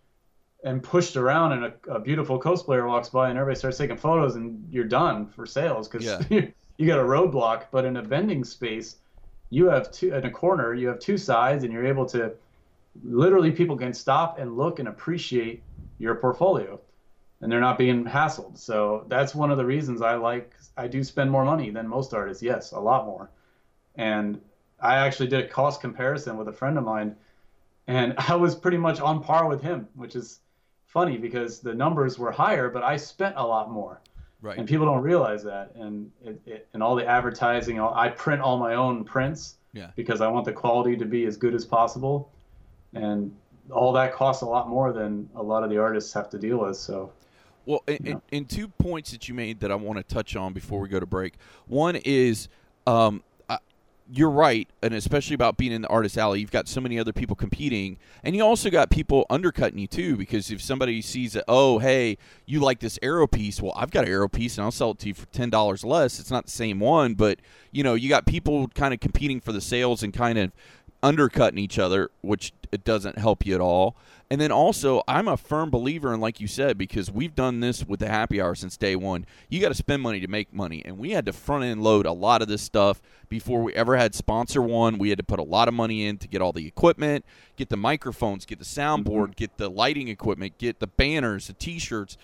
and 0.65 0.83
pushed 0.83 1.17
around, 1.17 1.53
and 1.53 1.65
a, 1.65 1.75
a 1.93 1.99
beautiful 2.01 2.41
cosplayer 2.41 2.87
walks 2.89 3.09
by, 3.11 3.29
and 3.29 3.39
everybody 3.39 3.59
starts 3.59 3.77
taking 3.77 3.97
photos, 3.99 4.37
and 4.37 4.67
you're 4.71 4.85
done 4.85 5.27
for 5.27 5.45
sales 5.45 5.89
because 5.89 6.07
Yeah. 6.31 6.47
you 6.77 6.87
got 6.87 6.99
a 6.99 7.03
roadblock. 7.03 7.65
But 7.71 7.85
in 7.85 7.97
a 7.97 8.03
vending 8.03 8.45
space, 8.45 8.97
you 9.51 9.67
have 9.67 9.91
two 9.91 10.15
in 10.15 10.25
a 10.25 10.31
corner, 10.31 10.75
you 10.75 10.89
have 10.89 10.99
two 10.99 11.19
sides, 11.19 11.65
and 11.65 11.73
you're 11.73 11.87
able 11.87 12.07
to 12.07 12.33
literally 13.03 13.51
people 13.51 13.77
can 13.77 13.93
stop 13.93 14.39
and 14.39 14.57
look 14.57 14.79
and 14.79 14.89
appreciate 14.89 15.63
your 15.99 16.15
portfolio 16.15 16.81
and 17.41 17.53
they're 17.53 17.61
not 17.61 17.77
being 17.77 18.05
hassled. 18.05 18.57
So 18.57 19.05
that's 19.09 19.35
one 19.35 19.51
of 19.51 19.59
the 19.59 19.67
reasons 19.67 20.01
I 20.01 20.15
like 20.15 20.55
I 20.77 20.87
do 20.87 21.05
spend 21.05 21.31
more 21.31 21.45
money 21.45 21.71
than 21.71 21.87
most 21.87 22.15
artists. 22.15 22.43
Yes, 22.43 22.73
a 22.73 22.81
lot 22.81 23.05
more. 23.05 23.31
And 23.97 24.41
I 24.81 24.97
actually 24.97 25.29
did 25.29 25.45
a 25.45 25.49
cost 25.49 25.81
comparison 25.81 26.37
with 26.37 26.49
a 26.49 26.53
friend 26.53 26.79
of 26.79 26.85
mine 26.85 27.17
and 27.87 28.15
I 28.19 28.37
was 28.37 28.55
pretty 28.55 28.79
much 28.79 29.01
on 29.01 29.23
par 29.23 29.47
with 29.47 29.61
him, 29.61 29.89
which 29.95 30.17
is 30.17 30.41
funny 30.87 31.19
because 31.19 31.61
the 31.61 31.75
numbers 31.75 32.19
were 32.19 32.33
higher, 32.33 32.71
but 32.71 32.83
I 32.83 32.97
spent 32.97 33.35
a 33.37 33.47
lot 33.47 33.71
more. 33.71 34.01
Right. 34.45 34.59
And 34.59 34.69
people 34.69 34.85
don't 34.85 35.01
realize 35.01 35.43
that. 35.45 35.73
And 35.75 36.11
it, 36.23 36.39
it, 36.45 36.69
and 36.75 36.83
all 36.83 36.95
the 36.95 37.07
advertising, 37.07 37.81
I 37.81 38.11
print 38.11 38.43
all 38.43 38.59
my 38.59 38.75
own 38.75 39.03
prints 39.03 39.57
Yeah. 39.73 39.89
because 39.97 40.21
I 40.21 40.29
want 40.29 40.45
the 40.45 40.53
quality 40.53 40.99
to 40.99 41.07
be 41.07 41.25
as 41.25 41.39
good 41.39 41.55
as 41.55 41.65
possible. 41.65 42.31
And 42.93 43.35
all 43.71 43.91
that 43.95 44.13
costs 44.13 44.43
a 44.43 44.47
lot 44.47 44.69
more 44.69 44.93
than 44.93 45.31
a 45.35 45.43
lot 45.43 45.65
of 45.65 45.71
the 45.71 45.79
artists 45.79 46.13
have 46.13 46.29
to 46.29 46.39
deal 46.39 46.59
with. 46.59 46.77
So 46.77 47.11
Well, 47.65 47.83
in, 47.89 47.99
Yeah. 48.05 48.13
in, 48.13 48.23
in 48.33 48.45
two 48.45 48.69
points 48.69 49.13
that 49.13 49.29
you 49.31 49.35
made 49.35 49.61
that 49.61 49.73
I 49.73 49.77
want 49.77 49.97
to 49.97 50.03
touch 50.03 50.37
on 50.37 50.53
before 50.53 50.79
we 50.79 50.91
go 50.91 51.01
to 51.01 51.07
break. 51.07 51.37
One 51.67 51.97
is, 51.97 52.49
um, 52.87 53.23
you're 54.13 54.31
right, 54.31 54.69
and 54.83 54.93
especially 54.93 55.35
about 55.35 55.57
being 55.57 55.73
in 55.73 55.83
the 55.83 55.89
artist 55.89 56.19
alley, 56.19 56.41
you've 56.41 56.51
got 56.51 56.69
so 56.69 56.81
many 56.81 56.99
other 56.99 57.13
people 57.13 57.35
competing, 57.35 57.97
and 58.23 58.37
you 58.37 58.45
also 58.45 58.69
got 58.69 58.91
people 58.91 59.25
undercutting 59.31 59.79
you 59.79 59.87
too. 59.87 60.17
Because 60.17 60.51
if 60.51 60.61
somebody 60.61 61.01
sees 61.01 61.33
that, 61.33 61.45
oh, 61.49 61.79
hey, 61.79 62.19
you 62.45 62.61
like 62.61 62.81
this 62.81 62.99
arrow 63.03 63.27
piece, 63.27 63.63
well, 63.63 63.73
I've 63.77 63.91
got 63.91 64.05
an 64.05 64.11
arrow 64.11 64.29
piece, 64.29 64.59
and 64.59 64.65
I'll 64.65 64.73
sell 64.73 64.91
it 64.91 64.99
to 65.01 65.09
you 65.09 65.15
for 65.15 65.27
ten 65.27 65.49
dollars 65.49 65.85
less. 65.85 66.21
It's 66.21 66.31
not 66.31 66.45
the 66.45 66.51
same 66.51 66.81
one, 66.81 67.15
but 67.15 67.39
you 67.73 67.83
know, 67.83 67.95
you 67.95 68.09
got 68.09 68.27
people 68.27 68.69
kind 68.69 68.93
of 68.93 69.01
competing 69.01 69.41
for 69.41 69.53
the 69.53 69.61
sales 69.61 70.03
and 70.03 70.13
kind 70.13 70.39
of 70.39 70.53
undercutting 71.05 71.59
each 71.59 71.79
other, 71.79 72.11
which 72.23 72.53
it 72.73 72.83
doesn't 72.83 73.19
help 73.19 73.45
you 73.45 73.55
at 73.55 73.61
all. 73.61 73.95
And 74.31 74.41
then 74.41 74.51
also, 74.51 75.03
I'm 75.07 75.29
a 75.29 75.37
firm 75.37 75.69
believer 75.69 76.15
in, 76.15 76.19
like 76.19 76.41
you 76.41 76.49
said, 76.49 76.79
because 76.79 77.11
we've 77.11 77.35
done 77.35 77.61
this 77.61 77.85
with 77.85 78.01
the 78.01 78.09
happy 78.09 78.41
hour 78.41 78.55
since 78.55 78.79
day 78.79 78.97
one. 78.97 79.27
You 79.51 79.61
got 79.61 79.69
to 79.69 79.75
spend 79.75 80.03
money 80.03 80.19
to 80.21 80.29
make 80.29 80.53
money, 80.53 80.83
and 80.85 80.99
we 80.99 81.11
had 81.11 81.27
to 81.27 81.33
front 81.35 81.63
end 81.65 81.83
load 81.83 82.07
a 82.07 82.13
lot 82.13 82.41
of 82.41 82.49
this 82.49 82.63
stuff 82.63 83.03
before 83.29 83.63
we 83.63 83.75
ever 83.75 83.97
had 83.97 84.15
sponsor 84.15 84.63
one. 84.63 84.97
We 84.97 85.11
had 85.11 85.19
to 85.19 85.25
put 85.25 85.39
a 85.39 85.45
lot 85.45 85.69
of 85.69 85.75
money 85.75 86.07
in 86.07 86.17
to 86.19 86.27
get 86.27 86.41
all 86.41 86.53
the 86.53 86.67
equipment, 86.67 87.27
get 87.57 87.69
the 87.69 87.77
microphones, 87.77 88.47
get 88.47 88.59
the 88.59 88.65
soundboard, 88.65 89.05
mm-hmm. 89.05 89.33
get 89.33 89.59
the 89.59 89.69
lighting 89.69 90.09
equipment, 90.09 90.57
get 90.57 90.81
the 90.81 90.87
banners, 90.87 91.47
the 91.49 91.53
T-shirts 91.53 92.17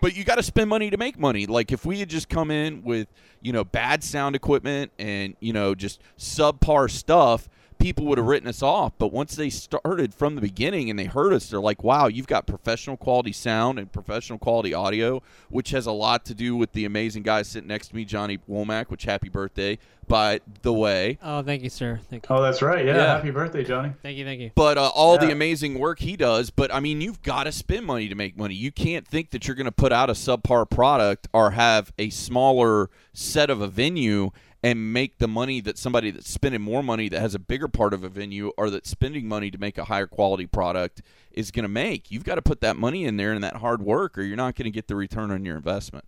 but 0.00 0.14
you 0.14 0.24
got 0.24 0.36
to 0.36 0.42
spend 0.42 0.68
money 0.68 0.90
to 0.90 0.96
make 0.96 1.18
money. 1.18 1.46
Like 1.46 1.72
if 1.72 1.86
we 1.86 2.00
had 2.00 2.08
just 2.08 2.28
come 2.28 2.50
in 2.50 2.82
with 2.82 3.08
you 3.40 3.52
know 3.52 3.64
bad 3.64 4.02
sound 4.02 4.36
equipment 4.36 4.92
and 4.98 5.36
you 5.40 5.52
know 5.52 5.74
just 5.74 6.00
subpar 6.18 6.90
stuff, 6.90 7.48
people 7.78 8.06
would 8.06 8.18
have 8.18 8.26
written 8.26 8.48
us 8.48 8.62
off. 8.62 8.92
But 8.98 9.12
once 9.12 9.36
they 9.36 9.50
started 9.50 10.14
from 10.14 10.34
the 10.34 10.40
beginning 10.40 10.90
and 10.90 10.98
they 10.98 11.04
heard 11.04 11.32
us, 11.32 11.48
they're 11.50 11.60
like, 11.60 11.82
"Wow, 11.84 12.06
you've 12.06 12.26
got 12.26 12.46
professional 12.46 12.96
quality 12.96 13.32
sound 13.32 13.78
and 13.78 13.90
professional 13.92 14.38
quality 14.38 14.72
audio," 14.74 15.22
which 15.50 15.70
has 15.70 15.86
a 15.86 15.92
lot 15.92 16.24
to 16.26 16.34
do 16.34 16.56
with 16.56 16.72
the 16.72 16.84
amazing 16.84 17.22
guy 17.22 17.42
sitting 17.42 17.68
next 17.68 17.88
to 17.88 17.96
me, 17.96 18.04
Johnny 18.04 18.38
Womack. 18.48 18.90
Which 18.90 19.04
happy 19.04 19.28
birthday, 19.28 19.78
by 20.08 20.40
the 20.62 20.72
way. 20.72 21.18
Oh, 21.22 21.42
thank 21.42 21.62
you, 21.62 21.70
sir. 21.70 22.00
Thank 22.10 22.28
you. 22.28 22.34
Oh, 22.34 22.42
that's 22.42 22.62
right. 22.62 22.84
Yeah. 22.84 22.96
Yeah. 22.96 23.16
Happy 23.16 23.30
birthday, 23.30 23.64
Johnny. 23.64 23.92
Thank 24.02 24.18
you. 24.18 24.24
Thank 24.24 24.40
you. 24.40 24.50
but 24.54 24.78
uh, 24.78 24.88
all 24.94 25.18
the 25.18 25.30
amazing 25.30 25.78
work 25.78 26.00
he 26.00 26.16
does. 26.16 26.50
But 26.50 26.72
I 26.72 26.80
mean, 26.80 27.00
you've 27.00 27.22
got 27.22 27.44
to 27.44 27.52
spend 27.52 27.86
money 27.86 28.08
to 28.08 28.14
make 28.14 28.36
money. 28.36 28.54
You 28.54 28.72
can't 28.72 29.06
think 29.06 29.30
that 29.30 29.46
you're 29.46 29.56
going 29.56 29.66
to 29.66 29.72
put 29.72 29.92
out 29.92 30.10
a 30.10 30.14
subpar 30.14 30.68
product 30.68 31.28
or 31.32 31.52
have 31.52 31.92
a 31.98 32.10
smaller 32.10 32.90
set 33.12 33.50
of 33.50 33.60
a 33.60 33.68
venue 33.68 34.30
and 34.64 34.94
make 34.94 35.18
the 35.18 35.28
money 35.28 35.60
that 35.60 35.76
somebody 35.76 36.10
that's 36.10 36.30
spending 36.30 36.62
more 36.62 36.82
money 36.82 37.10
that 37.10 37.20
has 37.20 37.34
a 37.34 37.38
bigger 37.38 37.68
part 37.68 37.92
of 37.92 38.02
a 38.02 38.08
venue 38.08 38.50
or 38.56 38.70
that's 38.70 38.88
spending 38.88 39.28
money 39.28 39.50
to 39.50 39.58
make 39.58 39.76
a 39.76 39.84
higher 39.84 40.06
quality 40.06 40.46
product 40.46 41.02
is 41.32 41.50
going 41.50 41.64
to 41.64 41.68
make. 41.68 42.10
You've 42.10 42.24
got 42.24 42.36
to 42.36 42.42
put 42.42 42.62
that 42.62 42.74
money 42.74 43.04
in 43.04 43.18
there 43.18 43.34
and 43.34 43.44
that 43.44 43.56
hard 43.56 43.82
work, 43.82 44.16
or 44.16 44.22
you're 44.22 44.38
not 44.38 44.56
going 44.56 44.64
to 44.64 44.70
get 44.70 44.88
the 44.88 44.96
return 44.96 45.30
on 45.30 45.44
your 45.44 45.58
investment. 45.58 46.06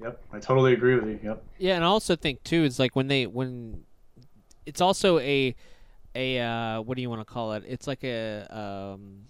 Yep. 0.00 0.22
I 0.32 0.38
totally 0.38 0.74
agree 0.74 0.94
with 0.94 1.08
you. 1.08 1.18
Yep. 1.24 1.44
Yeah, 1.58 1.74
and 1.74 1.84
I 1.84 1.88
also 1.88 2.14
think 2.14 2.44
too 2.44 2.62
is 2.62 2.78
like 2.78 2.94
when 2.94 3.08
they 3.08 3.26
when 3.26 3.82
it's 4.64 4.80
also 4.80 5.18
a 5.18 5.56
a 6.14 6.38
uh, 6.38 6.82
what 6.82 6.94
do 6.94 7.02
you 7.02 7.10
want 7.10 7.20
to 7.20 7.24
call 7.24 7.54
it? 7.54 7.64
It's 7.66 7.88
like 7.88 8.04
a 8.04 8.46
um, 8.48 9.24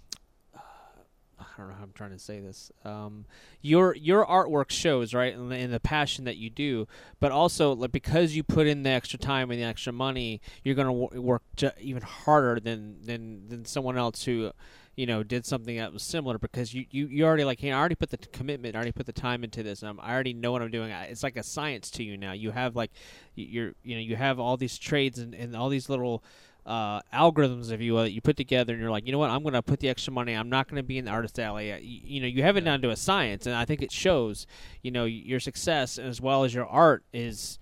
I 1.57 1.61
don't 1.61 1.71
know 1.71 1.75
how 1.77 1.83
I'm 1.85 1.93
trying 1.93 2.11
to 2.11 2.19
say 2.19 2.41
this. 2.41 2.71
Um, 2.85 3.25
your 3.61 3.95
your 3.95 4.25
artwork 4.27 4.71
shows 4.71 5.15
right 5.15 5.35
in 5.35 5.49
the, 5.49 5.57
in 5.57 5.71
the 5.71 5.81
passion 5.81 6.25
that 6.25 6.37
you 6.37 6.51
do, 6.51 6.87
but 7.21 7.33
also 7.33 7.75
like 7.75 7.93
because 7.93 8.35
you 8.35 8.43
put 8.43 8.67
in 8.67 8.83
the 8.83 8.91
extra 8.91 9.19
time 9.19 9.51
and 9.51 9.61
the 9.61 9.65
extra 9.65 9.93
money, 9.93 10.41
you're 10.65 10.75
gonna 10.75 10.93
w- 10.93 11.21
work 11.21 11.43
even 11.81 12.03
harder 12.03 12.61
than 12.61 12.97
than 13.05 13.49
than 13.49 13.65
someone 13.65 13.97
else 13.97 14.25
who 14.25 14.53
you 14.97 15.07
know 15.07 15.23
did 15.23 15.47
something 15.47 15.77
that 15.77 15.93
was 15.93 16.03
similar 16.03 16.39
because 16.39 16.75
you 16.75 16.87
you, 16.91 17.07
you 17.07 17.25
already 17.25 17.45
like 17.45 17.61
hey, 17.61 17.73
I 17.73 17.79
already 17.79 17.95
put 17.95 18.11
the 18.11 18.19
t- 18.19 18.29
commitment, 18.33 18.75
I 18.75 18.79
already 18.79 18.93
put 18.93 19.07
the 19.07 19.13
time 19.13 19.45
into 19.45 19.63
this, 19.63 19.83
and 19.83 19.91
I'm, 19.91 20.01
I 20.01 20.13
already 20.13 20.35
know 20.35 20.53
what 20.53 20.63
I'm 20.63 20.71
doing. 20.71 20.91
It's 20.91 21.23
like 21.23 21.37
a 21.37 21.43
science 21.43 21.91
to 21.93 22.03
you 22.03 22.17
now. 22.17 22.33
You 22.33 22.51
have 22.51 22.77
like 22.77 22.91
you're 23.35 23.73
you 23.83 23.95
know 23.97 24.03
you 24.03 24.17
have 24.17 24.39
all 24.39 24.57
these 24.57 24.79
trades 24.79 25.19
and, 25.19 25.35
and 25.35 25.57
all 25.57 25.69
these 25.69 25.89
little 25.89 26.23
uh, 26.65 27.01
algorithms, 27.13 27.73
if 27.73 27.81
you 27.81 27.95
will, 27.95 28.03
that 28.03 28.13
you 28.13 28.21
put 28.21 28.37
together, 28.37 28.73
and 28.73 28.81
you're 28.81 28.91
like, 28.91 29.07
you 29.07 29.13
know 29.13 29.19
what, 29.19 29.31
I'm 29.31 29.43
going 29.43 29.55
to 29.55 29.63
put 29.63 29.81
the 29.81 29.89
extra 29.89 30.13
money. 30.13 30.35
I'm 30.35 30.49
not 30.49 30.69
going 30.69 30.77
to 30.77 30.87
be 30.87 30.99
in 30.99 31.05
the 31.05 31.11
artist 31.11 31.39
alley. 31.39 31.73
Uh, 31.73 31.79
You, 31.79 32.01
you 32.05 32.21
know, 32.21 32.27
you 32.27 32.43
have 32.43 32.57
it 32.57 32.65
down 32.65 32.83
to 32.83 32.91
a 32.91 32.97
science, 32.97 33.47
and 33.47 33.55
I 33.55 33.65
think 33.65 33.83
it 33.83 33.91
shows. 33.91 34.47
You 34.83 34.91
know, 34.91 35.05
your 35.05 35.41
success 35.41 35.99
as 35.99 36.21
well 36.21 36.45
as 36.45 36.55
your 36.55 36.67
art 36.67 37.05
is. 37.13 37.59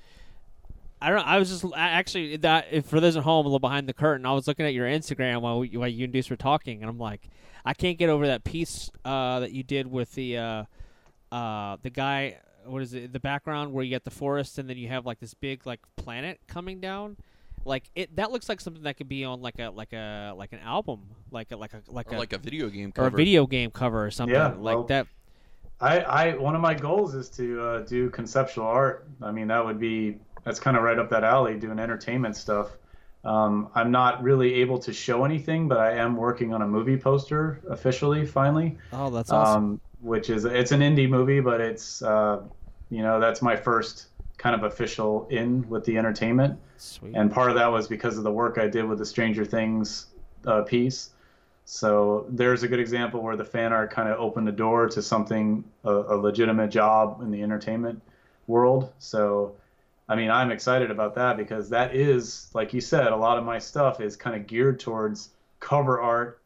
I 1.01 1.09
don't. 1.09 1.19
Know, 1.19 1.25
I 1.25 1.39
was 1.39 1.49
just 1.49 1.65
I 1.75 1.89
actually 1.89 2.37
that 2.39 2.67
if 2.71 2.85
for 2.85 3.01
those 3.01 3.17
at 3.17 3.23
home 3.23 3.47
a 3.47 3.49
little 3.49 3.59
behind 3.59 3.89
the 3.89 3.95
curtain. 3.95 4.27
I 4.27 4.33
was 4.33 4.47
looking 4.47 4.67
at 4.67 4.75
your 4.75 4.87
Instagram 4.87 5.41
while 5.41 5.61
we, 5.61 5.75
while 5.77 5.89
you 5.89 6.05
and 6.05 6.13
Deuce 6.13 6.29
were 6.29 6.37
talking, 6.37 6.83
and 6.83 6.91
I'm 6.91 6.99
like, 6.99 7.31
I 7.65 7.73
can't 7.73 7.99
get 7.99 8.11
over 8.11 8.27
that 8.27 8.45
piece 8.45 8.91
uh, 9.05 9.41
that 9.41 9.53
you 9.53 9.63
did 9.63 9.87
with 9.87 10.13
the 10.15 10.37
uh, 10.37 10.65
uh, 11.33 11.79
the 11.83 11.89
guy. 11.89 12.39
What 12.67 12.83
is 12.83 12.93
it? 12.93 13.15
The 13.15 13.21
background 13.21 13.73
where 13.73 13.83
you 13.83 13.89
get 13.89 14.05
the 14.05 14.11
forest, 14.11 14.59
and 14.59 14.69
then 14.69 14.77
you 14.77 14.89
have 14.89 15.07
like 15.07 15.21
this 15.21 15.33
big 15.33 15.67
like 15.67 15.81
planet 15.97 16.41
coming 16.47 16.81
down. 16.81 17.17
Like 17.65 17.91
it, 17.95 18.17
that 18.17 18.31
looks 18.33 18.49
like 18.49 18.61
something 18.61 18.83
that 18.85 18.97
could 18.97 19.09
be 19.09 19.25
on 19.25 19.41
like 19.43 19.59
a 19.59 19.69
like 19.71 19.93
a 19.93 20.33
like 20.37 20.53
an 20.53 20.61
album, 20.61 21.17
like 21.31 21.53
a 21.53 21.57
like 21.57 21.75
a 21.75 21.83
like 21.89 22.13
Or 22.13 22.17
a 22.17 22.19
like 22.19 22.33
a 22.33 22.39
video 22.39 22.69
game 22.69 22.93
or 22.97 23.07
cover. 23.07 23.09
a 23.09 23.11
video 23.11 23.47
game 23.47 23.71
cover 23.71 24.05
or 24.05 24.11
something 24.11 24.35
Yeah, 24.35 24.55
like 24.57 24.79
well, 24.79 24.87
that. 24.89 25.09
I, 25.81 26.01
I 26.01 26.37
one 26.37 26.55
of 26.55 26.61
my 26.61 26.75
goals 26.75 27.15
is 27.15 27.31
to 27.31 27.63
uh, 27.63 27.79
do 27.81 28.11
conceptual 28.11 28.67
art. 28.67 29.09
I 29.23 29.33
mean, 29.33 29.49
that 29.49 29.65
would 29.65 29.79
be 29.81 30.19
that's 30.45 30.61
kind 30.61 30.77
of 30.77 30.83
right 30.83 30.99
up 30.99 31.11
that 31.11 31.25
alley, 31.25 31.59
doing 31.59 31.79
entertainment 31.79 32.37
stuff. 32.37 32.77
Um, 33.25 33.71
I'm 33.75 33.91
not 33.91 34.23
really 34.23 34.55
able 34.55 34.79
to 34.81 34.93
show 34.93 35.25
anything, 35.25 35.69
but 35.69 35.79
I 35.79 35.93
am 35.93 36.17
working 36.17 36.55
on 36.55 36.63
a 36.63 36.69
movie 36.69 36.97
poster 36.99 37.63
officially, 37.71 38.27
finally. 38.27 38.79
Oh, 38.93 39.11
that's 39.11 39.33
awesome. 39.33 39.65
Um, 39.65 39.81
which 40.01 40.31
is 40.31 40.45
it's 40.47 40.73
an 40.73 40.81
indie 40.81 41.09
movie, 41.09 41.41
but 41.41 41.61
it's 41.61 42.03
uh, 42.03 42.43
you 42.91 43.03
know 43.03 43.21
that's 43.21 43.43
my 43.43 43.57
first 43.57 44.09
kind 44.41 44.55
of 44.55 44.65
official 44.65 45.27
in 45.31 45.69
with 45.69 45.85
the 45.85 45.97
entertainment. 45.99 46.59
Sweet. 46.79 47.15
and 47.15 47.31
part 47.31 47.51
of 47.51 47.57
that 47.57 47.71
was 47.71 47.87
because 47.87 48.17
of 48.17 48.25
the 48.25 48.33
work 48.33 48.57
I 48.57 48.67
did 48.67 48.87
with 48.87 48.99
the 48.99 49.05
Stranger 49.05 49.45
Things 49.45 50.07
uh, 50.47 50.63
piece. 50.63 51.11
So 51.67 52.25
there's 52.31 52.63
a 52.63 52.69
good 52.69 52.81
example 52.81 53.23
where 53.23 53.37
the 53.37 53.45
fan 53.45 53.73
art 53.73 53.91
kind 53.91 54.09
of 54.09 54.19
opened 54.19 54.49
the 54.49 54.53
door 54.53 54.89
to 54.89 55.03
something 55.03 55.63
a, 55.85 55.93
a 55.93 56.17
legitimate 56.17 56.71
job 56.71 57.21
in 57.21 57.31
the 57.31 57.43
entertainment 57.43 58.01
world. 58.47 58.91
So, 58.99 59.55
I 60.09 60.17
mean, 60.17 60.31
I'm 60.31 60.51
excited 60.51 60.91
about 60.91 61.15
that 61.17 61.37
because 61.37 61.69
that 61.69 61.95
is, 61.95 62.51
like 62.55 62.73
you 62.73 62.81
said, 62.81 63.09
a 63.09 63.17
lot 63.17 63.37
of 63.37 63.45
my 63.45 63.59
stuff 63.59 64.01
is 64.01 64.17
kind 64.17 64.35
of 64.35 64.47
geared 64.47 64.81
towards 64.81 65.31
cover 65.61 66.01
art 66.01 66.41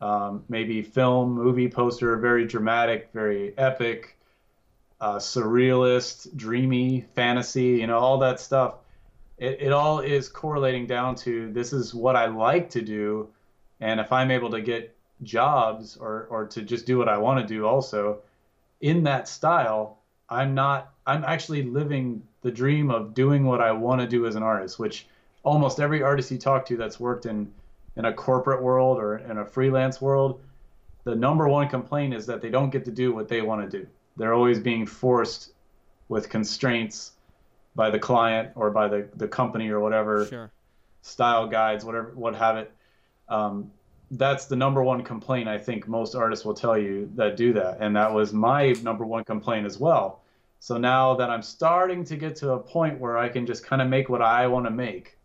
um, 0.00 0.44
maybe 0.48 0.82
film, 0.82 1.32
movie 1.32 1.68
poster, 1.68 2.16
very 2.16 2.44
dramatic, 2.44 3.08
very 3.14 3.56
epic, 3.56 4.15
uh, 5.00 5.16
surrealist, 5.16 6.34
dreamy, 6.36 7.02
fantasy, 7.14 7.78
you 7.80 7.86
know, 7.86 7.98
all 7.98 8.18
that 8.18 8.40
stuff. 8.40 8.76
It, 9.38 9.58
it 9.60 9.72
all 9.72 10.00
is 10.00 10.28
correlating 10.28 10.86
down 10.86 11.14
to 11.16 11.52
this 11.52 11.72
is 11.72 11.94
what 11.94 12.16
I 12.16 12.26
like 12.26 12.70
to 12.70 12.82
do. 12.82 13.28
And 13.80 14.00
if 14.00 14.12
I'm 14.12 14.30
able 14.30 14.50
to 14.50 14.60
get 14.60 14.96
jobs 15.22 15.96
or, 15.96 16.26
or 16.30 16.46
to 16.46 16.62
just 16.62 16.86
do 16.86 16.98
what 16.98 17.08
I 17.08 17.18
want 17.18 17.40
to 17.40 17.46
do 17.46 17.66
also 17.66 18.20
in 18.80 19.02
that 19.04 19.28
style, 19.28 19.98
I'm 20.28 20.54
not, 20.54 20.92
I'm 21.06 21.24
actually 21.24 21.62
living 21.62 22.22
the 22.42 22.50
dream 22.50 22.90
of 22.90 23.14
doing 23.14 23.44
what 23.44 23.60
I 23.60 23.72
want 23.72 24.00
to 24.00 24.06
do 24.06 24.26
as 24.26 24.34
an 24.34 24.42
artist, 24.42 24.78
which 24.78 25.06
almost 25.42 25.78
every 25.78 26.02
artist 26.02 26.30
you 26.30 26.38
talk 26.38 26.66
to 26.66 26.76
that's 26.76 26.98
worked 26.98 27.26
in 27.26 27.52
in 27.96 28.04
a 28.04 28.12
corporate 28.12 28.62
world 28.62 28.98
or 28.98 29.18
in 29.18 29.38
a 29.38 29.44
freelance 29.44 30.00
world, 30.00 30.40
the 31.04 31.14
number 31.14 31.48
one 31.48 31.68
complaint 31.68 32.14
is 32.14 32.26
that 32.26 32.40
they 32.40 32.50
don't 32.50 32.70
get 32.70 32.84
to 32.84 32.90
do 32.90 33.14
what 33.14 33.28
they 33.28 33.40
want 33.40 33.68
to 33.68 33.80
do. 33.80 33.86
They're 34.16 34.34
always 34.34 34.58
being 34.58 34.86
forced 34.86 35.52
with 36.08 36.28
constraints 36.28 37.12
by 37.74 37.90
the 37.90 37.98
client 37.98 38.50
or 38.54 38.70
by 38.70 38.88
the, 38.88 39.08
the 39.16 39.28
company 39.28 39.68
or 39.68 39.80
whatever 39.80 40.24
Sure. 40.26 40.50
style 41.02 41.46
guides, 41.46 41.84
whatever, 41.84 42.12
what 42.14 42.34
have 42.34 42.56
it. 42.56 42.72
Um, 43.28 43.70
that's 44.12 44.46
the 44.46 44.56
number 44.56 44.82
one 44.82 45.02
complaint 45.02 45.48
I 45.48 45.58
think 45.58 45.88
most 45.88 46.14
artists 46.14 46.44
will 46.44 46.54
tell 46.54 46.78
you 46.78 47.10
that 47.16 47.36
do 47.36 47.52
that, 47.54 47.78
and 47.80 47.94
that 47.96 48.12
was 48.12 48.32
my 48.32 48.70
number 48.82 49.04
one 49.04 49.24
complaint 49.24 49.66
as 49.66 49.78
well. 49.78 50.22
So 50.60 50.78
now 50.78 51.14
that 51.16 51.28
I'm 51.28 51.42
starting 51.42 52.04
to 52.04 52.16
get 52.16 52.36
to 52.36 52.52
a 52.52 52.58
point 52.58 53.00
where 53.00 53.18
I 53.18 53.28
can 53.28 53.44
just 53.46 53.64
kind 53.66 53.82
of 53.82 53.88
make 53.88 54.08
what 54.08 54.22
I 54.22 54.46
want 54.46 54.64
to 54.66 54.70
make, 54.70 55.18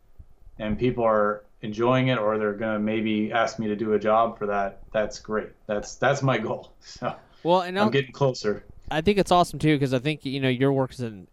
and 0.60 0.78
people 0.80 1.04
are 1.04 1.44
enjoying 1.62 2.08
it 2.08 2.18
or 2.18 2.40
they're 2.40 2.54
gonna 2.54 2.80
maybe 2.80 3.32
ask 3.32 3.60
me 3.60 3.68
to 3.68 3.76
do 3.76 3.94
a 3.94 4.00
job 4.00 4.38
for 4.40 4.48
that, 4.48 4.80
that's 4.92 5.20
great. 5.20 5.50
That's 5.68 5.96
that's 5.96 6.22
my 6.24 6.38
goal. 6.40 6.74
So 6.82 7.16
Well, 7.44 7.62
and 7.62 7.78
I'm 7.78 7.86
I'll- 7.86 7.92
getting 7.92 8.12
closer. 8.12 8.64
I 8.92 9.02
think 9.02 9.18
it's 9.18 9.32
awesome 9.32 9.58
too 9.58 9.76
because 9.76 9.94
I 9.94 10.00
think 10.00 10.26
you 10.26 10.40
know 10.40 10.50
your 10.50 10.74
work 10.74 10.92
is 10.92 11.00
in, 11.00 11.28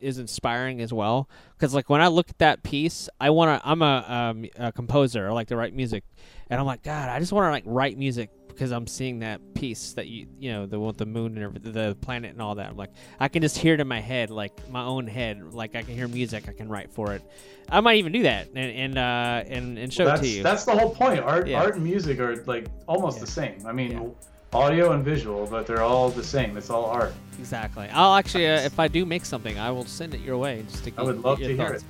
is 0.00 0.18
inspiring 0.18 0.80
as 0.80 0.92
well. 0.92 1.28
Because 1.56 1.74
like 1.74 1.88
when 1.88 2.00
I 2.02 2.08
look 2.08 2.28
at 2.28 2.38
that 2.38 2.62
piece, 2.62 3.08
I 3.20 3.30
want 3.30 3.60
to. 3.62 3.68
I'm 3.68 3.80
a, 3.82 4.04
um, 4.08 4.44
a 4.58 4.72
composer. 4.72 5.28
I 5.28 5.32
like 5.32 5.48
to 5.48 5.56
write 5.56 5.74
music, 5.74 6.04
and 6.50 6.58
I'm 6.60 6.66
like, 6.66 6.82
God, 6.82 7.08
I 7.08 7.18
just 7.20 7.32
want 7.32 7.46
to 7.46 7.50
like 7.50 7.64
write 7.66 7.96
music 7.96 8.30
because 8.48 8.70
I'm 8.70 8.86
seeing 8.86 9.18
that 9.20 9.40
piece 9.54 9.94
that 9.94 10.06
you 10.06 10.28
you 10.38 10.52
know 10.52 10.66
the 10.66 10.78
with 10.78 10.96
the 10.96 11.06
moon 11.06 11.34
and 11.36 11.44
everything, 11.44 11.72
the 11.72 11.96
planet 12.00 12.32
and 12.32 12.42
all 12.42 12.54
that. 12.56 12.68
I'm 12.70 12.76
like, 12.76 12.90
I 13.18 13.28
can 13.28 13.42
just 13.42 13.56
hear 13.58 13.74
it 13.74 13.80
in 13.80 13.88
my 13.88 14.00
head, 14.00 14.30
like 14.30 14.68
my 14.68 14.82
own 14.84 15.06
head. 15.06 15.54
Like 15.54 15.74
I 15.76 15.82
can 15.82 15.94
hear 15.94 16.08
music, 16.08 16.48
I 16.48 16.52
can 16.52 16.68
write 16.68 16.92
for 16.92 17.12
it. 17.14 17.22
I 17.68 17.80
might 17.80 17.96
even 17.96 18.12
do 18.12 18.24
that 18.24 18.48
and 18.54 18.58
and 18.58 18.98
uh, 18.98 19.42
and, 19.48 19.78
and 19.78 19.92
show 19.92 20.04
that's 20.04 20.20
it 20.20 20.24
to 20.24 20.28
you. 20.30 20.42
that's 20.42 20.64
the 20.64 20.72
whole 20.72 20.90
point. 20.94 21.20
Art 21.20 21.46
Yeah. 21.48 21.62
art 21.62 21.74
and 21.76 21.84
music 21.84 22.18
are 22.20 22.44
like 22.44 22.66
almost 22.86 23.18
Yeah. 23.18 23.24
the 23.24 23.30
same. 23.30 23.66
I 23.66 23.72
mean, 23.72 23.92
Yeah. 23.92 24.08
Audio 24.54 24.92
and 24.92 25.04
visual, 25.04 25.46
but 25.46 25.66
they're 25.66 25.82
all 25.82 26.10
the 26.10 26.22
same. 26.24 26.56
It's 26.56 26.70
all 26.70 26.84
art. 26.86 27.12
Exactly. 27.38 27.88
I'll 27.92 28.14
actually, 28.14 28.48
uh, 28.48 28.60
if 28.60 28.78
I 28.78 28.88
do 28.88 29.04
make 29.04 29.24
something, 29.24 29.58
I 29.58 29.70
will 29.70 29.84
send 29.84 30.14
it 30.14 30.20
your 30.20 30.38
way 30.38 30.64
just 30.70 30.84
to 30.84 30.90
get, 30.90 31.00
I 31.00 31.02
would 31.02 31.22
love 31.22 31.38
to 31.40 31.54
hear 31.56 31.68
thoughts. 31.70 31.84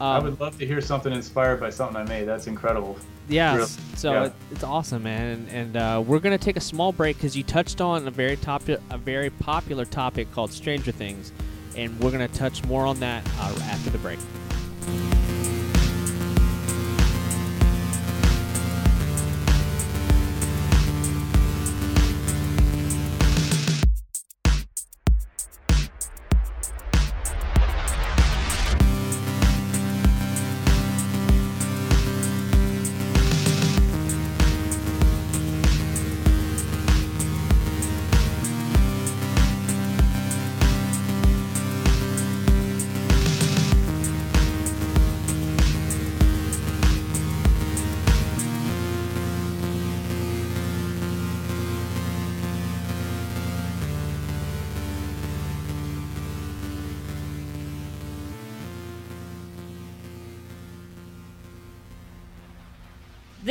I 0.00 0.16
Um, 0.16 0.24
would 0.24 0.40
love 0.40 0.58
to 0.58 0.66
hear 0.66 0.80
something 0.80 1.12
inspired 1.12 1.60
by 1.60 1.70
something 1.70 1.96
I 1.96 2.04
made. 2.04 2.24
That's 2.24 2.46
incredible. 2.46 2.96
Yeah, 3.28 3.54
Real- 3.56 3.64
s- 3.64 3.78
so 3.96 4.12
yeah. 4.12 4.24
It, 4.24 4.32
it's 4.50 4.64
awesome, 4.64 5.02
man, 5.04 5.26
and, 5.32 5.48
and 5.48 5.76
uh, 5.76 6.02
we're 6.06 6.18
gonna 6.18 6.36
take 6.38 6.56
a 6.56 6.60
small 6.60 6.92
break 6.92 7.16
because 7.16 7.36
you 7.36 7.42
touched 7.42 7.80
on 7.80 8.06
a 8.06 8.10
very 8.10 8.36
top, 8.36 8.68
a 8.68 8.98
very 8.98 9.30
popular 9.30 9.84
topic 9.84 10.30
called 10.32 10.52
Stranger 10.52 10.92
Things, 10.92 11.32
and 11.76 11.98
we're 12.00 12.10
gonna 12.10 12.28
touch 12.28 12.62
more 12.64 12.86
on 12.86 12.98
that 13.00 13.24
uh, 13.38 13.54
after 13.70 13.90
the 13.90 13.98
break. 13.98 14.18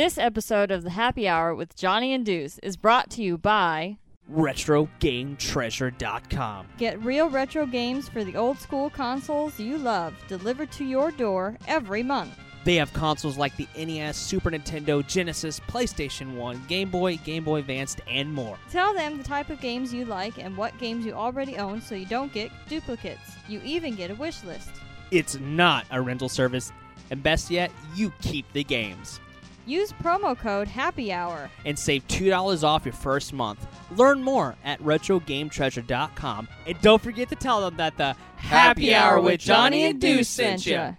This 0.04 0.18
episode 0.18 0.70
of 0.70 0.82
the 0.82 0.90
Happy 0.90 1.26
Hour 1.26 1.54
with 1.54 1.74
Johnny 1.76 2.12
and 2.12 2.26
Deuce 2.26 2.58
is 2.58 2.76
brought 2.76 3.08
to 3.12 3.22
you 3.22 3.38
by 3.38 3.96
RetroGameTreasure.com. 4.30 6.66
Get 6.76 7.02
real 7.02 7.30
retro 7.30 7.64
games 7.64 8.10
for 8.10 8.22
the 8.22 8.36
old 8.36 8.58
school 8.58 8.90
consoles 8.90 9.58
you 9.58 9.78
love 9.78 10.12
delivered 10.28 10.70
to 10.72 10.84
your 10.84 11.10
door 11.10 11.56
every 11.66 12.02
month. 12.02 12.38
They 12.64 12.74
have 12.74 12.92
consoles 12.92 13.38
like 13.38 13.56
the 13.56 13.66
NES, 13.82 14.18
Super 14.18 14.50
Nintendo, 14.50 15.06
Genesis, 15.06 15.58
PlayStation 15.60 16.34
1, 16.34 16.64
Game 16.68 16.90
Boy, 16.90 17.16
Game 17.16 17.44
Boy 17.44 17.60
Advanced, 17.60 18.02
and 18.06 18.30
more. 18.30 18.58
Tell 18.70 18.92
them 18.92 19.16
the 19.16 19.24
type 19.24 19.48
of 19.48 19.58
games 19.62 19.94
you 19.94 20.04
like 20.04 20.36
and 20.36 20.54
what 20.54 20.76
games 20.76 21.06
you 21.06 21.14
already 21.14 21.56
own 21.56 21.80
so 21.80 21.94
you 21.94 22.04
don't 22.04 22.30
get 22.30 22.50
duplicates. 22.68 23.38
You 23.48 23.62
even 23.64 23.94
get 23.94 24.10
a 24.10 24.14
wish 24.16 24.44
list. 24.44 24.68
It's 25.10 25.38
not 25.38 25.86
a 25.90 26.02
rental 26.02 26.28
service, 26.28 26.72
and 27.10 27.22
best 27.22 27.50
yet, 27.50 27.70
you 27.94 28.12
keep 28.20 28.44
the 28.52 28.64
games. 28.64 29.18
Use 29.66 29.92
promo 29.92 30.36
code 30.38 30.68
Happy 30.68 31.12
Hour. 31.12 31.50
and 31.64 31.78
save 31.78 32.06
$2 32.08 32.64
off 32.64 32.84
your 32.84 32.92
first 32.94 33.32
month. 33.32 33.66
Learn 33.96 34.22
more 34.22 34.54
at 34.64 34.80
RetroGameTreasure.com. 34.82 36.48
And 36.66 36.80
don't 36.80 37.02
forget 37.02 37.28
to 37.30 37.36
tell 37.36 37.60
them 37.62 37.76
that 37.76 37.96
the 37.96 38.14
Happy 38.36 38.94
Hour 38.94 39.20
with 39.20 39.40
Johnny 39.40 39.84
and 39.84 40.00
Deuce 40.00 40.28
sent 40.28 40.66
you. 40.66 40.96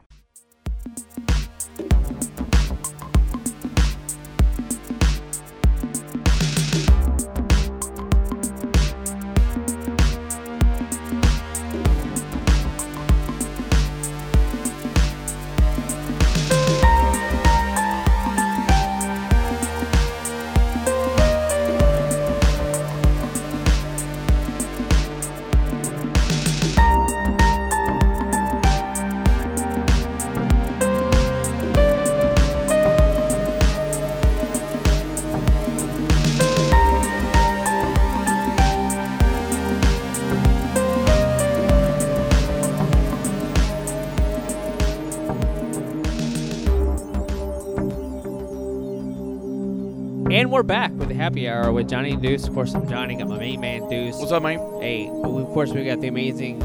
And 50.35 50.51
we're 50.51 50.63
back 50.63 50.91
with 50.91 51.07
the 51.07 51.15
Happy 51.15 51.47
Hour 51.47 51.71
with 51.71 51.87
Johnny 51.87 52.11
and 52.11 52.21
Deuce. 52.21 52.45
Of 52.45 52.53
course, 52.53 52.75
I'm 52.75 52.89
Johnny. 52.89 53.15
Got 53.15 53.29
my 53.29 53.39
main 53.39 53.61
man 53.61 53.87
Deuce. 53.87 54.17
What's 54.17 54.33
up, 54.33 54.43
man? 54.43 54.59
Hey, 54.81 55.07
of 55.07 55.47
course 55.53 55.71
we 55.71 55.85
got 55.85 56.01
the 56.01 56.09
amazing. 56.09 56.59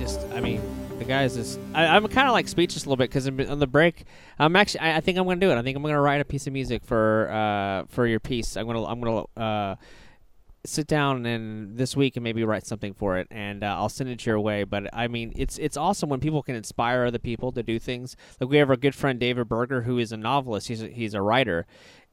Just, 0.00 0.18
I 0.34 0.40
mean, 0.40 0.60
the 0.98 1.04
guys 1.04 1.36
just. 1.36 1.60
I, 1.72 1.86
I'm 1.86 2.08
kind 2.08 2.26
of 2.26 2.32
like 2.32 2.48
speechless 2.48 2.84
a 2.84 2.88
little 2.88 2.96
bit 2.96 3.08
because 3.08 3.28
on 3.28 3.60
the 3.60 3.66
break, 3.68 4.06
I'm 4.40 4.56
actually. 4.56 4.80
I, 4.80 4.96
I 4.96 5.00
think 5.00 5.18
I'm 5.18 5.24
gonna 5.24 5.38
do 5.38 5.52
it. 5.52 5.56
I 5.56 5.62
think 5.62 5.76
I'm 5.76 5.84
gonna 5.84 6.00
write 6.00 6.20
a 6.20 6.24
piece 6.24 6.48
of 6.48 6.52
music 6.52 6.84
for 6.84 7.30
uh 7.30 7.84
for 7.90 8.08
your 8.08 8.18
piece. 8.18 8.56
I'm 8.56 8.66
gonna 8.66 8.84
I'm 8.84 9.00
gonna 9.00 9.24
uh 9.36 9.76
sit 10.64 10.88
down 10.88 11.24
and 11.26 11.78
this 11.78 11.96
week 11.96 12.16
and 12.16 12.24
maybe 12.24 12.42
write 12.42 12.66
something 12.66 12.92
for 12.92 13.18
it 13.18 13.28
and 13.30 13.62
uh, 13.62 13.68
I'll 13.68 13.88
send 13.88 14.10
it 14.10 14.26
your 14.26 14.40
way 14.40 14.64
but 14.64 14.92
I 14.92 15.06
mean 15.06 15.32
it's 15.36 15.58
it's 15.58 15.76
awesome 15.76 16.08
when 16.08 16.18
people 16.18 16.42
can 16.42 16.56
inspire 16.56 17.04
other 17.04 17.20
people 17.20 17.52
to 17.52 17.62
do 17.62 17.78
things 17.78 18.16
like 18.40 18.50
we 18.50 18.56
have 18.56 18.68
our 18.68 18.76
good 18.76 18.92
friend 18.92 19.20
David 19.20 19.48
Berger 19.48 19.82
who 19.82 19.98
is 19.98 20.10
a 20.10 20.16
novelist 20.16 20.66
he's 20.66 20.82
a, 20.82 20.88
he's 20.88 21.14
a 21.14 21.22
writer 21.22 21.66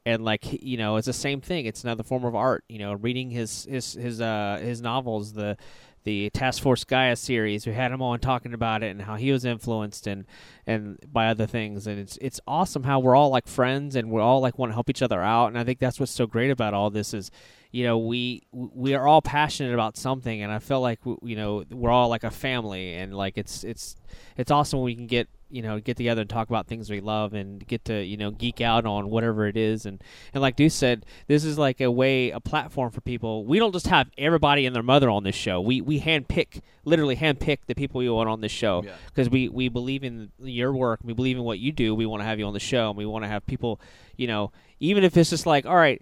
and 0.06 0.24
like 0.24 0.64
you 0.64 0.78
know, 0.78 0.98
it's 0.98 1.08
the 1.08 1.14
same 1.14 1.42
thing. 1.42 1.66
It's 1.66 1.84
another 1.84 2.04
form 2.04 2.26
of 2.26 2.36
art. 2.36 2.64
You 2.68 2.80
know, 2.80 2.94
reading 2.94 3.30
his 3.30 3.66
his 3.66 3.94
his 3.94 4.22
uh 4.22 4.60
his 4.62 4.82
novels, 4.82 5.34
the 5.34 5.58
the 6.04 6.30
Task 6.32 6.62
Force 6.62 6.84
Gaia 6.84 7.16
series. 7.16 7.66
We 7.66 7.74
had 7.74 7.92
him 7.92 8.02
on 8.02 8.20
talking 8.20 8.54
about 8.54 8.84
it 8.84 8.92
and 8.92 9.02
how 9.02 9.16
he 9.16 9.32
was 9.32 9.46
influenced 9.46 10.08
and 10.08 10.26
and 10.68 11.00
by 11.12 11.28
other 11.28 11.46
things. 11.46 11.88
And 11.88 12.00
it's 12.00 12.18
it's 12.22 12.40
awesome 12.48 12.84
how 12.84 13.00
we're 13.00 13.16
all 13.16 13.30
like 13.30 13.48
friends 13.48 13.96
and 13.96 14.12
we're 14.12 14.22
all 14.22 14.42
like 14.42 14.58
want 14.58 14.72
to 14.72 14.74
help 14.74 14.90
each 14.90 15.02
other 15.02 15.22
out. 15.22 15.48
And 15.48 15.58
I 15.58 15.64
think 15.64 15.80
that's 15.80 16.00
what's 16.00 16.12
so 16.12 16.28
great 16.28 16.52
about 16.52 16.74
all 16.74 16.90
this 16.90 17.14
is, 17.14 17.32
you 17.72 17.84
know, 17.86 17.98
we 17.98 18.44
we 18.52 18.94
are 18.94 19.08
all 19.08 19.22
passionate 19.22 19.74
about 19.74 19.98
something, 19.98 20.42
and 20.42 20.52
I 20.52 20.60
feel 20.60 20.82
like 20.82 21.00
you 21.06 21.36
know 21.36 21.64
we're 21.72 21.92
all 21.92 22.10
like 22.10 22.24
a 22.24 22.32
family, 22.32 22.96
and 22.96 23.16
like 23.16 23.38
it's 23.38 23.64
it's 23.64 23.96
it's 24.38 24.52
awesome 24.52 24.80
when 24.80 24.86
we 24.86 24.96
can 24.96 25.08
get 25.08 25.28
you 25.54 25.62
know 25.62 25.80
get 25.80 25.96
together 25.98 26.22
and 26.22 26.30
talk 26.30 26.50
about 26.50 26.68
things 26.68 26.90
we 26.90 27.00
love 27.00 27.34
and 27.34 27.66
get 27.68 27.86
to 27.86 28.04
you 28.04 28.18
know 28.18 28.32
geek 28.32 28.60
out 28.60 28.86
on 28.86 29.10
whatever 29.10 29.48
it 29.48 29.56
is. 29.56 29.86
And 29.86 30.04
and 30.34 30.42
like 30.42 30.56
Deuce 30.56 30.74
said 30.74 31.06
this 31.28 31.46
is 31.46 31.58
like 31.58 31.80
a 31.80 31.92
way 31.92 32.32
a 32.32 32.40
platform 32.40 32.92
for 32.92 33.02
people. 33.02 33.46
We 33.46 33.60
don't 33.60 33.72
just 33.72 33.88
have 33.88 34.10
everybody 34.18 34.66
and 34.66 34.76
their 34.76 34.84
mother 34.84 35.10
on 35.10 35.24
this 35.24 35.36
show. 35.36 35.62
We 35.62 35.80
we 35.82 36.02
handpick 36.02 36.62
literally 36.86 37.16
handpick 37.16 37.60
the 37.68 37.76
people 37.76 38.00
we 38.00 38.10
want 38.10 38.28
on 38.30 38.42
this 38.42 38.52
show 38.52 38.84
Yeah. 38.84 38.94
because 39.08 39.30
we 39.30 39.48
we 39.48 39.70
believe 39.70 40.04
in 40.04 40.32
your 40.40 40.74
work. 40.74 41.00
We 41.04 41.14
believe 41.14 41.38
in 41.38 41.44
what 41.44 41.60
you 41.60 41.72
do. 41.72 41.94
We 41.96 42.06
want 42.06 42.22
to 42.22 42.26
have 42.26 42.40
you 42.40 42.46
on 42.46 42.54
the 42.54 42.60
show 42.60 42.90
and 42.90 42.98
we 42.98 43.06
want 43.06 43.24
to 43.24 43.30
have 43.30 43.46
people 43.46 43.80
you 44.18 44.28
know 44.28 44.52
even 44.80 45.04
if 45.04 45.16
it's 45.18 45.30
just 45.30 45.46
like 45.46 45.66
all 45.66 45.76
right 45.76 46.02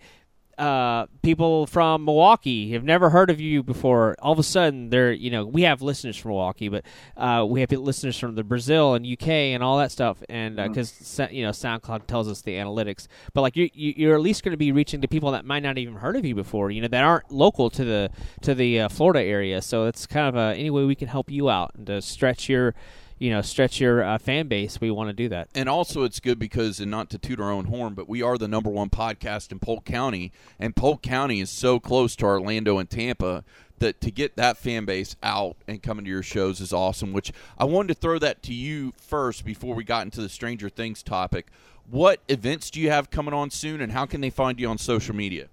uh, 0.62 1.08
people 1.24 1.66
from 1.66 2.06
Milwaukee 2.06 2.74
have 2.74 2.84
never 2.84 3.10
heard 3.10 3.32
of 3.32 3.42
you 3.42 3.64
before. 3.64 4.16
All 4.20 4.32
of 4.32 4.38
a 4.38 4.44
sudden, 4.44 4.92
they're 4.92 5.12
you 5.12 5.32
know 5.32 5.44
we 5.44 5.64
have 5.64 5.82
listeners 5.82 6.16
from 6.16 6.30
Milwaukee, 6.30 6.70
but 6.70 6.86
uh, 7.18 7.44
we 7.50 7.62
have 7.62 7.72
listeners 7.72 8.18
from 8.20 8.36
the 8.36 8.44
Brazil 8.44 8.94
and 8.94 9.04
UK 9.04 9.28
and 9.28 9.64
all 9.64 9.80
that 9.80 9.92
stuff, 9.92 10.22
and 10.30 10.58
because 10.58 11.20
you 11.32 11.44
know 11.44 11.50
SoundCloud 11.50 12.06
tells 12.06 12.30
us 12.30 12.44
the 12.44 12.54
analytics. 12.54 13.08
But 13.34 13.42
like 13.42 13.56
you, 13.58 13.72
you 13.74 13.94
you're 13.98 14.16
at 14.16 14.22
least 14.22 14.44
going 14.44 14.52
to 14.52 14.58
be 14.58 14.72
reaching 14.72 15.02
to 15.02 15.08
people 15.08 15.32
that 15.32 15.46
might 15.46 15.64
not 15.64 15.80
even 15.80 15.96
heard 15.96 16.16
of 16.16 16.26
you 16.26 16.36
before, 16.36 16.70
you 16.70 16.80
know 16.80 16.88
that 16.90 17.04
aren't 17.04 17.32
local 17.32 17.72
to 17.72 17.84
the 17.84 18.12
to 18.42 18.54
the 18.54 18.82
uh, 18.82 18.90
Florida 18.90 19.24
area. 19.24 19.64
So 19.64 19.86
it's 19.86 20.06
kind 20.06 20.28
of 20.28 20.36
a, 20.36 20.56
any 20.56 20.70
way 20.70 20.86
we 20.86 20.94
can 20.94 21.08
help 21.08 21.32
you 21.32 21.50
out 21.50 21.72
and 21.76 21.88
to 21.88 22.04
stretch 22.04 22.50
your 22.50 22.76
you 23.22 23.30
know 23.30 23.42
stretch 23.42 23.80
your 23.80 24.04
uh, 24.04 24.18
fan 24.18 24.48
base. 24.48 24.82
We 24.82 24.90
want 24.90 25.10
to 25.10 25.14
do 25.14 25.30
that. 25.30 25.48
and 25.54 25.70
also 25.70 26.04
it's 26.04 26.20
good 26.20 26.40
because 26.40 26.80
and 26.80 26.90
not 26.90 27.10
to 27.12 27.18
toot 27.20 27.40
our 27.40 27.52
own 27.52 27.66
horn 27.66 27.94
but 27.94 28.10
we 28.10 28.22
are 28.24 28.38
the 28.38 28.48
number 28.48 28.70
one 28.70 28.90
podcast 28.90 29.52
in 29.52 29.60
polk 29.60 29.86
county 29.86 30.32
and 30.60 30.76
polk 30.76 31.02
county 31.04 31.40
is 31.40 31.50
so 31.52 31.80
close 31.80 32.16
to 32.18 32.26
orlando 32.26 32.80
and 32.80 32.90
tampa 32.90 33.44
that 33.78 34.02
to 34.02 34.10
get 34.12 34.36
that 34.38 34.58
fan 34.58 34.86
base 34.86 35.16
out 35.22 35.56
and 35.68 35.84
coming 35.84 36.04
to 36.06 36.10
your 36.10 36.24
shows 36.24 36.60
is 36.60 36.74
awesome 36.74 37.14
which 37.14 37.32
i 37.60 37.64
wanted 37.64 37.90
to 37.90 37.94
throw 37.94 38.18
that 38.18 38.42
to 38.42 38.54
you 38.54 38.92
first 38.98 39.46
before 39.46 39.76
we 39.76 39.84
got 39.84 40.04
into 40.06 40.22
the 40.22 40.30
stranger 40.30 40.68
things 40.70 41.04
topic 41.04 41.48
what 41.90 42.20
events 42.28 42.70
do 42.72 42.80
you 42.82 42.90
have 42.90 43.12
coming 43.12 43.34
on 43.34 43.50
soon 43.52 43.82
and 43.82 43.92
how 43.92 44.06
can 44.06 44.22
they 44.22 44.30
find 44.32 44.60
you 44.60 44.68
on 44.68 44.78
social 44.80 45.16
media 45.16 45.48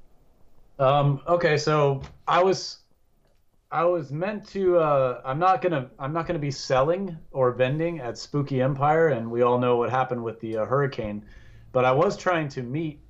Um, 0.79 1.21
okay, 1.27 1.57
so 1.59 2.01
I 2.27 2.43
was 2.43 2.79
I 3.71 3.85
was 3.85 4.11
meant 4.11 4.47
to 4.49 4.79
uh, 4.79 5.21
I'm 5.25 5.39
not 5.39 5.61
gonna 5.61 5.91
I'm 5.99 6.13
not 6.13 6.27
gonna 6.27 6.39
be 6.39 6.51
selling 6.51 7.17
or 7.33 7.53
vending 7.53 8.01
at 8.01 8.17
Spooky 8.17 8.63
Empire, 8.63 9.09
and 9.09 9.31
we 9.31 9.43
all 9.43 9.59
know 9.59 9.77
what 9.77 9.91
happened 9.91 10.23
with 10.25 10.41
the 10.41 10.59
uh, 10.59 10.65
hurricane. 10.65 11.25
But 11.73 11.85
I 11.85 11.93
was 11.93 12.17
trying 12.17 12.49
to 12.51 12.63
meet 12.63 13.01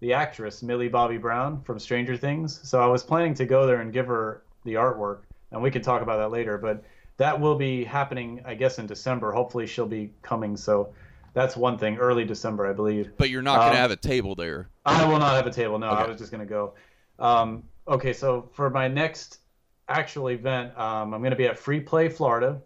the 0.00 0.14
actress 0.14 0.62
Millie 0.62 0.88
Bobby 0.88 1.18
Brown 1.18 1.60
from 1.62 1.78
Stranger 1.78 2.16
Things, 2.16 2.60
so 2.66 2.80
I 2.80 2.86
was 2.86 3.02
planning 3.02 3.34
to 3.34 3.44
go 3.44 3.66
there 3.66 3.80
and 3.82 3.92
give 3.92 4.06
her 4.06 4.42
the 4.64 4.74
artwork, 4.74 5.20
and 5.50 5.62
we 5.62 5.70
can 5.70 5.82
talk 5.82 6.00
about 6.00 6.16
that 6.16 6.30
later. 6.30 6.56
But 6.56 6.82
that 7.18 7.38
will 7.38 7.56
be 7.56 7.84
happening, 7.84 8.40
I 8.46 8.54
guess, 8.54 8.78
in 8.78 8.86
December. 8.86 9.32
Hopefully, 9.32 9.66
she'll 9.66 9.86
be 9.86 10.12
coming. 10.22 10.56
So 10.56 10.94
that's 11.34 11.56
one 11.56 11.76
thing, 11.76 11.98
early 11.98 12.24
December, 12.24 12.66
I 12.66 12.72
believe. 12.72 13.10
but 13.18 13.28
you're 13.28 13.42
not 13.42 13.58
going 13.58 13.72
to 13.72 13.76
Um, 13.76 13.82
have 13.82 13.90
a 13.90 13.96
table 13.96 14.34
there 14.34 14.68
I 14.86 15.04
will 15.06 15.18
not 15.18 15.34
have 15.36 15.46
a 15.46 15.50
table. 15.50 15.78
No, 15.78 15.88
I 15.88 16.06
was 16.08 16.16
just 16.16 16.30
gonna 16.30 16.46
go. 16.46 16.72
Um, 17.18 17.64
okay, 17.86 18.14
so 18.14 18.48
for 18.54 18.70
my 18.70 18.88
next 18.88 19.40
actual 19.88 20.28
event, 20.30 20.76
um, 20.78 21.14
I'm 21.14 21.22
gonna 21.22 21.36
be 21.36 21.46
at 21.46 21.58
Free 21.58 21.80
Play 21.80 22.08
Florida, 22.08 22.60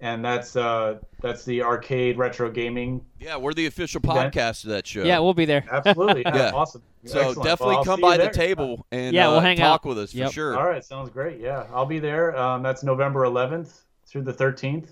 and 0.00 0.24
that's 0.24 0.56
uh, 0.56 0.98
that's 1.20 1.44
the 1.44 1.62
arcade 1.62 2.16
retro 2.18 2.50
gaming. 2.50 3.04
yeah 3.18 3.36
we're 3.36 3.52
the 3.54 3.66
official 3.66 4.00
Event. 4.04 4.32
podcast 4.34 4.64
of 4.64 4.70
that 4.70 4.86
show 4.86 5.02
Yeah, 5.02 5.18
we'll 5.18 5.34
be 5.34 5.44
there. 5.44 5.64
Absolutely, 5.72 6.22
yeah, 6.22 6.36
Yeah. 6.36 6.50
awesome. 6.52 6.82
so 7.04 7.18
Excellent. 7.20 7.42
definitely 7.48 7.74
Well, 7.76 7.84
come 7.84 8.00
by 8.00 8.16
the 8.16 8.30
table 8.30 8.86
and 8.92 9.14
Yeah, 9.14 9.28
uh, 9.28 9.32
we'll 9.32 9.40
hang 9.40 9.56
talk 9.56 9.80
out. 9.84 9.88
with 9.88 9.98
us 9.98 10.14
Yep. 10.14 10.28
for 10.28 10.32
sure 10.32 10.56
All 10.58 10.66
right, 10.68 10.84
sounds 10.84 11.10
great. 11.10 11.40
Yeah, 11.40 11.66
I'll 11.72 11.86
be 11.86 11.98
there. 11.98 12.36
Um, 12.38 12.62
that's 12.62 12.82
November 12.84 13.24
11th 13.24 13.80
through 14.06 14.22
the 14.22 14.32
13th, 14.32 14.90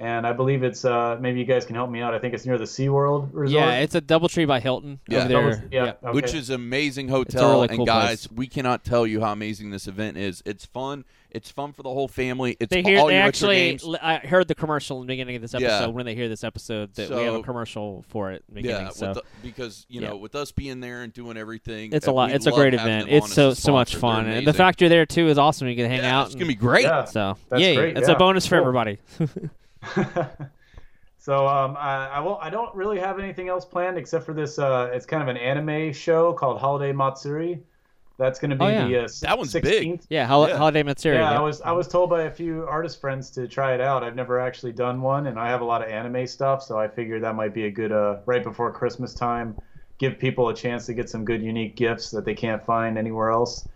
and 0.00 0.26
I 0.26 0.32
believe 0.32 0.62
it's 0.64 0.84
uh, 0.84 1.16
maybe 1.20 1.38
you 1.38 1.44
guys 1.44 1.64
can 1.64 1.76
help 1.76 1.90
me 1.90 2.00
out. 2.00 2.14
I 2.14 2.18
think 2.18 2.34
it's 2.34 2.46
near 2.46 2.58
the 2.58 2.64
SeaWorld 2.64 3.28
Resort. 3.32 3.50
Yeah, 3.50 3.78
it's 3.80 3.94
a 3.94 4.00
DoubleTree 4.00 4.46
by 4.48 4.58
Hilton 4.58 4.98
Yeah. 5.08 5.18
over 5.18 5.28
there. 5.28 5.50
Double- 5.52 5.68
yeah, 5.70 5.92
okay. 6.02 6.10
which 6.12 6.34
is 6.34 6.48
an 6.50 6.56
amazing 6.56 7.08
hotel. 7.08 7.52
really 7.52 7.68
and 7.68 7.76
cool 7.78 7.86
guys, 7.86 8.26
place. 8.26 8.36
we 8.36 8.46
cannot 8.48 8.82
tell 8.82 9.06
you 9.06 9.20
how 9.20 9.30
amazing 9.32 9.70
this 9.70 9.86
event 9.86 10.16
is. 10.16 10.42
It's 10.44 10.64
fun. 10.66 11.04
It's 11.32 11.48
fun 11.48 11.72
for 11.72 11.84
the 11.84 11.90
whole 11.90 12.08
family. 12.08 12.56
It's 12.58 12.70
They 12.70 12.82
hear. 12.82 12.98
all 12.98 13.06
They 13.06 13.14
your 13.14 13.22
retro 13.26 13.50
actually. 13.50 13.56
games. 13.56 13.86
I 14.02 14.16
heard 14.16 14.48
the 14.48 14.54
commercial 14.56 15.00
in 15.00 15.06
the 15.06 15.12
beginning 15.12 15.36
of 15.36 15.42
this 15.42 15.54
episode. 15.54 15.68
Yeah. 15.68 15.86
When 15.86 16.04
they 16.04 16.16
hear 16.16 16.28
this 16.28 16.42
episode, 16.42 16.92
that 16.94 17.08
we 17.08 17.22
have 17.22 17.34
a 17.34 17.42
commercial 17.42 18.04
for 18.08 18.32
it. 18.32 18.42
In 18.48 18.54
the 18.56 18.62
beginning, 18.62 18.86
Yeah, 18.86 18.90
so 18.90 19.08
with 19.08 19.16
the, 19.18 19.22
because 19.40 19.86
you 19.88 20.00
Yeah. 20.00 20.08
know, 20.08 20.16
with 20.16 20.34
us 20.34 20.50
being 20.50 20.80
there 20.80 21.02
and 21.02 21.12
doing 21.12 21.36
everything, 21.36 21.92
it's 21.92 22.08
a 22.08 22.10
uh, 22.10 22.14
lot. 22.14 22.30
we 22.30 22.34
It's 22.34 22.46
a 22.46 22.50
great 22.50 22.74
event. 22.74 23.08
It's 23.10 23.32
so 23.32 23.54
so 23.54 23.70
much 23.72 23.94
fun, 23.94 24.26
and 24.26 24.44
the 24.44 24.52
fact 24.52 24.80
you're 24.80 24.90
there 24.90 25.06
too 25.06 25.28
is 25.28 25.38
awesome. 25.38 25.68
You 25.68 25.76
can 25.76 25.86
hang 25.88 25.98
yeah, 26.00 26.18
out. 26.18 26.24
it's 26.26 26.34
and- 26.34 26.40
gonna 26.40 26.48
be 26.48 26.54
great. 26.56 26.82
Yeah. 26.84 27.04
So 27.04 27.36
That's 27.48 27.62
yeah, 27.62 27.74
great, 27.76 27.96
it's 27.96 28.08
yeah. 28.08 28.14
a 28.14 28.18
bonus 28.18 28.46
for 28.46 28.56
Cool. 28.56 28.62
everybody. 28.66 28.98
so 31.18 31.46
um, 31.46 31.76
I, 31.78 32.06
I 32.08 32.20
won't. 32.20 32.42
I 32.42 32.50
don't 32.50 32.74
really 32.74 32.98
have 32.98 33.18
anything 33.18 33.48
else 33.48 33.64
planned 33.64 33.98
except 33.98 34.24
for 34.24 34.32
this. 34.34 34.58
Uh, 34.58 34.90
it's 34.92 35.06
kind 35.06 35.22
of 35.22 35.28
an 35.28 35.36
anime 35.36 35.92
show 35.92 36.32
called 36.32 36.58
Holiday 36.58 36.92
Matsuri. 36.92 37.60
That's 38.16 38.38
going 38.38 38.50
to 38.50 38.56
be 38.56 38.64
Oh, 38.66 38.68
yeah. 38.68 38.86
the 38.86 38.96
uh, 39.04 39.08
That 39.22 39.38
one's 39.38 39.52
16th. 39.54 39.62
big. 39.62 40.00
yeah, 40.10 40.26
hol- 40.26 40.46
Yeah. 40.46 40.58
holiday 40.58 40.82
Matsuri. 40.82 41.16
Yeah, 41.16 41.30
yeah. 41.30 41.38
I 41.38 41.40
was 41.40 41.62
I 41.62 41.72
was 41.72 41.88
told 41.88 42.10
by 42.10 42.22
a 42.24 42.30
few 42.30 42.66
artist 42.66 43.00
friends 43.00 43.30
to 43.30 43.48
try 43.48 43.72
it 43.74 43.80
out. 43.80 44.04
I've 44.04 44.14
never 44.16 44.38
actually 44.38 44.72
done 44.72 45.00
one, 45.00 45.26
and 45.26 45.38
I 45.38 45.48
have 45.48 45.62
a 45.62 45.64
lot 45.64 45.82
of 45.82 45.88
anime 45.88 46.26
stuff, 46.26 46.62
so 46.62 46.78
I 46.78 46.86
figured 46.88 47.22
that 47.22 47.34
might 47.34 47.54
be 47.54 47.64
a 47.64 47.70
good 47.70 47.92
uh, 47.92 48.18
right 48.26 48.44
before 48.44 48.70
Christmas 48.72 49.14
time, 49.14 49.56
give 49.98 50.18
people 50.18 50.50
a 50.50 50.54
chance 50.54 50.84
to 50.86 50.94
get 50.94 51.08
some 51.08 51.24
good 51.24 51.42
unique 51.42 51.76
gifts 51.76 52.10
that 52.10 52.24
they 52.26 52.34
can't 52.34 52.62
find 52.62 52.98
anywhere 52.98 53.30
else. 53.30 53.66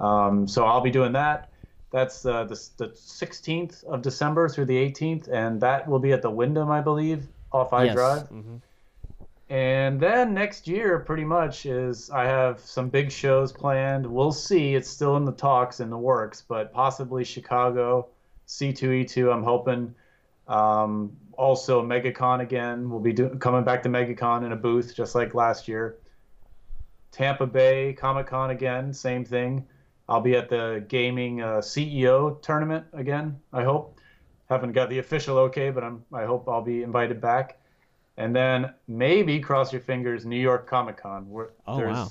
Um, 0.00 0.46
so 0.48 0.64
I'll 0.64 0.80
be 0.82 0.90
doing 0.90 1.12
that. 1.12 1.48
That's 1.92 2.26
uh, 2.26 2.44
the 2.44 2.68
the 2.76 2.88
16th 2.88 3.84
of 3.84 4.02
December 4.02 4.48
through 4.48 4.66
the 4.66 4.76
18th, 4.76 5.28
and 5.28 5.60
that 5.60 5.88
will 5.88 6.00
be 6.00 6.12
at 6.12 6.22
the 6.22 6.30
Wyndham, 6.30 6.70
I 6.70 6.80
believe, 6.80 7.26
off 7.52 7.72
I 7.72 7.84
yes. 7.84 7.94
Drive. 7.94 8.28
Mhm. 8.30 8.60
And 9.48 10.00
then 10.00 10.34
next 10.34 10.66
year, 10.66 10.98
pretty 10.98 11.24
much, 11.24 11.66
is 11.66 12.10
I 12.10 12.24
have 12.24 12.58
some 12.58 12.88
big 12.88 13.12
shows 13.12 13.52
planned. 13.52 14.04
We'll 14.04 14.32
see. 14.32 14.74
It's 14.74 14.88
still 14.90 15.16
in 15.16 15.24
the 15.24 15.32
talks, 15.32 15.78
in 15.78 15.88
the 15.88 15.96
works, 15.98 16.42
but 16.42 16.72
possibly 16.72 17.22
Chicago, 17.22 18.08
C2E2. 18.48 19.32
I'm 19.32 19.44
hoping. 19.44 19.94
Um, 20.48 21.16
also, 21.36 21.82
MegaCon 21.82 22.40
again. 22.40 22.90
We'll 22.90 23.00
be 23.00 23.12
do- 23.12 23.36
coming 23.36 23.62
back 23.62 23.82
to 23.84 23.88
MegaCon 23.88 24.44
in 24.44 24.50
a 24.52 24.56
booth, 24.56 24.94
just 24.94 25.14
like 25.14 25.34
last 25.34 25.68
year. 25.68 25.96
Tampa 27.12 27.46
Bay 27.46 27.92
Comic 27.92 28.26
Con 28.26 28.50
again, 28.50 28.92
same 28.92 29.24
thing. 29.24 29.64
I'll 30.08 30.20
be 30.20 30.36
at 30.36 30.48
the 30.48 30.84
gaming 30.88 31.42
uh, 31.42 31.56
CEO 31.58 32.40
tournament 32.42 32.86
again. 32.92 33.38
I 33.52 33.64
hope. 33.64 33.98
Haven't 34.48 34.72
got 34.72 34.88
the 34.90 34.98
official 35.00 35.38
okay, 35.38 35.70
but 35.70 35.82
I'm. 35.82 36.04
I 36.12 36.24
hope 36.24 36.48
I'll 36.48 36.62
be 36.62 36.82
invited 36.82 37.20
back. 37.20 37.58
And 38.16 38.34
then 38.34 38.72
maybe 38.88 39.40
cross 39.40 39.72
your 39.72 39.82
fingers, 39.82 40.24
New 40.24 40.40
York 40.40 40.66
Comic 40.66 40.96
Con. 40.96 41.28
We're, 41.28 41.48
Oh, 41.66 41.80
wow. 41.80 42.10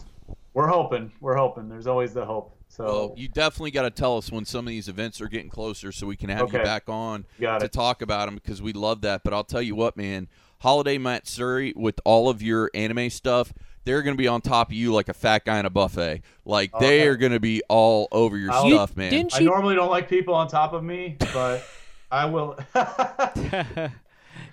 We're 0.54 0.68
hoping. 0.68 1.12
We're 1.20 1.36
hoping. 1.36 1.68
There's 1.70 1.88
always 1.88 2.14
the 2.14 2.26
hope. 2.26 2.56
So 2.68 2.84
Well, 2.86 3.14
you 3.18 3.28
definitely 3.28 3.72
got 3.72 3.84
to 3.84 3.90
tell 3.90 4.18
us 4.18 4.32
when 4.32 4.44
some 4.46 4.66
of 4.66 4.70
these 4.70 4.88
events 4.88 5.22
are 5.22 5.28
getting 5.28 5.50
closer, 5.50 5.92
so 5.92 6.06
we 6.08 6.16
can 6.16 6.30
have 6.30 6.52
you 6.52 6.60
back 6.60 6.90
on 6.90 7.26
Got 7.40 7.60
to 7.60 7.66
it. 7.66 7.72
talk 7.72 8.02
about 8.02 8.26
them 8.26 8.36
because 8.36 8.62
we 8.62 8.74
love 8.74 9.02
that. 9.02 9.24
But 9.24 9.34
I'll 9.34 9.44
tell 9.44 9.62
you 9.62 9.76
what, 9.76 9.96
man, 9.98 10.28
Holiday 10.60 10.98
Matsuri 10.98 11.74
with 11.76 12.00
all 12.06 12.30
of 12.30 12.42
your 12.42 12.70
anime 12.74 13.10
stuff, 13.10 13.54
they're 13.86 14.02
going 14.02 14.16
to 14.16 14.22
be 14.22 14.28
on 14.28 14.42
top 14.42 14.70
of 14.70 14.74
you 14.74 14.92
like 14.94 15.08
a 15.10 15.14
fat 15.14 15.46
guy 15.46 15.60
in 15.60 15.66
a 15.66 15.70
buffet. 15.70 16.22
Like 16.44 16.72
they 16.80 17.00
Okay. 17.02 17.08
are 17.08 17.16
going 17.16 17.32
to 17.32 17.40
be 17.40 17.62
all 17.70 18.08
over 18.12 18.38
your 18.38 18.52
I'll- 18.52 18.68
stuff, 18.70 18.98
man. 18.98 19.12
Didn't 19.12 19.34
I 19.36 19.40
normally 19.40 19.76
don't 19.76 19.90
like 19.90 20.10
people 20.10 20.34
on 20.34 20.48
top 20.48 20.74
of 20.74 20.84
me, 20.84 21.18
but 21.34 21.64
I 22.12 22.26
will. 22.26 22.58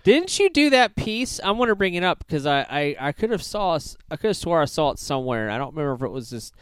Didn't 0.04 0.38
you 0.38 0.50
do 0.50 0.70
that 0.70 0.96
piece? 0.96 1.40
I 1.42 1.52
want 1.52 1.68
to 1.68 1.76
bring 1.76 1.94
it 1.94 2.02
up 2.02 2.18
because 2.26 2.44
I, 2.44 2.66
I, 2.68 2.96
I 3.00 3.12
could 3.12 3.30
have 3.30 3.42
saw 3.42 3.78
I 4.10 4.16
could 4.16 4.28
have 4.28 4.36
swore 4.36 4.60
I 4.60 4.64
saw 4.64 4.90
it 4.90 4.98
somewhere. 4.98 5.48
I 5.50 5.58
don't 5.58 5.74
remember 5.74 5.94
if 5.94 6.08
it 6.08 6.12
was 6.12 6.30
just 6.30 6.54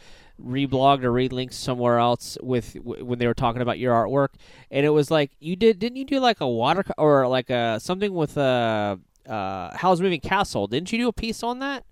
reblogged 0.43 1.03
or 1.03 1.11
relinked 1.11 1.53
somewhere 1.53 1.97
else 1.99 2.37
with 2.41 2.73
w- 2.75 3.03
when 3.05 3.19
they 3.19 3.27
were 3.27 3.33
talking 3.33 3.61
about 3.61 3.79
your 3.79 3.93
artwork. 3.93 4.29
And 4.69 4.85
it 4.85 4.89
was 4.89 5.09
like 5.09 5.31
you 5.39 5.55
did. 5.55 5.79
Didn't 5.79 5.97
you 5.97 6.05
do 6.05 6.19
like 6.19 6.39
a 6.39 6.47
water 6.47 6.83
or 6.99 7.27
like 7.27 7.49
a 7.49 7.79
something 7.79 8.13
with 8.13 8.37
a 8.37 8.99
uh 9.27 9.75
Howl's 9.77 10.01
Moving 10.01 10.21
Castle? 10.21 10.67
Didn't 10.67 10.91
you 10.91 10.99
do 10.99 11.07
a 11.07 11.13
piece 11.13 11.41
on 11.41 11.59
that? 11.59 11.83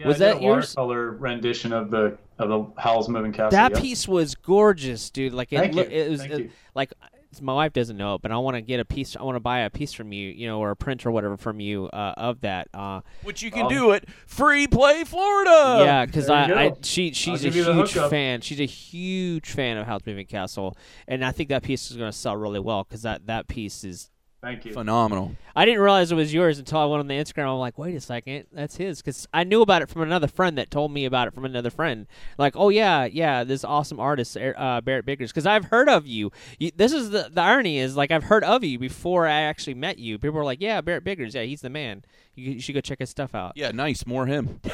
Yeah, 0.00 0.06
Was 0.08 0.20
I 0.22 0.26
that 0.26 0.36
a 0.38 0.42
yours? 0.42 0.74
Watercolor 0.76 1.10
rendition 1.12 1.72
of 1.72 1.90
the 1.90 2.18
of 2.38 2.48
the 2.48 2.80
Howl's 2.80 3.08
Moving 3.08 3.32
Castle. 3.32 3.50
that 3.50 3.72
yeah. 3.74 3.80
piece 3.80 4.08
was 4.08 4.34
gorgeous, 4.34 5.10
dude. 5.10 5.34
Like 5.34 5.52
it, 5.52 5.58
Thank 5.58 5.74
you. 5.74 5.82
it 5.82 6.10
was 6.10 6.20
Thank 6.20 6.32
uh, 6.32 6.36
you. 6.38 6.50
like 6.74 6.92
my 7.40 7.52
wife 7.54 7.72
doesn't 7.72 7.96
know 7.96 8.16
it, 8.16 8.22
but 8.22 8.32
I 8.32 8.38
want 8.38 8.56
to 8.56 8.60
get 8.60 8.80
a 8.80 8.84
piece. 8.84 9.14
I 9.14 9.22
want 9.22 9.36
to 9.36 9.40
buy 9.40 9.60
a 9.60 9.70
piece 9.70 9.92
from 9.92 10.12
you, 10.12 10.30
you 10.30 10.48
know, 10.48 10.58
or 10.58 10.70
a 10.72 10.76
print 10.76 11.06
or 11.06 11.12
whatever 11.12 11.36
from 11.36 11.60
you 11.60 11.86
uh, 11.86 12.14
of 12.16 12.40
that. 12.40 12.66
Uh, 12.74 13.02
Which 13.22 13.40
you 13.42 13.50
can 13.52 13.66
Um, 13.66 13.68
do 13.68 13.92
at 13.92 14.08
Free 14.26 14.66
Play 14.66 15.04
Florida. 15.04 15.84
yeah, 15.84 16.06
because 16.06 16.28
I, 16.28 16.44
I 16.50 16.72
she 16.82 17.12
she's 17.12 17.42
a 17.44 17.48
give 17.48 17.56
you 17.56 17.64
the 17.64 17.74
huge 17.74 17.92
fan. 17.92 18.40
She's 18.40 18.58
a 18.60 18.66
huge 18.66 19.50
fan 19.50 19.76
of 19.76 19.86
Howl's 19.86 20.06
Moving 20.06 20.26
Castle, 20.26 20.76
and 21.06 21.24
I 21.24 21.30
think 21.30 21.50
that 21.50 21.62
piece 21.62 21.90
is 21.90 21.96
going 21.96 22.10
to 22.10 22.16
sell 22.16 22.36
really 22.36 22.58
well 22.60 22.82
because 22.84 23.02
that 23.02 23.26
that 23.26 23.46
piece 23.48 23.84
is. 23.84 24.10
Thank 24.42 24.64
you. 24.64 24.72
Phenomenal. 24.72 25.32
I 25.54 25.66
didn't 25.66 25.80
realize 25.82 26.10
it 26.10 26.14
was 26.14 26.32
yours 26.32 26.58
until 26.58 26.78
I 26.78 26.86
went 26.86 27.00
on 27.00 27.08
the 27.08 27.14
Instagram. 27.14 27.52
I'm 27.52 27.58
like, 27.58 27.76
wait 27.76 27.94
a 27.94 28.00
second, 28.00 28.46
that's 28.52 28.76
his 28.76 29.02
because 29.02 29.28
I 29.34 29.44
knew 29.44 29.60
about 29.60 29.82
it 29.82 29.90
from 29.90 30.00
another 30.00 30.28
friend 30.28 30.56
that 30.56 30.70
told 30.70 30.92
me 30.92 31.04
about 31.04 31.28
it 31.28 31.34
from 31.34 31.44
another 31.44 31.68
friend. 31.68 32.06
Like, 32.38 32.54
oh 32.56 32.70
yeah, 32.70 33.04
yeah, 33.04 33.44
this 33.44 33.64
awesome 33.64 34.00
artist 34.00 34.36
Er- 34.38 34.54
uh, 34.56 34.80
Barrett 34.80 35.04
Biggers 35.04 35.30
because 35.30 35.44
I've 35.44 35.66
heard 35.66 35.90
of 35.90 36.06
you. 36.06 36.32
you. 36.58 36.70
This 36.74 36.92
is 36.92 37.10
the 37.10 37.28
the 37.30 37.42
irony 37.42 37.78
is 37.78 37.96
like 37.96 38.10
I've 38.10 38.24
heard 38.24 38.44
of 38.44 38.64
you 38.64 38.78
before 38.78 39.26
I 39.26 39.42
actually 39.42 39.74
met 39.74 39.98
you. 39.98 40.18
People 40.18 40.38
were 40.38 40.44
like, 40.44 40.62
yeah, 40.62 40.80
Barrett 40.80 41.04
Biggers, 41.04 41.34
yeah, 41.34 41.42
he's 41.42 41.60
the 41.60 41.68
man. 41.70 42.02
You, 42.34 42.52
you 42.52 42.60
should 42.60 42.74
go 42.74 42.80
check 42.80 43.00
his 43.00 43.10
stuff 43.10 43.34
out. 43.34 43.52
Yeah, 43.56 43.72
nice. 43.72 44.06
More 44.06 44.24
him. 44.24 44.60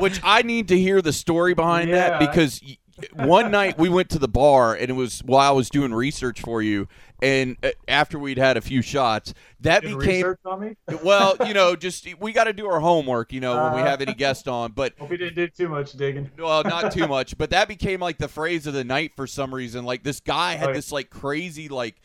Which 0.00 0.20
I 0.22 0.42
need 0.44 0.68
to 0.68 0.78
hear 0.78 1.00
the 1.00 1.12
story 1.14 1.54
behind 1.54 1.92
that 1.94 2.20
because 2.20 2.60
y- 2.62 2.76
one 3.14 3.50
night 3.50 3.78
we 3.78 3.88
went 3.88 4.10
to 4.10 4.18
the 4.18 4.28
bar 4.28 4.74
and 4.74 4.88
it 4.90 4.94
was 4.94 5.20
while 5.24 5.48
I 5.48 5.52
was 5.54 5.68
doing 5.70 5.92
research 5.92 6.40
for 6.40 6.62
you, 6.62 6.88
and 7.22 7.56
uh, 7.62 7.70
after 7.88 8.18
we'd 8.18 8.38
had 8.38 8.56
a 8.56 8.60
few 8.60 8.82
shots, 8.82 9.34
that 9.60 9.82
Did 9.82 9.98
became 9.98 10.14
research 10.16 10.40
on 10.44 10.60
me? 10.60 10.76
well, 11.02 11.36
you 11.46 11.54
know, 11.54 11.76
just 11.76 12.06
we 12.20 12.32
got 12.32 12.44
to 12.44 12.52
do 12.52 12.66
our 12.68 12.80
homework, 12.80 13.32
you 13.32 13.40
know, 13.40 13.62
when 13.64 13.74
we 13.74 13.80
Uh. 13.80 13.86
have 13.86 14.00
any 14.00 14.14
guest 14.14 14.48
on, 14.48 14.72
but. 14.72 14.94
Hope 14.98 15.10
you 15.10 15.16
didn't 15.16 15.34
do 15.36 15.48
too 15.48 15.68
much 15.68 15.92
digging. 15.92 16.30
Well, 16.38 16.62
not 16.64 16.92
too 16.92 17.06
much, 17.08 17.36
but 17.38 17.50
that 17.50 17.68
became 17.68 18.00
like 18.00 18.18
the 18.18 18.28
phrase 18.28 18.66
of 18.66 18.74
the 18.74 18.84
night 18.84 19.12
for 19.16 19.26
some 19.26 19.54
reason. 19.54 19.84
Like 19.84 20.02
this 20.02 20.20
guy 20.20 20.54
had 20.54 20.66
Oh, 20.66 20.70
yeah. 20.70 20.74
this 20.76 20.92
like 20.92 21.10
crazy 21.10 21.68
like 21.68 21.96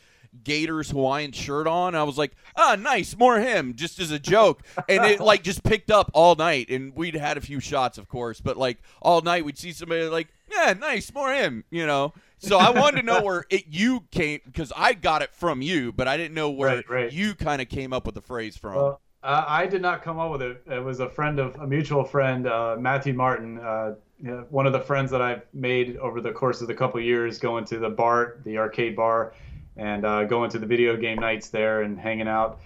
Gators 0.44 0.88
Hawaiian 0.90 1.32
shirt 1.32 1.66
on. 1.66 1.94
I 1.94 2.04
was 2.04 2.16
like, 2.16 2.32
ah, 2.56 2.74
nice, 2.78 3.14
more 3.18 3.38
him, 3.38 3.74
just 3.74 3.98
as 3.98 4.10
a 4.12 4.18
joke. 4.18 4.62
And 4.88 5.04
it 5.04 5.20
like 5.20 5.42
just 5.42 5.62
picked 5.62 5.90
up 5.90 6.10
all 6.14 6.34
night. 6.36 6.70
And 6.70 6.96
we'd 6.96 7.14
had 7.16 7.36
a 7.36 7.42
few 7.42 7.60
shots, 7.60 7.98
of 7.98 8.08
course, 8.08 8.40
but 8.40 8.56
like 8.56 8.78
all 9.02 9.20
night 9.20 9.44
we'd 9.44 9.58
see 9.58 9.72
somebody 9.72 10.04
like, 10.08 10.28
yeah, 10.54 10.72
nice, 10.74 11.12
more 11.12 11.32
him, 11.32 11.64
you 11.70 11.86
know. 11.86 12.12
So 12.38 12.58
I 12.58 12.70
wanted 12.70 13.00
to 13.00 13.06
know 13.06 13.22
where 13.24 13.44
it 13.50 13.66
you 13.68 14.04
came 14.10 14.40
because 14.44 14.72
I 14.76 14.94
got 14.94 15.22
it 15.22 15.32
from 15.34 15.62
you, 15.62 15.92
but 15.92 16.08
I 16.08 16.16
didn't 16.16 16.34
know 16.34 16.50
where 16.50 16.76
Right, 16.76 16.90
right. 16.90 17.12
you 17.12 17.34
kind 17.34 17.62
of 17.62 17.68
came 17.68 17.92
up 17.92 18.04
with 18.06 18.14
the 18.14 18.22
phrase 18.22 18.56
from. 18.56 18.74
Well, 18.74 19.00
uh, 19.22 19.44
I 19.46 19.66
did 19.66 19.82
not 19.82 20.02
come 20.02 20.18
up 20.18 20.32
with 20.32 20.42
it. 20.42 20.62
It 20.66 20.82
was 20.82 20.98
a 21.00 21.08
friend 21.08 21.38
of 21.38 21.54
a 21.56 21.66
mutual 21.66 22.04
friend, 22.04 22.46
uh, 22.46 22.76
Matthew 22.78 23.14
Martin, 23.14 23.58
uh, 23.60 23.94
you 24.20 24.30
know, 24.30 24.46
one 24.50 24.66
of 24.66 24.72
the 24.72 24.80
friends 24.80 25.10
that 25.12 25.22
I've 25.22 25.42
made 25.52 25.96
over 25.98 26.20
the 26.20 26.32
course 26.32 26.60
of 26.60 26.68
the 26.68 26.74
couple 26.74 27.00
years, 27.00 27.38
going 27.38 27.64
to 27.66 27.78
the 27.78 27.90
bar, 27.90 28.38
the 28.44 28.58
arcade 28.58 28.96
bar, 28.96 29.34
and 29.76 30.04
uh, 30.04 30.24
going 30.24 30.50
to 30.50 30.58
the 30.58 30.66
video 30.66 30.96
game 30.96 31.18
nights 31.18 31.48
there 31.50 31.82
and 31.82 31.98
hanging 31.98 32.28
out. 32.28 32.60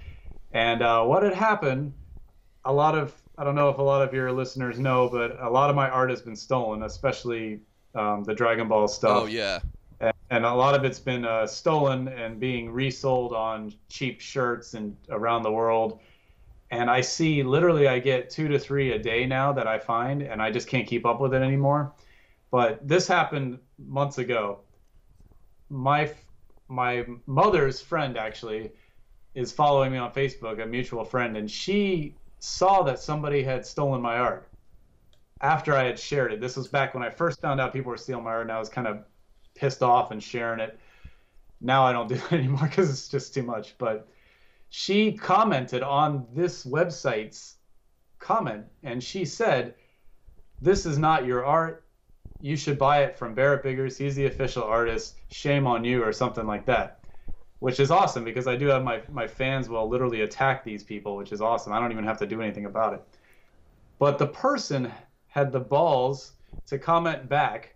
And 0.52 0.82
uh, 0.82 1.04
what 1.04 1.22
had 1.22 1.34
happened, 1.34 1.92
a 2.64 2.72
lot 2.72 2.96
of 2.96 3.14
I 3.38 3.44
don't 3.44 3.54
know 3.54 3.68
if 3.68 3.76
a 3.76 3.82
lot 3.82 4.00
of 4.00 4.14
your 4.14 4.32
listeners 4.32 4.78
know, 4.78 5.10
but 5.10 5.38
a 5.40 5.50
lot 5.50 5.68
of 5.68 5.76
my 5.76 5.90
art 5.90 6.08
has 6.08 6.22
been 6.22 6.36
stolen, 6.36 6.82
especially 6.84 7.60
um, 7.96 8.24
the 8.24 8.34
Dragon 8.34 8.68
Ball 8.68 8.88
stuff 8.88 9.22
oh 9.22 9.26
yeah, 9.26 9.60
and, 10.00 10.12
and 10.30 10.44
a 10.44 10.54
lot 10.54 10.74
of 10.74 10.84
it's 10.84 10.98
been 10.98 11.24
uh, 11.24 11.46
stolen 11.46 12.08
and 12.08 12.38
being 12.38 12.70
resold 12.70 13.32
on 13.32 13.72
cheap 13.88 14.20
shirts 14.20 14.74
and 14.74 14.96
around 15.08 15.42
the 15.42 15.52
world. 15.52 16.00
And 16.70 16.90
I 16.90 17.00
see 17.00 17.42
literally 17.42 17.86
I 17.86 18.00
get 18.00 18.28
two 18.28 18.48
to 18.48 18.58
three 18.58 18.92
a 18.92 18.98
day 18.98 19.24
now 19.24 19.52
that 19.52 19.66
I 19.68 19.78
find, 19.78 20.22
and 20.22 20.42
I 20.42 20.50
just 20.50 20.68
can't 20.68 20.86
keep 20.86 21.06
up 21.06 21.20
with 21.20 21.32
it 21.32 21.42
anymore. 21.42 21.92
But 22.50 22.86
this 22.86 23.06
happened 23.06 23.58
months 23.78 24.18
ago. 24.18 24.60
My 25.70 26.10
my 26.68 27.06
mother's 27.26 27.80
friend 27.80 28.18
actually 28.18 28.72
is 29.34 29.52
following 29.52 29.92
me 29.92 29.98
on 29.98 30.12
Facebook, 30.12 30.62
a 30.62 30.66
mutual 30.66 31.04
friend, 31.04 31.36
and 31.36 31.48
she 31.48 32.14
saw 32.40 32.82
that 32.82 32.98
somebody 32.98 33.42
had 33.42 33.64
stolen 33.64 34.02
my 34.02 34.18
art 34.18 34.48
after 35.40 35.74
I 35.74 35.84
had 35.84 35.98
shared 35.98 36.32
it. 36.32 36.40
This 36.40 36.56
was 36.56 36.68
back 36.68 36.94
when 36.94 37.02
I 37.02 37.10
first 37.10 37.40
found 37.40 37.60
out 37.60 37.72
people 37.72 37.90
were 37.90 37.96
stealing 37.96 38.24
my 38.24 38.30
art, 38.30 38.42
and 38.42 38.52
I 38.52 38.58
was 38.58 38.68
kind 38.68 38.86
of 38.86 39.04
pissed 39.54 39.82
off 39.82 40.10
and 40.10 40.22
sharing 40.22 40.60
it. 40.60 40.78
Now 41.60 41.84
I 41.84 41.92
don't 41.92 42.08
do 42.08 42.14
it 42.14 42.32
anymore 42.32 42.66
because 42.68 42.90
it's 42.90 43.08
just 43.08 43.34
too 43.34 43.42
much. 43.42 43.76
But 43.78 44.08
she 44.70 45.12
commented 45.12 45.82
on 45.82 46.26
this 46.34 46.64
website's 46.64 47.56
comment 48.18 48.64
and 48.82 49.02
she 49.02 49.24
said, 49.24 49.74
This 50.60 50.86
is 50.86 50.98
not 50.98 51.26
your 51.26 51.44
art. 51.44 51.84
You 52.40 52.56
should 52.56 52.78
buy 52.78 53.04
it 53.04 53.16
from 53.16 53.34
Barrett 53.34 53.62
Biggers. 53.62 53.96
He's 53.96 54.14
the 54.14 54.26
official 54.26 54.62
artist. 54.62 55.16
Shame 55.30 55.66
on 55.66 55.84
you, 55.84 56.02
or 56.02 56.12
something 56.12 56.46
like 56.46 56.66
that. 56.66 57.00
Which 57.60 57.80
is 57.80 57.90
awesome 57.90 58.24
because 58.24 58.46
I 58.46 58.56
do 58.56 58.66
have 58.66 58.84
my, 58.84 59.00
my 59.10 59.26
fans 59.26 59.68
will 59.68 59.88
literally 59.88 60.20
attack 60.20 60.62
these 60.62 60.82
people, 60.82 61.16
which 61.16 61.32
is 61.32 61.40
awesome. 61.40 61.72
I 61.72 61.80
don't 61.80 61.92
even 61.92 62.04
have 62.04 62.18
to 62.18 62.26
do 62.26 62.42
anything 62.42 62.66
about 62.66 62.92
it. 62.92 63.02
But 63.98 64.18
the 64.18 64.26
person 64.26 64.92
had 65.36 65.52
the 65.52 65.60
balls 65.60 66.32
to 66.66 66.78
comment 66.78 67.28
back 67.28 67.74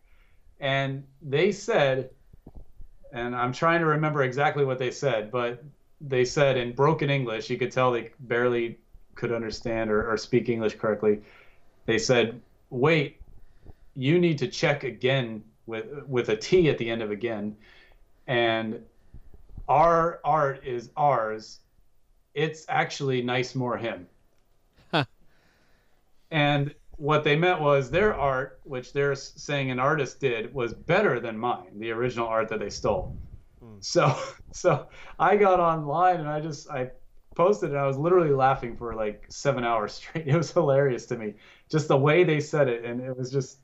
and 0.61 1.05
they 1.21 1.53
said, 1.53 2.09
and 3.13 3.37
I'm 3.37 3.53
trying 3.53 3.81
to 3.81 3.87
remember 3.87 4.23
exactly 4.23 4.65
what 4.65 4.79
they 4.79 4.91
said, 4.91 5.31
but 5.31 5.63
they 6.01 6.25
said 6.25 6.57
in 6.57 6.73
broken 6.73 7.11
English, 7.11 7.51
you 7.51 7.59
could 7.59 7.71
tell 7.71 7.93
they 7.93 8.13
barely 8.19 8.79
could 9.15 9.31
understand 9.31 9.91
or, 9.91 10.11
or 10.11 10.17
speak 10.17 10.49
English 10.49 10.77
correctly. 10.77 11.21
They 11.85 11.99
said, 11.99 12.41
"Wait, 12.71 13.21
you 13.95 14.19
need 14.19 14.39
to 14.39 14.49
check 14.49 14.85
again 14.85 15.45
with 15.67 15.87
with 16.07 16.31
a 16.31 16.37
T 16.37 16.71
at 16.71 16.79
the 16.79 16.89
end 16.89 17.03
of 17.03 17.11
again, 17.11 17.57
and 18.27 18.83
our 19.69 20.21
art 20.25 20.65
is 20.65 20.89
ours. 20.97 21.61
It's 22.33 22.65
actually 22.71 23.21
nice 23.21 23.55
more 23.55 23.77
him." 23.77 24.07
Huh. 24.91 25.05
And 26.31 26.75
what 27.01 27.25
they 27.25 27.35
meant 27.35 27.63
was 27.63 27.91
their 27.91 28.15
art, 28.15 28.61
which 28.65 28.93
they're 28.93 29.15
saying 29.15 29.71
an 29.71 29.79
artist 29.79 30.21
did, 30.21 30.53
was 30.53 30.75
better 30.75 31.19
than 31.19 31.39
mine, 31.39 31.79
the 31.79 31.91
original 31.93 32.29
art 32.29 32.51
that 32.51 32.61
they 32.61 32.69
stole. 32.69 33.17
Hmm. 33.63 33.77
So, 33.81 34.15
so 34.53 34.87
I 35.19 35.37
got 35.37 35.61
online 35.61 36.21
and 36.21 36.29
I 36.29 36.41
just 36.41 36.69
I 36.69 36.91
posted 37.35 37.71
it. 37.71 37.77
I 37.77 37.87
was 37.87 37.97
literally 37.97 38.35
laughing 38.35 38.77
for 38.77 38.95
like 38.95 39.25
seven 39.31 39.65
hours 39.65 39.95
straight. 39.99 40.29
It 40.29 40.37
was 40.37 40.53
hilarious 40.53 41.07
to 41.07 41.17
me, 41.17 41.37
just 41.71 41.89
the 41.89 41.97
way 41.97 42.23
they 42.23 42.39
said 42.39 42.69
it, 42.69 42.85
and 42.85 43.01
it 43.01 43.17
was 43.17 43.33
just. 43.33 43.61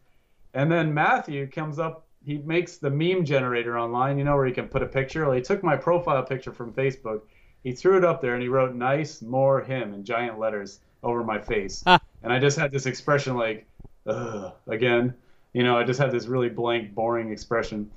And 0.55 0.72
then 0.72 0.95
Matthew 0.95 1.47
comes 1.47 1.78
up. 1.78 2.07
He 2.24 2.39
makes 2.39 2.78
the 2.78 2.89
meme 2.89 3.26
generator 3.26 3.78
online, 3.78 4.16
you 4.16 4.24
know, 4.24 4.34
where 4.34 4.47
you 4.47 4.55
can 4.55 4.68
put 4.68 4.82
a 4.82 4.87
picture. 4.87 5.26
Well, 5.26 5.34
he 5.34 5.43
took 5.43 5.62
my 5.62 5.76
profile 5.76 6.22
picture 6.22 6.53
from 6.53 6.72
Facebook, 6.72 7.20
he 7.62 7.72
threw 7.72 7.99
it 7.99 8.05
up 8.05 8.22
there, 8.22 8.32
and 8.32 8.43
he 8.43 8.49
wrote 8.49 8.74
"nice 8.74 9.20
more 9.20 9.61
him" 9.61 9.93
in 9.93 10.07
giant 10.07 10.39
letters 10.39 10.80
over 11.03 11.22
my 11.22 11.39
face. 11.39 11.84
And 12.27 12.33
I 12.33 12.41
just 12.41 12.59
had 12.59 12.72
this 12.72 12.87
expression 12.87 13.37
like, 13.37 13.66
Ugh, 14.05 14.53
again. 14.66 15.14
You 15.53 15.62
know, 15.62 15.79
I 15.79 15.85
just 15.85 16.01
had 16.01 16.11
this 16.11 16.27
really 16.27 16.49
blank, 16.49 16.93
boring 16.93 17.31
expression, 17.31 17.89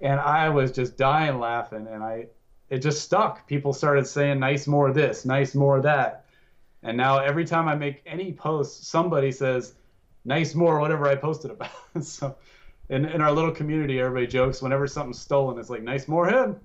and 0.00 0.18
I 0.18 0.48
was 0.48 0.72
just 0.72 0.96
dying 0.96 1.38
laughing, 1.38 1.86
and 1.90 2.02
I, 2.02 2.28
it 2.70 2.78
just 2.78 3.02
stuck. 3.02 3.46
People 3.46 3.74
started 3.74 4.06
saying 4.06 4.40
"nice 4.40 4.66
more 4.66 4.90
this," 4.90 5.26
"nice 5.26 5.54
more 5.54 5.82
that," 5.82 6.24
and 6.82 6.96
now 6.96 7.18
every 7.18 7.44
time 7.44 7.68
I 7.68 7.74
make 7.74 8.02
any 8.06 8.32
post, 8.32 8.86
somebody 8.88 9.30
says 9.30 9.74
"nice 10.24 10.54
more" 10.54 10.80
whatever 10.80 11.06
I 11.06 11.14
posted 11.14 11.50
about. 11.50 11.70
so, 12.02 12.34
in 12.88 13.04
in 13.04 13.20
our 13.20 13.32
little 13.32 13.52
community, 13.52 14.00
everybody 14.00 14.26
jokes 14.26 14.62
whenever 14.62 14.86
something's 14.86 15.20
stolen, 15.20 15.58
it's 15.58 15.68
like 15.70 15.82
"nice 15.82 16.08
more 16.08 16.26
him." 16.26 16.56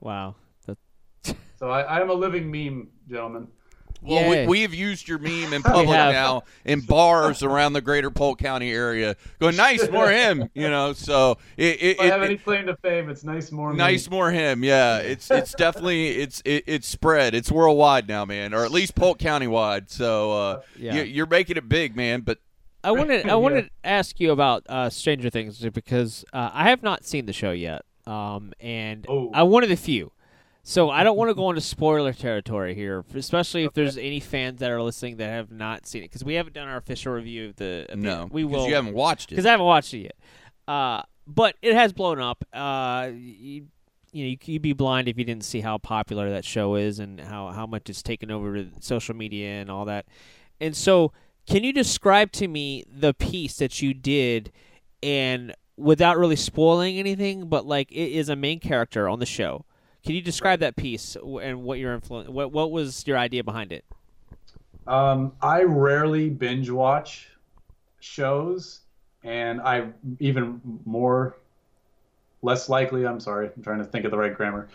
Wow. 0.00 0.34
That- 0.66 1.36
So 1.58 1.70
I, 1.70 1.80
I 1.80 2.00
am 2.02 2.10
a 2.10 2.14
living 2.14 2.50
meme, 2.50 2.90
gentlemen. 3.08 3.48
Well, 4.04 4.20
Yay. 4.20 4.42
we, 4.42 4.46
we 4.48 4.60
have 4.62 4.74
used 4.74 5.08
your 5.08 5.18
meme 5.18 5.52
in 5.52 5.62
public 5.64 5.88
now 5.88 6.42
in 6.64 6.80
bars 6.80 7.42
around 7.42 7.72
the 7.72 7.80
greater 7.80 8.10
Polk 8.10 8.38
County 8.38 8.70
area. 8.70 9.16
Going 9.40 9.56
nice, 9.56 9.88
more 9.90 10.10
him, 10.10 10.50
you 10.54 10.68
know. 10.68 10.92
So 10.92 11.38
it, 11.56 11.82
it, 11.82 11.96
If 11.96 12.00
I 12.00 12.04
have 12.06 12.22
it- 12.22 12.26
any 12.26 12.36
claim 12.36 12.66
to 12.66 12.76
fame, 12.76 13.08
it's 13.08 13.24
nice 13.24 13.50
more 13.50 13.70
me. 13.72 13.78
nice, 13.78 14.10
more 14.10 14.30
him. 14.30 14.62
Yeah, 14.62 14.98
it's 14.98 15.30
it's 15.30 15.54
definitely 15.54 16.08
it's 16.18 16.42
it, 16.44 16.64
it's 16.66 16.86
spread. 16.86 17.34
It's 17.34 17.50
worldwide 17.50 18.06
now, 18.08 18.24
man, 18.24 18.52
or 18.52 18.64
at 18.64 18.70
least 18.70 18.94
Polk 18.94 19.18
County 19.18 19.46
wide. 19.46 19.90
So 19.90 20.32
uh, 20.32 20.60
Yeah. 20.76 20.96
you, 20.96 21.02
you're 21.04 21.26
making 21.26 21.56
it 21.56 21.68
big, 21.68 21.96
man. 21.96 22.20
But 22.20 22.38
I 22.82 22.90
wanted 22.90 23.24
I 23.30 23.36
Yeah. 23.38 23.60
to 23.62 23.70
ask 23.84 24.20
you 24.20 24.30
about 24.32 24.64
uh, 24.68 24.90
Stranger 24.90 25.30
Things 25.30 25.58
because 25.72 26.24
uh, 26.32 26.50
I 26.52 26.68
have 26.68 26.82
not 26.82 27.04
seen 27.06 27.24
the 27.26 27.32
show 27.32 27.52
yet, 27.52 27.82
um, 28.06 28.52
and 28.60 29.06
Oh. 29.08 29.30
I'm 29.32 29.48
one 29.48 29.62
of 29.62 29.70
the 29.70 29.76
few. 29.76 30.12
So 30.66 30.88
I 30.88 31.04
don't 31.04 31.18
want 31.18 31.28
to 31.28 31.34
go 31.34 31.50
into 31.50 31.60
spoiler 31.60 32.14
territory 32.14 32.74
here, 32.74 33.04
especially 33.14 33.64
if 33.64 33.74
there's 33.74 33.98
any 33.98 34.18
fans 34.18 34.60
that 34.60 34.70
are 34.70 34.80
listening 34.80 35.18
that 35.18 35.28
have 35.28 35.50
not 35.50 35.86
seen 35.86 36.02
it, 36.02 36.06
because 36.06 36.24
we 36.24 36.34
haven't 36.34 36.54
done 36.54 36.68
our 36.68 36.78
official 36.78 37.12
review 37.12 37.50
of 37.50 37.56
the. 37.56 37.82
Of 37.90 38.00
the- 38.00 38.02
no, 38.02 38.28
we 38.32 38.42
'cause 38.44 38.50
will 38.52 38.68
You 38.68 38.74
haven't 38.76 38.94
watched 38.94 39.26
it. 39.30 39.34
because 39.34 39.44
I 39.46 39.50
haven't 39.50 39.66
watched 39.66 39.92
it 39.92 39.98
yet. 39.98 40.16
Uh, 40.66 41.02
but 41.26 41.56
it 41.60 41.74
has 41.74 41.92
blown 41.92 42.18
up. 42.18 42.44
Uh, 42.50 43.10
you, 43.14 43.66
you 44.12 44.24
know, 44.24 44.30
you, 44.30 44.36
you'd 44.46 44.62
be 44.62 44.72
blind 44.72 45.06
if 45.06 45.18
you 45.18 45.24
didn't 45.24 45.44
see 45.44 45.60
how 45.60 45.76
popular 45.76 46.30
that 46.30 46.46
show 46.46 46.76
is 46.76 46.98
and 46.98 47.20
how, 47.20 47.48
how 47.48 47.66
much 47.66 47.90
it's 47.90 48.02
taken 48.02 48.30
over 48.30 48.54
to 48.54 48.70
social 48.80 49.14
media 49.14 49.48
and 49.60 49.70
all 49.70 49.84
that. 49.84 50.06
And 50.62 50.74
so, 50.74 51.12
can 51.46 51.62
you 51.62 51.74
describe 51.74 52.32
to 52.32 52.48
me 52.48 52.84
the 52.90 53.12
piece 53.12 53.58
that 53.58 53.82
you 53.82 53.92
did 53.92 54.50
and 55.02 55.54
without 55.76 56.16
really 56.16 56.36
spoiling 56.36 56.98
anything, 56.98 57.48
but 57.50 57.66
like 57.66 57.92
it 57.92 58.12
is 58.12 58.30
a 58.30 58.36
main 58.36 58.60
character 58.60 59.10
on 59.10 59.18
the 59.18 59.26
show. 59.26 59.66
Can 60.04 60.14
you 60.14 60.20
describe 60.20 60.60
that 60.60 60.76
piece 60.76 61.16
and 61.16 61.62
what 61.62 61.78
your 61.78 61.94
influence? 61.94 62.28
What 62.28 62.52
what 62.52 62.70
was 62.70 63.06
your 63.06 63.16
idea 63.16 63.42
behind 63.42 63.72
it? 63.72 63.84
Um, 64.86 65.32
I 65.40 65.62
rarely 65.62 66.28
binge 66.28 66.68
watch 66.68 67.28
shows, 68.00 68.80
and 69.22 69.62
I 69.62 69.88
even 70.20 70.60
more 70.84 71.38
less 72.42 72.68
likely. 72.68 73.06
I'm 73.06 73.18
sorry, 73.18 73.50
I'm 73.56 73.62
trying 73.62 73.78
to 73.78 73.84
think 73.84 74.04
of 74.04 74.10
the 74.10 74.18
right 74.18 74.34
grammar. 74.34 74.68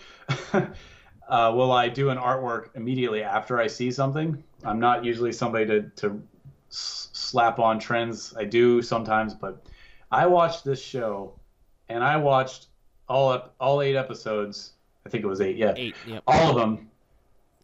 uh, 0.54 1.54
will 1.56 1.72
I 1.72 1.90
do 1.90 2.10
an 2.10 2.18
artwork 2.18 2.70
immediately 2.74 3.22
after 3.22 3.60
I 3.60 3.68
see 3.68 3.92
something? 3.92 4.44
I'm 4.64 4.80
not 4.80 5.06
usually 5.06 5.32
somebody 5.32 5.68
to 5.68 5.82
to 5.98 6.24
s- 6.72 7.10
slap 7.14 7.60
on 7.60 7.78
trends. 7.78 8.34
I 8.36 8.46
do 8.46 8.82
sometimes, 8.82 9.36
but 9.36 9.64
I 10.12 10.26
watched 10.26 10.66
this 10.66 10.82
show, 10.82 11.34
and 11.88 12.04
I 12.04 12.18
watched 12.18 12.66
all 13.08 13.30
up 13.30 13.54
all 13.60 13.84
eight 13.84 13.96
episodes. 13.96 14.72
I 15.10 15.12
think 15.12 15.24
it 15.24 15.28
was 15.28 15.42
eight. 15.42 15.58
Yeah, 15.58 15.74
Eight. 15.76 15.96
Yep. 16.06 16.24
all 16.28 16.52
of 16.52 16.56
them 16.56 16.88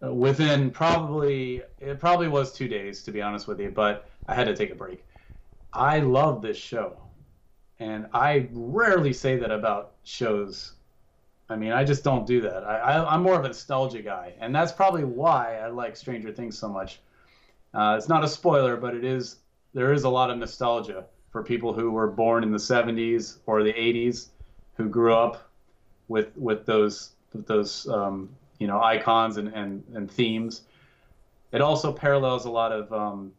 uh, 0.03 0.11
within 0.11 0.71
probably 0.71 1.61
it 1.79 1.99
probably 1.99 2.27
was 2.27 2.51
two 2.51 2.67
days 2.67 3.03
to 3.03 3.11
be 3.11 3.21
honest 3.21 3.47
with 3.47 3.59
you 3.59 3.69
but 3.69 4.09
i 4.27 4.33
had 4.33 4.45
to 4.45 4.55
take 4.55 4.71
a 4.71 4.75
break 4.75 5.05
i 5.71 5.99
love 5.99 6.41
this 6.41 6.57
show 6.57 6.97
and 7.79 8.07
i 8.13 8.49
rarely 8.51 9.13
say 9.13 9.37
that 9.37 9.51
about 9.51 9.91
shows 10.03 10.73
i 11.47 11.55
mean 11.55 11.71
i 11.71 11.83
just 11.83 12.03
don't 12.03 12.25
do 12.25 12.41
that 12.41 12.63
I, 12.63 12.79
I, 12.79 13.13
i'm 13.13 13.21
more 13.21 13.35
of 13.35 13.45
a 13.45 13.47
nostalgia 13.47 14.01
guy 14.01 14.33
and 14.39 14.53
that's 14.53 14.71
probably 14.71 15.03
why 15.03 15.59
i 15.59 15.67
like 15.67 15.95
stranger 15.95 16.31
things 16.31 16.57
so 16.57 16.67
much 16.67 16.99
uh, 17.75 17.93
it's 17.95 18.09
not 18.09 18.23
a 18.23 18.27
spoiler 18.27 18.75
but 18.75 18.95
it 18.95 19.03
is 19.03 19.37
there 19.75 19.93
is 19.93 20.03
a 20.03 20.09
lot 20.09 20.31
of 20.31 20.39
nostalgia 20.39 21.05
for 21.31 21.43
people 21.43 21.73
who 21.73 21.91
were 21.91 22.07
born 22.07 22.41
in 22.43 22.51
the 22.51 22.57
70s 22.57 23.37
or 23.45 23.61
the 23.61 23.73
80s 23.73 24.29
who 24.77 24.89
grew 24.89 25.13
up 25.13 25.49
with 26.07 26.35
with 26.35 26.65
those 26.65 27.14
with 27.35 27.47
those 27.47 27.87
um, 27.87 28.29
you 28.59 28.67
know 28.67 28.81
icons 28.81 29.37
and, 29.37 29.49
and, 29.49 29.83
and 29.93 30.09
themes. 30.09 30.61
It 31.51 31.61
also 31.61 31.91
parallels 31.91 32.45
a 32.45 32.49
lot 32.49 32.71
of 32.71 32.91
um, 32.91 33.31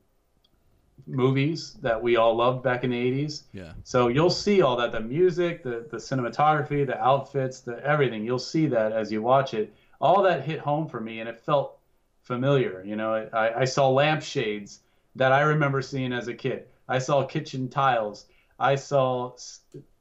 movies 1.06 1.76
that 1.82 2.00
we 2.02 2.16
all 2.16 2.34
loved 2.34 2.62
back 2.62 2.84
in 2.84 2.90
the 2.90 2.96
80s. 2.96 3.42
Yeah. 3.52 3.72
So 3.84 4.08
you'll 4.08 4.30
see 4.30 4.62
all 4.62 4.76
that 4.76 4.92
the 4.92 5.00
music, 5.00 5.62
the, 5.62 5.86
the 5.90 5.98
cinematography, 5.98 6.86
the 6.86 6.98
outfits, 7.02 7.60
the 7.60 7.84
everything. 7.84 8.24
You'll 8.24 8.38
see 8.38 8.66
that 8.68 8.92
as 8.92 9.12
you 9.12 9.22
watch 9.22 9.54
it. 9.54 9.74
All 10.00 10.22
that 10.22 10.44
hit 10.44 10.60
home 10.60 10.88
for 10.88 11.00
me 11.00 11.20
and 11.20 11.28
it 11.28 11.40
felt 11.40 11.78
familiar. 12.22 12.82
You 12.84 12.96
know, 12.96 13.28
I, 13.32 13.60
I 13.60 13.64
saw 13.64 13.90
lampshades 13.90 14.80
that 15.14 15.32
I 15.32 15.42
remember 15.42 15.80
seeing 15.80 16.12
as 16.12 16.28
a 16.28 16.34
kid. 16.34 16.66
I 16.88 16.98
saw 16.98 17.24
kitchen 17.24 17.68
tiles. 17.68 18.26
I 18.58 18.74
saw, 18.74 19.36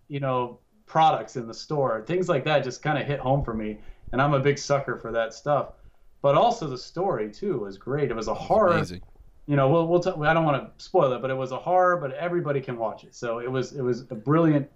you 0.08 0.20
know, 0.20 0.60
products 0.86 1.36
in 1.36 1.48
the 1.48 1.54
store. 1.54 2.04
Things 2.06 2.30
like 2.30 2.44
that 2.46 2.64
just 2.64 2.82
kind 2.82 2.98
of 2.98 3.06
hit 3.06 3.20
home 3.20 3.44
for 3.44 3.54
me 3.54 3.80
and 4.12 4.22
I'm 4.22 4.34
a 4.34 4.40
big 4.40 4.58
sucker 4.58 4.98
for 4.98 5.12
that 5.12 5.34
stuff. 5.34 5.74
But 6.22 6.36
also 6.36 6.68
the 6.68 6.78
story 6.78 7.32
too 7.32 7.60
was 7.60 7.78
great. 7.78 8.10
It 8.10 8.16
was 8.16 8.28
a 8.28 8.34
horror. 8.34 8.72
Amazing. 8.72 9.02
You 9.46 9.56
know, 9.56 9.70
we'll, 9.70 9.88
we'll 9.88 10.00
t- 10.00 10.10
I 10.10 10.34
don't 10.34 10.46
want 10.46 10.78
to 10.78 10.84
spoil 10.84 11.12
it, 11.14 11.22
but 11.22 11.30
it 11.30 11.36
was 11.36 11.52
a 11.52 11.58
horror, 11.58 11.98
but 11.98 12.14
everybody 12.14 12.62
can 12.62 12.78
watch 12.78 13.04
it. 13.04 13.14
So 13.14 13.40
it 13.40 13.52
was 13.52 13.74
it 13.74 13.82
was 13.82 14.10
a 14.10 14.16
brilliant 14.16 14.70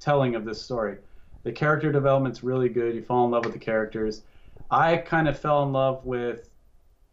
telling 0.00 0.34
of 0.34 0.44
this 0.44 0.62
story. 0.62 0.98
The 1.42 1.52
character 1.52 1.92
development's 1.92 2.42
really 2.42 2.68
good. 2.68 2.94
You 2.94 3.02
fall 3.02 3.26
in 3.26 3.32
love 3.32 3.44
with 3.44 3.52
the 3.52 3.58
characters. 3.58 4.22
I 4.70 4.96
kind 4.96 5.28
of 5.28 5.38
fell 5.38 5.62
in 5.64 5.72
love 5.72 6.06
with, 6.06 6.48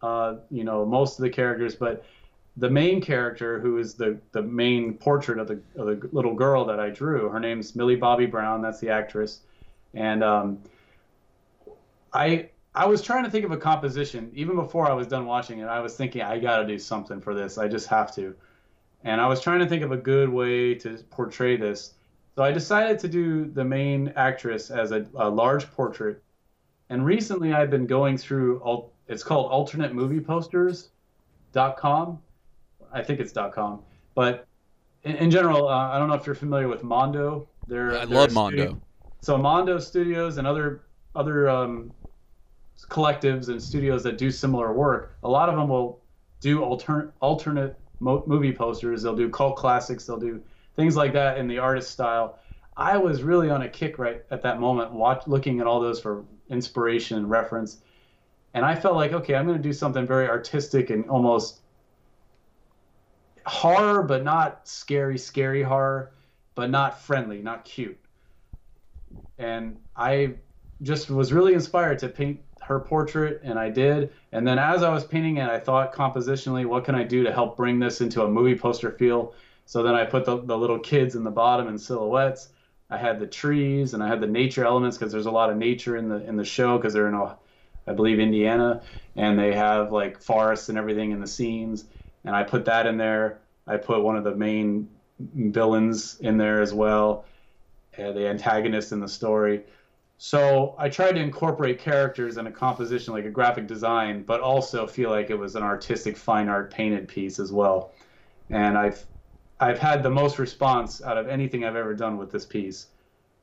uh, 0.01 0.35
you 0.49 0.63
know, 0.63 0.85
most 0.85 1.19
of 1.19 1.23
the 1.23 1.29
characters, 1.29 1.75
but 1.75 2.05
the 2.57 2.69
main 2.69 3.01
character, 3.01 3.59
who 3.59 3.77
is 3.77 3.93
the 3.95 4.19
the 4.31 4.41
main 4.41 4.95
portrait 4.95 5.39
of 5.39 5.47
the 5.47 5.61
of 5.75 5.87
the 5.87 6.09
little 6.11 6.33
girl 6.33 6.65
that 6.65 6.79
I 6.79 6.89
drew, 6.89 7.29
her 7.29 7.39
name's 7.39 7.75
Millie 7.75 7.95
Bobby 7.95 8.25
Brown. 8.25 8.61
That's 8.61 8.79
the 8.79 8.89
actress, 8.89 9.41
and 9.93 10.23
um, 10.23 10.59
I 12.13 12.49
I 12.75 12.85
was 12.85 13.01
trying 13.01 13.23
to 13.23 13.29
think 13.29 13.45
of 13.45 13.51
a 13.51 13.57
composition 13.57 14.31
even 14.33 14.55
before 14.55 14.89
I 14.89 14.93
was 14.93 15.07
done 15.07 15.25
watching 15.25 15.59
it. 15.59 15.65
I 15.65 15.79
was 15.79 15.95
thinking 15.95 16.21
I 16.21 16.39
got 16.39 16.57
to 16.57 16.67
do 16.67 16.79
something 16.79 17.21
for 17.21 17.33
this. 17.33 17.57
I 17.57 17.67
just 17.67 17.87
have 17.87 18.13
to. 18.15 18.35
And 19.03 19.19
I 19.19 19.27
was 19.27 19.41
trying 19.41 19.59
to 19.59 19.65
think 19.65 19.83
of 19.83 19.91
a 19.91 19.97
good 19.97 20.29
way 20.29 20.75
to 20.75 21.03
portray 21.09 21.57
this. 21.57 21.95
So 22.35 22.43
I 22.43 22.51
decided 22.51 22.99
to 22.99 23.07
do 23.09 23.45
the 23.45 23.65
main 23.65 24.13
actress 24.15 24.69
as 24.71 24.91
a, 24.91 25.05
a 25.15 25.29
large 25.29 25.69
portrait. 25.71 26.21
And 26.89 27.05
recently 27.05 27.51
I've 27.51 27.69
been 27.69 27.87
going 27.87 28.17
through 28.17 28.61
it's 29.07 29.23
called 29.23 29.51
alternate 29.51 29.93
movie 29.93 30.19
alternatemovieposters.com. 30.21 32.19
I 32.93 33.01
think 33.03 33.19
it's 33.19 33.33
.com. 33.53 33.81
But 34.15 34.47
in, 35.03 35.15
in 35.15 35.31
general, 35.31 35.67
uh, 35.67 35.89
I 35.89 35.97
don't 35.97 36.07
know 36.07 36.15
if 36.15 36.25
you're 36.25 36.35
familiar 36.35 36.67
with 36.67 36.83
Mondo. 36.83 37.47
They're, 37.67 37.93
I 37.93 38.05
they're 38.05 38.17
love 38.17 38.33
Mondo. 38.33 38.79
So 39.21 39.37
Mondo 39.37 39.79
Studios 39.79 40.37
and 40.37 40.47
other 40.47 40.83
other 41.15 41.49
um, 41.49 41.91
collectives 42.89 43.49
and 43.49 43.61
studios 43.61 44.03
that 44.03 44.17
do 44.17 44.31
similar 44.31 44.73
work, 44.73 45.17
a 45.23 45.29
lot 45.29 45.49
of 45.49 45.55
them 45.55 45.69
will 45.69 46.01
do 46.39 46.63
alternate 46.63 47.11
alternate 47.19 47.77
mo- 47.99 48.23
movie 48.25 48.53
posters. 48.53 49.03
They'll 49.03 49.15
do 49.15 49.29
cult 49.29 49.55
classics. 49.55 50.05
They'll 50.05 50.19
do 50.19 50.41
things 50.75 50.95
like 50.95 51.13
that 51.13 51.37
in 51.37 51.47
the 51.47 51.59
artist 51.59 51.91
style. 51.91 52.39
I 52.77 52.97
was 52.97 53.21
really 53.21 53.49
on 53.49 53.63
a 53.63 53.69
kick 53.69 53.99
right 53.99 54.23
at 54.31 54.41
that 54.43 54.59
moment, 54.59 54.91
watch, 54.91 55.27
looking 55.27 55.59
at 55.59 55.67
all 55.67 55.79
those 55.79 55.99
for 55.99 56.23
inspiration 56.49 57.17
and 57.17 57.29
reference, 57.29 57.81
and 58.53 58.65
I 58.65 58.75
felt 58.75 58.95
like, 58.95 59.13
okay, 59.13 59.35
I'm 59.35 59.45
going 59.45 59.57
to 59.57 59.63
do 59.63 59.73
something 59.73 60.07
very 60.07 60.27
artistic 60.27 60.89
and 60.89 61.09
almost 61.09 61.60
horror, 63.45 64.03
but 64.03 64.23
not 64.23 64.67
scary, 64.67 65.17
scary 65.17 65.63
horror, 65.63 66.11
but 66.55 66.69
not 66.69 66.99
friendly, 66.99 67.41
not 67.41 67.65
cute. 67.65 67.97
And 69.37 69.77
I 69.95 70.35
just 70.81 71.09
was 71.09 71.31
really 71.33 71.53
inspired 71.53 71.99
to 71.99 72.07
paint 72.07 72.39
her 72.61 72.79
portrait 72.79 73.41
and 73.43 73.57
I 73.57 73.69
did. 73.69 74.11
And 74.31 74.47
then 74.47 74.57
as 74.59 74.83
I 74.83 74.93
was 74.93 75.03
painting 75.03 75.37
it, 75.37 75.49
I 75.49 75.59
thought 75.59 75.93
compositionally, 75.93 76.65
what 76.65 76.85
can 76.85 76.95
I 76.95 77.03
do 77.03 77.23
to 77.23 77.33
help 77.33 77.57
bring 77.57 77.79
this 77.79 78.01
into 78.01 78.23
a 78.23 78.29
movie 78.29 78.55
poster 78.55 78.91
feel? 78.91 79.33
So 79.65 79.83
then 79.83 79.95
I 79.95 80.05
put 80.05 80.25
the, 80.25 80.41
the 80.41 80.57
little 80.57 80.79
kids 80.79 81.15
in 81.15 81.23
the 81.23 81.31
bottom 81.31 81.67
in 81.67 81.77
silhouettes. 81.77 82.49
I 82.89 82.97
had 82.97 83.19
the 83.19 83.27
trees 83.27 83.93
and 83.93 84.03
I 84.03 84.07
had 84.07 84.21
the 84.21 84.27
nature 84.27 84.65
elements 84.65 84.97
because 84.97 85.11
there's 85.11 85.25
a 85.25 85.31
lot 85.31 85.49
of 85.49 85.57
nature 85.57 85.95
in 85.97 86.09
the 86.09 86.27
in 86.27 86.35
the 86.35 86.43
show 86.43 86.77
because 86.77 86.93
they're 86.93 87.07
in 87.07 87.13
a, 87.13 87.37
I 87.87 87.93
believe 87.93 88.19
Indiana 88.19 88.81
and 89.15 89.39
they 89.39 89.53
have 89.53 89.91
like 89.91 90.21
forests 90.21 90.69
and 90.69 90.77
everything 90.77 91.11
in 91.11 91.21
the 91.21 91.27
scenes. 91.27 91.85
And 92.25 92.35
I 92.35 92.43
put 92.43 92.65
that 92.65 92.85
in 92.85 92.97
there. 92.97 93.39
I 93.67 93.77
put 93.77 94.01
one 94.01 94.15
of 94.15 94.23
the 94.23 94.35
main 94.35 94.89
villains 95.35 96.19
in 96.19 96.37
there 96.37 96.61
as 96.61 96.73
well, 96.73 97.25
uh, 97.97 98.11
the 98.11 98.27
antagonist 98.27 98.91
in 98.91 98.99
the 98.99 99.07
story. 99.07 99.63
So 100.17 100.75
I 100.77 100.87
tried 100.87 101.13
to 101.13 101.19
incorporate 101.19 101.79
characters 101.79 102.37
in 102.37 102.45
a 102.45 102.51
composition 102.51 103.13
like 103.13 103.25
a 103.25 103.29
graphic 103.29 103.65
design, 103.67 104.23
but 104.23 104.39
also 104.39 104.85
feel 104.85 105.09
like 105.09 105.31
it 105.31 105.37
was 105.37 105.55
an 105.55 105.63
artistic 105.63 106.15
fine 106.15 106.47
art 106.47 106.71
painted 106.71 107.07
piece 107.07 107.39
as 107.39 107.51
well. 107.51 107.91
And 108.49 108.77
I've 108.77 109.03
I've 109.59 109.79
had 109.79 110.03
the 110.03 110.09
most 110.09 110.39
response 110.39 111.03
out 111.03 111.17
of 111.17 111.27
anything 111.27 111.65
I've 111.65 111.75
ever 111.75 111.93
done 111.93 112.17
with 112.17 112.31
this 112.31 112.45
piece. 112.45 112.87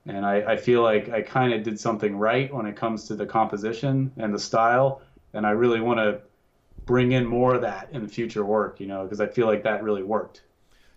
And 0.06 0.24
I, 0.24 0.52
I 0.52 0.56
feel 0.56 0.82
like 0.82 1.08
I 1.10 1.22
kind 1.22 1.52
of 1.52 1.62
did 1.62 1.78
something 1.78 2.16
right 2.16 2.52
when 2.52 2.66
it 2.66 2.76
comes 2.76 3.06
to 3.08 3.14
the 3.14 3.26
composition 3.26 4.12
and 4.16 4.34
the 4.34 4.38
style. 4.38 5.02
And 5.32 5.46
I 5.46 5.50
really 5.50 5.80
want 5.80 5.98
to 5.98 6.20
bring 6.88 7.12
in 7.12 7.26
more 7.26 7.54
of 7.54 7.60
that 7.60 7.90
in 7.92 8.08
future 8.08 8.44
work, 8.46 8.80
you 8.80 8.86
know, 8.86 9.02
because 9.02 9.20
I 9.20 9.26
feel 9.26 9.46
like 9.46 9.62
that 9.64 9.82
really 9.82 10.02
worked. 10.02 10.40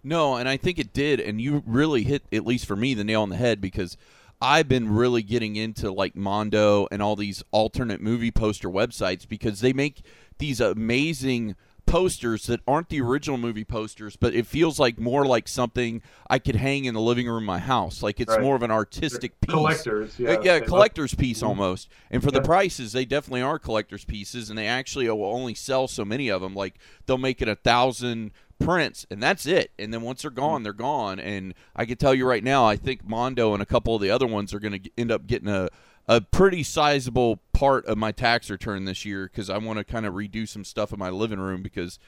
No, 0.03 0.37
and 0.37 0.47
I 0.47 0.55
think 0.55 0.79
it 0.79 0.93
did, 0.93 1.19
and 1.19 1.39
you 1.41 1.61
really 1.67 2.03
hit, 2.03 2.23
at 2.31 2.45
least 2.47 2.65
for 2.65 2.77
me, 2.77 2.93
the 2.93 3.03
nail 3.03 3.21
on 3.21 3.29
the 3.29 3.35
head 3.35 3.59
because 3.59 3.97
I've 4.41 4.69
been 4.69 4.89
really 4.89 5.21
getting 5.21 5.57
into 5.57 5.91
like 5.91 6.15
Mondo 6.15 6.87
and 6.91 7.01
all 7.01 7.17
these 7.17 7.43
alternate 7.51 7.99
movie 7.99 8.31
poster 8.31 8.69
websites 8.69 9.27
because 9.27 9.59
they 9.59 9.73
make 9.73 10.01
these 10.39 10.61
amazing 10.61 11.57
posters 11.91 12.47
that 12.47 12.61
aren't 12.67 12.89
the 12.89 13.01
original 13.01 13.37
movie 13.37 13.63
posters, 13.65 14.15
but 14.15 14.33
it 14.33 14.45
feels 14.47 14.79
like 14.79 14.97
more 14.97 15.25
like 15.25 15.47
something 15.47 16.01
I 16.29 16.39
could 16.39 16.55
hang 16.55 16.85
in 16.85 16.93
the 16.93 17.01
living 17.01 17.27
room 17.27 17.43
of 17.43 17.47
my 17.47 17.59
house. 17.59 18.01
Like 18.01 18.19
it's 18.19 18.31
Right. 18.31 18.41
more 18.41 18.55
of 18.55 18.63
an 18.63 18.71
artistic 18.71 19.39
piece. 19.41 19.51
Collectors, 19.53 20.17
yeah. 20.17 20.31
Uh, 20.31 20.41
yeah, 20.41 20.59
collector's 20.61 21.13
piece 21.13 21.41
Mhm. 21.41 21.47
almost. 21.47 21.89
And 22.09 22.23
for 22.23 22.31
the 22.31 22.41
prices, 22.41 22.93
they 22.93 23.05
definitely 23.05 23.41
are 23.41 23.59
collector's 23.59 24.05
pieces, 24.05 24.49
and 24.49 24.57
they 24.57 24.67
actually 24.67 25.09
will 25.09 25.25
only 25.25 25.53
sell 25.53 25.87
so 25.87 26.05
many 26.05 26.29
of 26.29 26.41
them. 26.41 26.55
Like 26.55 26.75
they'll 27.05 27.17
make 27.17 27.41
it 27.41 27.47
a 27.49 27.55
thousand 27.55 28.31
prints, 28.59 29.05
and 29.11 29.21
that's 29.21 29.45
it. 29.45 29.71
And 29.79 29.93
then 29.93 30.01
once 30.01 30.21
they're 30.21 30.31
gone, 30.31 30.63
they're 30.63 30.71
gone. 30.73 31.19
And 31.19 31.53
I 31.75 31.85
can 31.85 31.97
tell 31.97 32.13
you 32.13 32.25
right 32.27 32.43
now, 32.43 32.65
I 32.65 32.77
think 32.77 33.03
Mondo 33.07 33.53
and 33.53 33.61
a 33.61 33.65
couple 33.65 33.95
of 33.95 34.01
the 34.01 34.11
other 34.11 34.27
ones 34.27 34.53
are 34.53 34.59
going 34.59 34.81
to 34.81 34.89
end 34.97 35.11
up 35.11 35.27
getting 35.27 35.49
a 35.49 35.67
a 36.07 36.21
pretty 36.21 36.63
sizable 36.63 37.39
part 37.53 37.85
of 37.85 37.97
my 37.97 38.11
tax 38.11 38.49
return 38.49 38.85
this 38.85 39.05
year 39.05 39.25
because 39.27 39.49
I 39.49 39.57
want 39.57 39.77
to 39.77 39.83
kind 39.83 40.05
of 40.05 40.13
redo 40.13 40.47
some 40.47 40.63
stuff 40.63 40.91
in 40.91 40.99
my 40.99 41.09
living 41.09 41.39
room 41.39 41.61
because 41.61 41.99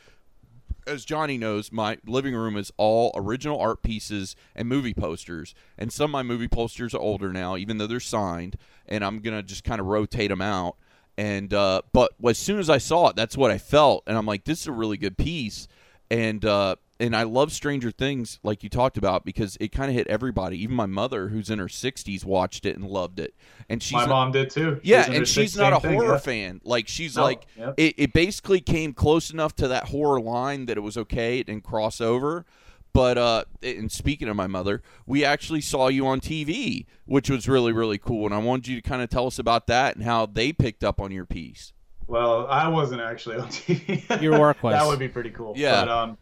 as 0.85 1.05
Johnny 1.05 1.37
knows, 1.37 1.71
my 1.71 1.97
living 2.05 2.35
room 2.35 2.57
is 2.57 2.71
all 2.77 3.11
original 3.15 3.59
art 3.59 3.81
pieces 3.81 4.35
and 4.55 4.67
movie 4.67 4.93
posters. 4.93 5.55
And 5.77 5.91
some 5.91 6.05
of 6.05 6.11
my 6.11 6.23
movie 6.23 6.47
posters 6.47 6.93
are 6.93 6.99
older 6.99 7.31
now, 7.31 7.55
even 7.55 7.77
though 7.77 7.87
they're 7.87 7.99
signed. 7.99 8.57
And 8.87 9.03
I'm 9.03 9.19
gonna 9.19 9.43
just 9.43 9.63
kind 9.63 9.79
of 9.79 9.87
rotate 9.87 10.29
them 10.29 10.41
out. 10.41 10.75
And 11.17 11.53
uh, 11.53 11.83
but 11.91 12.11
as 12.25 12.37
soon 12.37 12.59
as 12.59 12.69
I 12.69 12.79
saw 12.79 13.09
it, 13.09 13.15
that's 13.15 13.37
what 13.37 13.51
I 13.51 13.57
felt, 13.57 14.03
and 14.07 14.17
I'm 14.17 14.25
like, 14.25 14.45
this 14.45 14.61
is 14.61 14.67
a 14.67 14.71
really 14.71 14.97
good 14.97 15.17
piece. 15.17 15.67
And 16.09 16.43
uh, 16.43 16.75
and 17.03 17.15
I 17.15 17.23
love 17.23 17.51
Stranger 17.51 17.91
Things, 17.91 18.39
like 18.43 18.63
you 18.63 18.69
talked 18.69 18.97
about, 18.97 19.25
because 19.25 19.57
it 19.59 19.71
kind 19.73 19.89
of 19.89 19.95
hit 19.95 20.07
everybody. 20.07 20.57
Even 20.63 20.75
my 20.75 20.85
mother, 20.85 21.27
who's 21.27 21.49
in 21.49 21.59
her 21.59 21.67
60s, 21.67 22.23
watched 22.23 22.65
it 22.65 22.77
and 22.77 22.85
loved 22.87 23.19
it. 23.19 23.35
And 23.67 23.83
she's 23.83 23.93
My 23.93 24.01
not- 24.01 24.09
mom 24.09 24.31
did 24.31 24.49
too. 24.49 24.79
She 24.83 24.89
yeah, 24.91 25.09
was 25.09 25.17
and 25.17 25.27
she's 25.27 25.55
not 25.57 25.73
a 25.73 25.79
thing, 25.81 25.93
horror 25.95 26.13
yeah. 26.13 26.17
fan. 26.19 26.61
Like 26.63 26.87
she's 26.87 27.17
No, 27.17 27.23
like, 27.23 27.45
yep. 27.57 27.73
it, 27.77 27.95
it 27.97 28.13
basically 28.13 28.61
came 28.61 28.93
close 28.93 29.31
enough 29.31 29.55
to 29.57 29.67
that 29.67 29.89
horror 29.89 30.21
line 30.21 30.65
that 30.67 30.77
it 30.77 30.81
was 30.81 30.95
okay 30.97 31.39
it 31.39 31.47
didn't 31.47 31.63
cross 31.63 31.99
over. 31.99 32.45
But 32.93 33.17
uh, 33.17 33.43
and 33.63 33.91
speaking 33.91 34.29
of 34.29 34.35
my 34.35 34.45
mother, 34.47 34.81
we 35.07 35.25
actually 35.25 35.61
saw 35.61 35.87
you 35.87 36.05
on 36.07 36.21
TV, 36.21 36.85
which 37.05 37.27
was 37.29 37.47
really 37.49 37.71
really 37.73 37.97
cool. 37.97 38.25
And 38.25 38.35
I 38.35 38.37
wanted 38.37 38.67
you 38.67 38.75
to 38.79 38.87
kind 38.87 39.01
of 39.01 39.09
tell 39.09 39.25
us 39.27 39.39
about 39.39 39.65
that 39.67 39.95
and 39.95 40.05
how 40.05 40.27
they 40.27 40.53
picked 40.53 40.83
up 40.83 41.01
on 41.01 41.11
your 41.11 41.25
piece. 41.25 41.73
Well, 42.05 42.45
I 42.47 42.67
wasn't 42.67 43.01
actually 43.01 43.37
on 43.37 43.47
TV. 43.47 44.21
Your 44.21 44.39
work 44.39 44.61
was. 44.63 44.73
that 44.73 44.85
would 44.85 44.99
be 44.99 45.07
pretty 45.07 45.31
cool. 45.31 45.53
Yeah. 45.55 45.85
But, 45.85 45.89
um, 45.89 46.17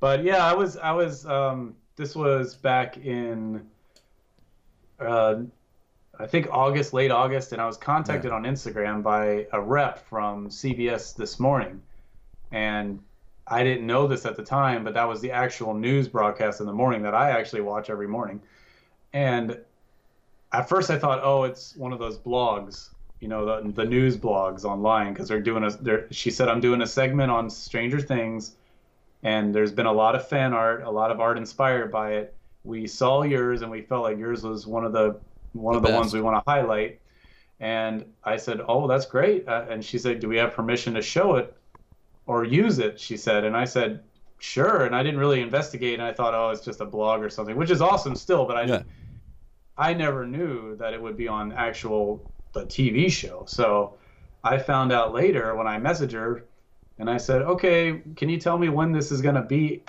but 0.00 0.24
yeah, 0.24 0.44
I 0.44 0.54
was. 0.54 0.76
I 0.78 0.92
was. 0.92 1.26
Um, 1.26 1.76
this 1.96 2.16
was 2.16 2.56
back 2.56 2.96
in. 2.96 3.66
Uh, 4.98 5.42
I 6.18 6.26
think 6.26 6.48
August, 6.50 6.92
late 6.92 7.10
August, 7.10 7.52
and 7.52 7.62
I 7.62 7.66
was 7.66 7.76
contacted 7.76 8.32
on 8.32 8.42
Instagram 8.42 9.02
by 9.02 9.46
a 9.52 9.60
rep 9.60 10.06
from 10.08 10.48
CBS 10.48 11.14
this 11.14 11.38
morning, 11.38 11.82
and 12.50 13.00
I 13.46 13.62
didn't 13.62 13.86
know 13.86 14.06
this 14.06 14.26
at 14.26 14.36
the 14.36 14.42
time, 14.42 14.84
but 14.84 14.94
that 14.94 15.08
was 15.08 15.20
the 15.20 15.30
actual 15.30 15.74
news 15.74 16.08
broadcast 16.08 16.60
in 16.60 16.66
the 16.66 16.72
morning 16.72 17.02
that 17.02 17.14
I 17.14 17.30
actually 17.30 17.62
watch 17.62 17.88
every 17.88 18.08
morning, 18.08 18.40
and 19.12 19.58
at 20.52 20.68
first 20.68 20.90
I 20.90 20.98
thought, 20.98 21.20
oh, 21.22 21.44
it's 21.44 21.76
one 21.76 21.92
of 21.92 21.98
those 21.98 22.18
blogs, 22.18 22.90
you 23.20 23.28
know, 23.28 23.44
the, 23.46 23.70
the 23.70 23.84
news 23.84 24.16
blogs 24.16 24.64
online 24.64 25.12
because 25.12 25.28
they're 25.28 25.40
doing 25.40 25.64
a. 25.64 25.70
They're, 25.70 26.06
she 26.10 26.30
said 26.30 26.48
I'm 26.48 26.60
doing 26.60 26.82
a 26.82 26.86
segment 26.86 27.30
on 27.30 27.48
Stranger 27.50 28.00
Things, 28.00 28.56
and 29.22 29.54
there's 29.54 29.72
been 29.72 29.86
a 29.86 29.92
lot 29.92 30.14
of 30.14 30.26
fan 30.28 30.52
art, 30.54 30.82
a 30.82 30.90
lot 30.90 31.10
of 31.10 31.20
art 31.20 31.38
inspired 31.38 31.90
by 31.92 32.12
it. 32.14 32.36
We 32.64 32.86
saw 32.86 33.22
yours, 33.22 33.62
and 33.62 33.70
we 33.70 33.82
felt 33.82 34.02
like 34.02 34.18
yours 34.18 34.42
was 34.44 34.66
one 34.66 34.84
of 34.84 34.92
the 34.92 35.20
one 35.52 35.74
The 35.74 35.78
of 35.78 35.82
the 35.82 35.88
best. 35.88 35.94
ones 35.96 36.14
we 36.14 36.20
want 36.20 36.36
to 36.44 36.50
highlight. 36.50 37.00
And 37.60 38.06
I 38.24 38.36
said, 38.38 38.60
oh, 38.66 38.86
that's 38.88 39.06
great. 39.06 39.48
Uh, 39.48 39.66
and 39.68 39.84
she 39.84 39.98
said, 39.98 40.20
do 40.20 40.28
we 40.28 40.36
have 40.38 40.54
permission 40.54 40.94
to 40.94 41.02
show 41.02 41.36
it 41.36 41.54
or 42.26 42.44
use 42.44 42.78
it? 42.78 43.00
She 43.00 43.16
said, 43.16 43.44
and 43.44 43.56
I 43.56 43.64
said, 43.66 44.04
sure. 44.38 44.84
And 44.86 44.94
I 44.96 45.02
didn't 45.02 45.20
really 45.20 45.40
investigate, 45.42 45.94
and 45.94 46.02
I 46.02 46.12
thought, 46.12 46.34
oh, 46.34 46.50
it's 46.50 46.64
just 46.64 46.80
a 46.80 46.86
blog 46.86 47.22
or 47.22 47.30
something, 47.30 47.56
which 47.56 47.70
is 47.70 47.82
awesome 47.82 48.16
still, 48.16 48.46
but 48.46 48.56
I 48.56 48.64
Yeah. 48.64 48.82
I 49.76 49.94
never 49.94 50.26
knew 50.26 50.76
that 50.76 50.92
it 50.94 51.00
would 51.02 51.16
be 51.16 51.28
on 51.28 51.52
actual 51.52 52.30
the 52.52 52.66
TV 52.66 53.10
show. 53.10 53.44
So 53.46 53.98
I 54.44 54.58
found 54.58 54.92
out 54.92 55.12
later 55.14 55.54
when 55.56 55.66
I 55.66 55.78
messaged 55.78 56.12
her 56.12 56.46
and 57.00 57.08
I 57.08 57.16
said, 57.16 57.42
"Okay, 57.42 58.02
can 58.14 58.28
you 58.28 58.38
tell 58.38 58.58
me 58.58 58.68
when 58.68 58.92
this 58.92 59.10
is 59.10 59.22
going 59.22 59.34
to 59.34 59.42
be 59.42 59.82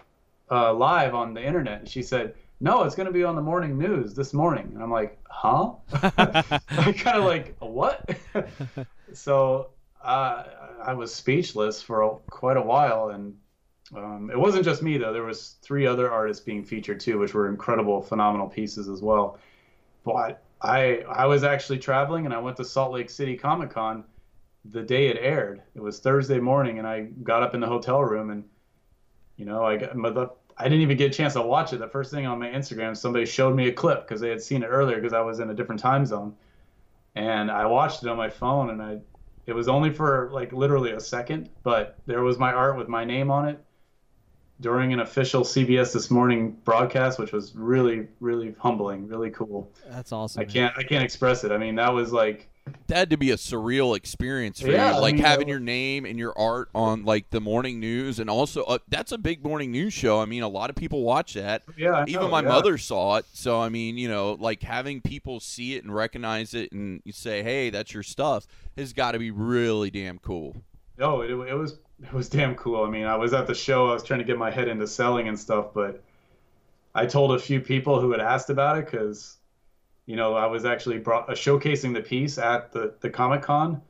uh, 0.50 0.74
live 0.74 1.14
on 1.14 1.34
the 1.34 1.46
internet?" 1.46 1.80
And 1.82 1.90
she 1.90 2.02
said, 2.02 2.34
"No, 2.62 2.84
it's 2.84 2.96
going 2.96 3.06
to 3.06 3.14
be 3.14 3.24
on 3.24 3.36
the 3.36 3.42
morning 3.42 3.78
news 3.78 4.16
this 4.16 4.34
morning." 4.34 4.72
And 4.74 4.82
I'm 4.82 4.90
like, 4.90 5.20
"Huh?" 5.30 5.74
I 5.94 6.94
kind 6.98 7.18
of 7.18 7.26
like, 7.26 7.56
"What?" 7.60 8.10
so 9.14 9.68
uh, 10.02 10.44
I 10.82 10.94
was 10.94 11.14
speechless 11.14 11.82
for 11.82 12.02
a, 12.02 12.16
quite 12.30 12.56
a 12.56 12.62
while, 12.62 13.10
and 13.10 13.38
um, 13.94 14.32
it 14.32 14.40
wasn't 14.40 14.64
just 14.64 14.82
me 14.82 14.98
though. 14.98 15.12
There 15.12 15.24
was 15.24 15.58
three 15.62 15.86
other 15.86 16.10
artists 16.10 16.44
being 16.44 16.64
featured 16.64 17.02
too, 17.02 17.20
which 17.20 17.34
were 17.34 17.50
incredible, 17.50 18.02
phenomenal 18.02 18.48
pieces 18.48 18.88
as 18.88 19.02
well. 19.02 19.38
But 20.06 20.42
I 20.62 21.04
I 21.10 21.26
was 21.26 21.44
actually 21.44 21.80
traveling, 21.80 22.24
and 22.24 22.34
I 22.34 22.40
went 22.40 22.56
to 22.58 22.64
Salt 22.64 22.94
Lake 22.94 23.10
City 23.10 23.36
Comic 23.36 23.72
Con 23.72 24.06
the 24.66 24.82
day 24.82 25.08
it 25.08 25.18
aired. 25.20 25.62
It 25.76 25.82
was 25.82 26.00
Thursday 26.00 26.40
morning, 26.40 26.80
and 26.80 26.88
I 26.88 27.02
got 27.24 27.44
up 27.44 27.56
in 27.56 27.62
the 27.62 27.68
hotel 27.68 28.02
room, 28.02 28.30
and 28.30 28.44
you 29.38 29.46
know, 29.46 29.64
I 29.64 29.78
got 29.78 29.96
my, 29.96 30.10
the, 30.10 30.30
I 30.58 30.64
didn't 30.66 30.82
even 30.82 30.98
get 30.98 31.12
a 31.12 31.14
chance 31.14 31.34
to 31.34 31.42
watch 31.42 31.74
it. 31.74 31.80
The 31.80 31.88
first 31.88 32.12
thing 32.12 32.28
on 32.28 32.40
my 32.40 32.50
Instagram, 32.50 32.96
somebody 32.96 33.26
showed 33.26 33.56
me 33.56 33.68
a 33.68 33.74
clip 33.74 34.08
because 34.08 34.22
they 34.22 34.30
had 34.30 34.42
seen 34.42 34.64
it 34.64 34.68
earlier 34.68 34.98
because 34.98 35.14
I 35.14 35.22
was 35.22 35.40
in 35.40 35.50
a 35.50 35.54
different 35.54 35.82
time 35.82 36.06
zone, 36.06 36.36
and 37.16 37.50
I 37.50 37.66
watched 37.66 38.04
it 38.04 38.10
on 38.10 38.18
my 38.18 38.30
phone, 38.30 38.70
and 38.70 38.82
I 38.82 39.00
it 39.48 39.54
was 39.54 39.68
only 39.68 39.92
for 39.92 40.30
like 40.32 40.54
literally 40.54 40.92
a 40.92 41.00
second, 41.00 41.50
but 41.64 41.98
there 42.06 42.22
was 42.22 42.38
my 42.38 42.54
art 42.54 42.78
with 42.78 42.88
my 42.88 43.04
name 43.04 43.32
on 43.32 43.48
it 43.48 43.64
during 44.62 44.94
an 44.94 45.00
official 45.00 45.42
CBS 45.42 45.92
This 45.92 46.12
Morning 46.12 46.52
broadcast, 46.64 47.18
which 47.18 47.32
was 47.32 47.56
really, 47.56 48.08
really 48.20 48.56
humbling, 48.60 49.08
really 49.08 49.32
cool. 49.32 49.72
That's 49.90 50.12
awesome. 50.12 50.40
I 50.40 50.46
can't, 50.46 50.78
I 50.78 50.84
can't 50.84 51.04
express 51.04 51.44
it. 51.44 51.52
I 51.52 51.58
mean, 51.58 51.76
that 51.76 51.92
was 51.92 52.14
like, 52.14 52.48
That 52.88 52.98
had 52.98 53.10
to 53.12 53.18
be 53.18 53.32
a 53.32 53.38
surreal 53.38 53.96
experience 53.96 54.60
for 54.62 54.74
Yeah, 54.74 54.76
you, 54.76 54.94
I 54.94 55.00
like 55.00 55.18
mean, 55.18 55.18
having 55.18 55.48
your 55.48 55.60
name 55.60 56.06
and 56.06 56.20
your 56.20 56.38
art 56.38 56.70
on 56.76 57.06
like 57.06 57.30
the 57.30 57.40
morning 57.42 57.80
news, 57.80 58.20
and 58.20 58.30
also 58.30 58.64
uh, 58.64 58.80
that's 58.88 59.12
a 59.12 59.18
big 59.18 59.44
morning 59.44 59.72
news 59.72 59.94
show. 59.94 60.20
I 60.20 60.26
mean, 60.26 60.44
a 60.44 60.48
lot 60.50 60.70
of 60.70 60.76
people 60.76 61.02
watch 61.04 61.34
that. 61.34 61.64
yeah, 61.76 62.06
Even 62.06 62.22
know, 62.22 62.30
my 62.30 62.42
yeah. 62.42 62.50
mother 62.50 62.78
saw 62.78 63.18
it, 63.18 63.26
so 63.34 63.60
I 63.62 63.70
mean, 63.70 63.98
you 63.98 64.10
know, 64.10 64.34
like 64.40 64.62
having 64.64 65.02
people 65.02 65.40
see 65.40 65.76
it 65.76 65.84
and 65.84 65.94
recognize 65.94 66.54
it, 66.54 66.72
and 66.74 67.02
you 67.06 67.14
say, 67.14 67.44
"Hey, 67.44 67.70
that's 67.70 67.94
your 67.94 68.04
stuff," 68.04 68.46
has 68.78 68.94
got 68.94 69.14
to 69.14 69.20
be 69.20 69.32
really 69.32 69.90
damn 69.92 70.20
cool. 70.20 70.58
No, 70.98 71.22
it, 71.22 71.32
it 71.32 71.54
was 71.56 71.80
it 72.02 72.14
was 72.14 72.30
damn 72.30 72.56
cool. 72.56 72.84
I 72.84 72.90
mean, 72.90 73.06
I 73.06 73.16
was 73.16 73.34
at 73.34 73.48
the 73.48 73.56
show. 73.56 73.90
I 73.90 73.94
was 73.94 74.04
trying 74.04 74.20
to 74.20 74.26
get 74.26 74.38
my 74.38 74.52
head 74.52 74.68
into 74.68 74.88
selling 74.88 75.28
and 75.28 75.40
stuff, 75.40 75.74
but 75.74 76.04
I 76.96 77.08
told 77.08 77.34
a 77.34 77.40
few 77.40 77.62
people 77.62 78.02
who 78.02 78.12
had 78.12 78.22
asked 78.22 78.50
about 78.52 78.80
it 78.80 78.86
because, 78.86 79.38
you 80.06 80.16
know, 80.16 80.36
I 80.36 80.46
was 80.46 80.66
actually 80.66 80.98
brought, 80.98 81.30
uh, 81.30 81.34
showcasing 81.34 81.94
the 81.94 82.02
piece 82.02 82.38
at 82.38 82.72
the 82.72 82.94
the 83.02 83.10
Comic 83.10 83.42
Con, 83.44 83.82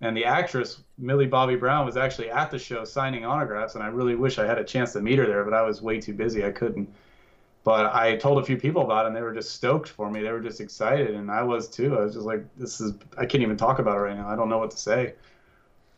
and 0.00 0.16
the 0.16 0.24
actress 0.24 0.82
Millie 0.98 1.26
Bobby 1.26 1.56
Brown 1.56 1.86
was 1.86 1.96
actually 1.96 2.30
at 2.30 2.50
the 2.50 2.58
show 2.58 2.84
signing 2.84 3.24
autographs, 3.24 3.74
and 3.74 3.84
I 3.84 3.88
really 3.88 4.14
wish 4.16 4.38
I 4.38 4.46
had 4.46 4.58
a 4.58 4.64
chance 4.64 4.92
to 4.94 5.00
meet 5.00 5.18
her 5.18 5.26
there, 5.26 5.44
but 5.44 5.54
I 5.54 5.62
was 5.62 5.80
way 5.82 5.98
too 5.98 6.14
busy. 6.14 6.44
I 6.44 6.50
couldn't. 6.50 6.88
But 7.64 7.94
I 7.94 8.16
told 8.16 8.38
a 8.38 8.44
few 8.44 8.56
people 8.56 8.82
about 8.82 9.04
it, 9.04 9.08
and 9.08 9.16
they 9.16 9.22
were 9.22 9.32
just 9.34 9.52
stoked 9.54 9.88
for 9.88 10.10
me. 10.10 10.22
They 10.22 10.32
were 10.32 10.40
just 10.40 10.60
excited, 10.60 11.14
and 11.14 11.30
I 11.30 11.42
was 11.42 11.68
too. 11.68 11.96
I 11.96 12.02
was 12.02 12.14
just 12.14 12.26
like, 12.26 12.44
"This 12.56 12.80
is 12.80 12.92
I 13.18 13.24
can't 13.26 13.42
even 13.42 13.56
talk 13.56 13.78
about 13.78 13.96
it 13.98 14.00
right 14.00 14.16
now. 14.16 14.28
I 14.28 14.36
don't 14.36 14.48
know 14.48 14.58
what 14.58 14.72
to 14.72 14.78
say." 14.78 15.14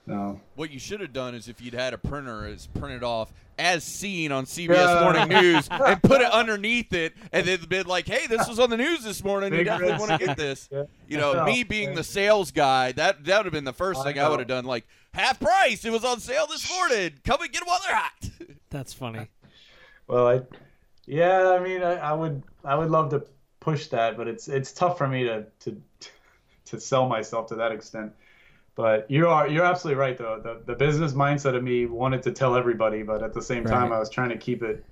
No. 0.06 0.40
What 0.54 0.70
you 0.70 0.78
should 0.78 1.00
have 1.00 1.12
done 1.14 1.34
is 1.34 1.48
if 1.48 1.62
you'd 1.62 1.74
had 1.74 1.94
a 1.94 1.98
printer, 1.98 2.46
is 2.46 2.66
print 2.74 2.94
it 2.96 3.02
off 3.02 3.32
as 3.58 3.84
seen 3.84 4.32
on 4.32 4.44
CBS 4.44 5.00
Morning 5.02 5.28
News 5.28 5.66
and 5.70 6.02
put 6.02 6.20
it 6.20 6.30
underneath 6.30 6.92
it, 6.92 7.14
and 7.32 7.46
then 7.46 7.60
been 7.68 7.86
like, 7.86 8.06
"Hey, 8.06 8.26
this 8.26 8.46
was 8.46 8.58
on 8.58 8.68
the 8.68 8.76
news 8.76 9.02
this 9.02 9.24
morning. 9.24 9.52
You 9.52 9.60
Big 9.60 9.66
definitely 9.66 9.92
red 9.92 10.00
want 10.00 10.20
to 10.20 10.26
get 10.26 10.36
this." 10.36 10.68
Yeah. 10.70 10.84
You 11.08 11.16
know, 11.16 11.32
Yeah. 11.34 11.44
me 11.46 11.62
being 11.64 11.90
Yeah. 11.90 11.94
the 11.96 12.04
sales 12.04 12.50
guy, 12.50 12.92
that 12.92 13.24
that 13.24 13.36
would 13.38 13.46
have 13.46 13.52
been 13.52 13.64
the 13.64 13.72
first 13.72 14.00
I 14.00 14.04
thing 14.12 14.18
I 14.20 14.28
would 14.28 14.40
have 14.40 14.48
done. 14.48 14.66
Like 14.66 14.84
half 15.14 15.40
price. 15.40 15.84
It 15.86 15.92
was 15.92 16.04
on 16.04 16.20
sale 16.20 16.46
this 16.48 16.68
morning. 16.70 17.12
Come 17.24 17.40
and 17.40 17.50
get 17.50 17.60
them 17.60 17.68
while 17.68 17.80
they're 17.86 17.96
hot. 17.96 18.30
That's 18.70 18.92
funny. 18.92 19.28
Well, 20.06 20.28
I, 20.28 20.42
yeah, 21.06 21.50
I 21.58 21.60
mean, 21.62 21.82
I, 21.82 21.94
I 21.94 22.12
would, 22.12 22.42
I 22.62 22.74
would 22.74 22.90
love 22.90 23.08
to 23.10 23.24
push 23.60 23.86
that, 23.86 24.18
but 24.18 24.28
it's, 24.28 24.48
it's 24.48 24.72
tough 24.72 24.98
for 24.98 25.06
me 25.08 25.24
to, 25.24 25.46
to, 25.60 25.80
to 26.66 26.80
sell 26.80 27.08
myself 27.08 27.46
to 27.48 27.54
that 27.54 27.72
extent. 27.72 28.12
But 28.76 29.08
you 29.10 29.28
are, 29.28 29.46
you're 29.46 29.64
absolutely 29.64 30.00
right, 30.00 30.18
though. 30.18 30.40
The, 30.42 30.60
the 30.66 30.74
business 30.76 31.12
mindset 31.12 31.54
of 31.54 31.62
me 31.62 31.86
wanted 31.86 32.22
to 32.24 32.32
tell 32.32 32.56
everybody, 32.56 33.02
but 33.02 33.22
at 33.22 33.32
the 33.32 33.42
same 33.42 33.64
time, 33.64 33.90
Right. 33.90 33.96
I 33.96 33.98
was 34.00 34.10
trying 34.10 34.30
to 34.30 34.36
keep 34.36 34.62
it 34.62 34.84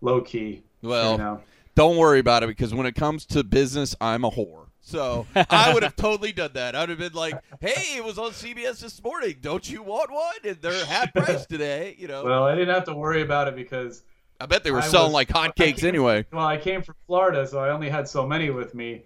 low 0.00 0.20
key. 0.20 0.62
Well, 0.82 1.12
you 1.12 1.18
know? 1.18 1.40
don't 1.76 1.96
worry 1.96 2.18
about 2.18 2.42
it 2.42 2.48
because 2.48 2.74
when 2.74 2.86
it 2.86 2.94
comes 2.96 3.24
to 3.26 3.44
business, 3.44 3.94
I'm 4.00 4.24
a 4.24 4.30
whore. 4.30 4.66
So 4.82 5.26
I 5.36 5.72
would 5.74 5.82
have 5.84 5.94
totally 5.94 6.32
done 6.32 6.50
that. 6.54 6.74
I 6.74 6.80
would 6.80 6.88
have 6.88 6.98
been 6.98 7.12
like, 7.12 7.34
"Hey, 7.60 7.96
it 7.98 8.02
was 8.04 8.18
on 8.18 8.30
CBS 8.32 8.80
this 8.80 9.00
morning. 9.04 9.36
Don't 9.40 9.68
you 9.70 9.82
want 9.82 10.10
one? 10.10 10.34
And 10.42 10.56
they're 10.62 10.84
half 10.86 11.12
price 11.14 11.44
today." 11.46 11.94
You 11.98 12.08
know, 12.08 12.24
well, 12.24 12.44
I 12.44 12.54
didn't 12.56 12.74
have 12.74 12.84
to 12.84 12.94
worry 12.94 13.20
about 13.22 13.46
it 13.46 13.54
because 13.54 14.02
I 14.40 14.46
bet 14.46 14.64
they 14.64 14.70
were 14.72 14.78
I 14.78 14.86
selling 14.86 15.12
was- 15.12 15.14
like 15.14 15.28
hotcakes 15.28 15.84
anyway. 15.88 16.24
Well, 16.32 16.46
I 16.46 16.56
came 16.56 16.82
from 16.82 16.94
Florida, 17.06 17.46
so 17.46 17.60
I 17.60 17.68
only 17.70 17.90
had 17.90 18.08
so 18.08 18.26
many 18.26 18.48
with 18.50 18.74
me, 18.74 19.02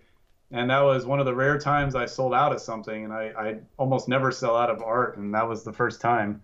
and 0.50 0.70
that 0.70 0.80
was 0.80 1.06
one 1.06 1.20
of 1.20 1.26
the 1.26 1.34
rare 1.34 1.58
times 1.58 1.94
I 1.94 2.06
sold 2.06 2.34
out 2.34 2.52
of 2.52 2.60
something, 2.60 3.04
and 3.04 3.12
I, 3.12 3.32
I 3.36 3.56
almost 3.76 4.08
never 4.08 4.30
sell 4.30 4.56
out 4.56 4.70
of 4.70 4.82
art, 4.82 5.16
and 5.16 5.34
that 5.34 5.48
was 5.48 5.64
the 5.64 5.72
first 5.72 6.00
time. 6.00 6.42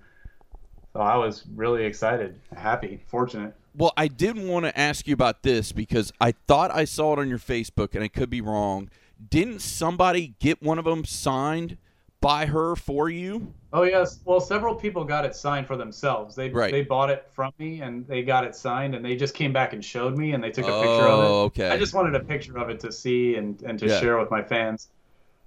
So 0.93 1.01
I 1.01 1.17
was 1.17 1.45
really 1.55 1.85
excited, 1.85 2.41
happy, 2.57 3.01
fortunate. 3.07 3.55
Well, 3.77 3.93
I 3.97 4.09
did 4.09 4.37
want 4.37 4.65
to 4.65 4.77
ask 4.79 5.07
you 5.07 5.15
about 5.15 5.43
this 5.45 5.71
because 5.71 6.13
I 6.21 6.33
thought 6.33 6.73
I 6.73 6.85
saw 6.85 7.13
it 7.13 7.19
on 7.21 7.29
your 7.29 7.39
Facebook, 7.39 7.95
and 7.95 8.03
I 8.03 8.09
could 8.09 8.31
be 8.31 8.41
wrong. 8.41 8.91
Didn't 9.29 9.61
somebody 9.61 10.35
get 10.41 10.63
one 10.63 10.79
of 10.79 10.85
them 10.85 11.05
signed 11.05 11.77
by 12.21 12.47
her 12.47 12.77
for 12.77 13.09
you? 13.09 13.53
Oh 13.73 13.85
yes, 13.85 14.21
well, 14.25 14.41
several 14.41 14.75
people 14.75 15.05
got 15.05 15.25
it 15.25 15.35
signed 15.35 15.67
for 15.67 15.77
themselves. 15.77 16.35
They 16.35 16.51
Right. 16.51 16.73
they 16.73 16.83
bought 16.83 17.09
it 17.11 17.27
from 17.31 17.53
me, 17.59 17.81
and 17.83 18.07
they 18.07 18.23
got 18.23 18.45
it 18.45 18.55
signed, 18.57 18.95
and 18.95 19.05
they 19.05 19.17
just 19.17 19.35
came 19.35 19.53
back 19.53 19.73
and 19.73 19.85
showed 19.85 20.17
me, 20.19 20.33
and 20.33 20.43
they 20.43 20.51
took 20.51 20.65
a 20.65 20.81
picture 20.81 21.07
of 21.07 21.21
it. 21.21 21.29
Oh, 21.29 21.43
okay. 21.45 21.71
I 21.71 21.79
just 21.79 21.95
wanted 21.95 22.15
a 22.15 22.21
picture 22.21 22.59
of 22.59 22.69
it 22.69 22.81
to 22.81 22.93
see 22.93 23.37
and, 23.37 23.63
and 23.63 23.79
to 23.79 23.87
Yeah. 23.87 24.01
share 24.01 24.19
with 24.19 24.31
my 24.31 24.43
fans. 24.43 24.89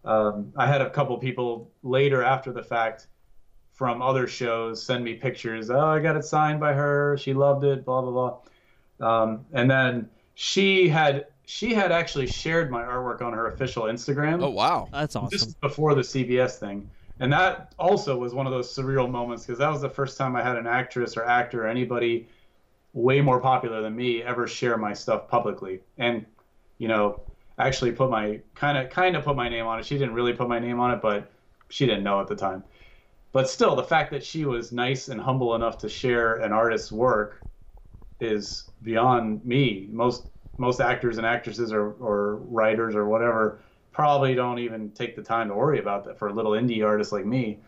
Um, 0.06 0.52
I 0.58 0.68
had 0.68 0.82
a 0.82 0.90
couple 0.90 1.18
people 1.18 1.70
later 1.82 2.24
after 2.24 2.52
the 2.52 2.64
fact 2.64 3.08
from 3.74 4.02
other 4.02 4.28
shows 4.28 4.82
send 4.84 5.04
me 5.04 5.16
pictures. 5.16 5.70
Oh, 5.70 5.80
I 5.80 6.00
got 6.00 6.16
it 6.16 6.24
signed 6.24 6.60
by 6.60 6.74
her. 6.74 7.18
She 7.18 7.34
loved 7.34 7.64
it. 7.66 7.84
Blah 7.86 8.02
blah 8.02 8.12
blah. 8.12 9.22
Um, 9.24 9.46
and 9.52 9.70
then 9.70 10.10
she 10.36 10.88
had 10.88 11.28
she 11.46 11.74
had 11.74 11.92
actually 11.92 12.28
shared 12.28 12.72
my 12.72 12.82
artwork 12.82 13.22
on 13.22 13.34
her 13.34 13.48
official 13.48 13.84
Instagram. 13.84 14.42
oh 14.44 14.50
wow. 14.50 14.88
That's 14.92 15.14
This 15.16 15.24
awesome. 15.24 15.36
is 15.50 15.56
before 15.56 15.96
the 15.96 16.02
CBS 16.02 16.58
thing. 16.58 16.90
And 17.20 17.32
that 17.32 17.74
also 17.78 18.18
was 18.18 18.34
one 18.34 18.48
of 18.48 18.52
those 18.52 18.74
surreal 18.74 19.10
moments 19.10 19.46
because 19.46 19.60
that 19.60 19.70
was 19.70 19.82
the 19.82 19.90
first 19.90 20.18
time 20.18 20.36
I 20.36 20.42
had 20.42 20.58
an 20.58 20.68
actress 20.68 21.16
or 21.16 21.24
actor 21.26 21.66
or 21.66 21.68
anybody 21.68 22.28
way 22.94 23.22
more 23.22 23.40
popular 23.40 23.82
than 23.82 23.96
me 23.96 24.22
ever 24.24 24.48
share 24.48 24.78
my 24.78 24.94
stuff 24.94 25.28
publicly. 25.28 25.82
And, 25.98 26.26
you 26.78 26.88
know, 26.88 27.20
actually 27.60 27.92
put 27.92 28.10
my 28.10 28.40
kind 28.56 28.78
of 28.78 28.90
kind 28.90 29.16
of 29.16 29.24
put 29.24 29.36
my 29.36 29.48
name 29.50 29.66
on 29.66 29.80
it. 29.80 29.86
She 29.86 29.98
didn't 29.98 30.14
really 30.16 30.34
put 30.34 30.50
my 30.50 30.60
name 30.60 30.80
on 30.80 30.92
it, 30.92 31.02
but 31.02 31.32
she 31.70 31.86
didn't 31.86 32.04
know 32.04 32.20
at 32.20 32.28
the 32.28 32.36
time. 32.36 32.64
But 33.32 33.50
still, 33.50 33.76
the 33.76 33.84
fact 33.84 34.12
that 34.12 34.24
she 34.24 34.46
was 34.46 34.72
nice 34.72 35.08
and 35.08 35.20
humble 35.20 35.56
enough 35.56 35.78
to 35.80 35.90
share 35.90 36.36
an 36.36 36.52
artist's 36.52 36.92
work 36.92 37.44
is 38.20 38.70
beyond 38.84 39.44
me. 39.46 39.88
Most 39.92 40.26
most 40.58 40.82
actors 40.82 41.18
and 41.18 41.26
actresses 41.26 41.74
or, 41.74 41.94
or 41.94 42.36
writers 42.36 42.96
or 42.96 43.08
whatever 43.08 43.60
probably 43.92 44.34
don't 44.36 44.60
even 44.60 44.90
take 44.92 45.16
the 45.16 45.22
time 45.22 45.48
to 45.48 45.54
worry 45.56 45.80
about 45.80 46.04
that 46.06 46.18
for 46.18 46.28
a 46.28 46.34
little 46.34 46.52
indie 46.52 46.84
artist 46.86 47.12
like 47.12 47.26
me. 47.26 47.60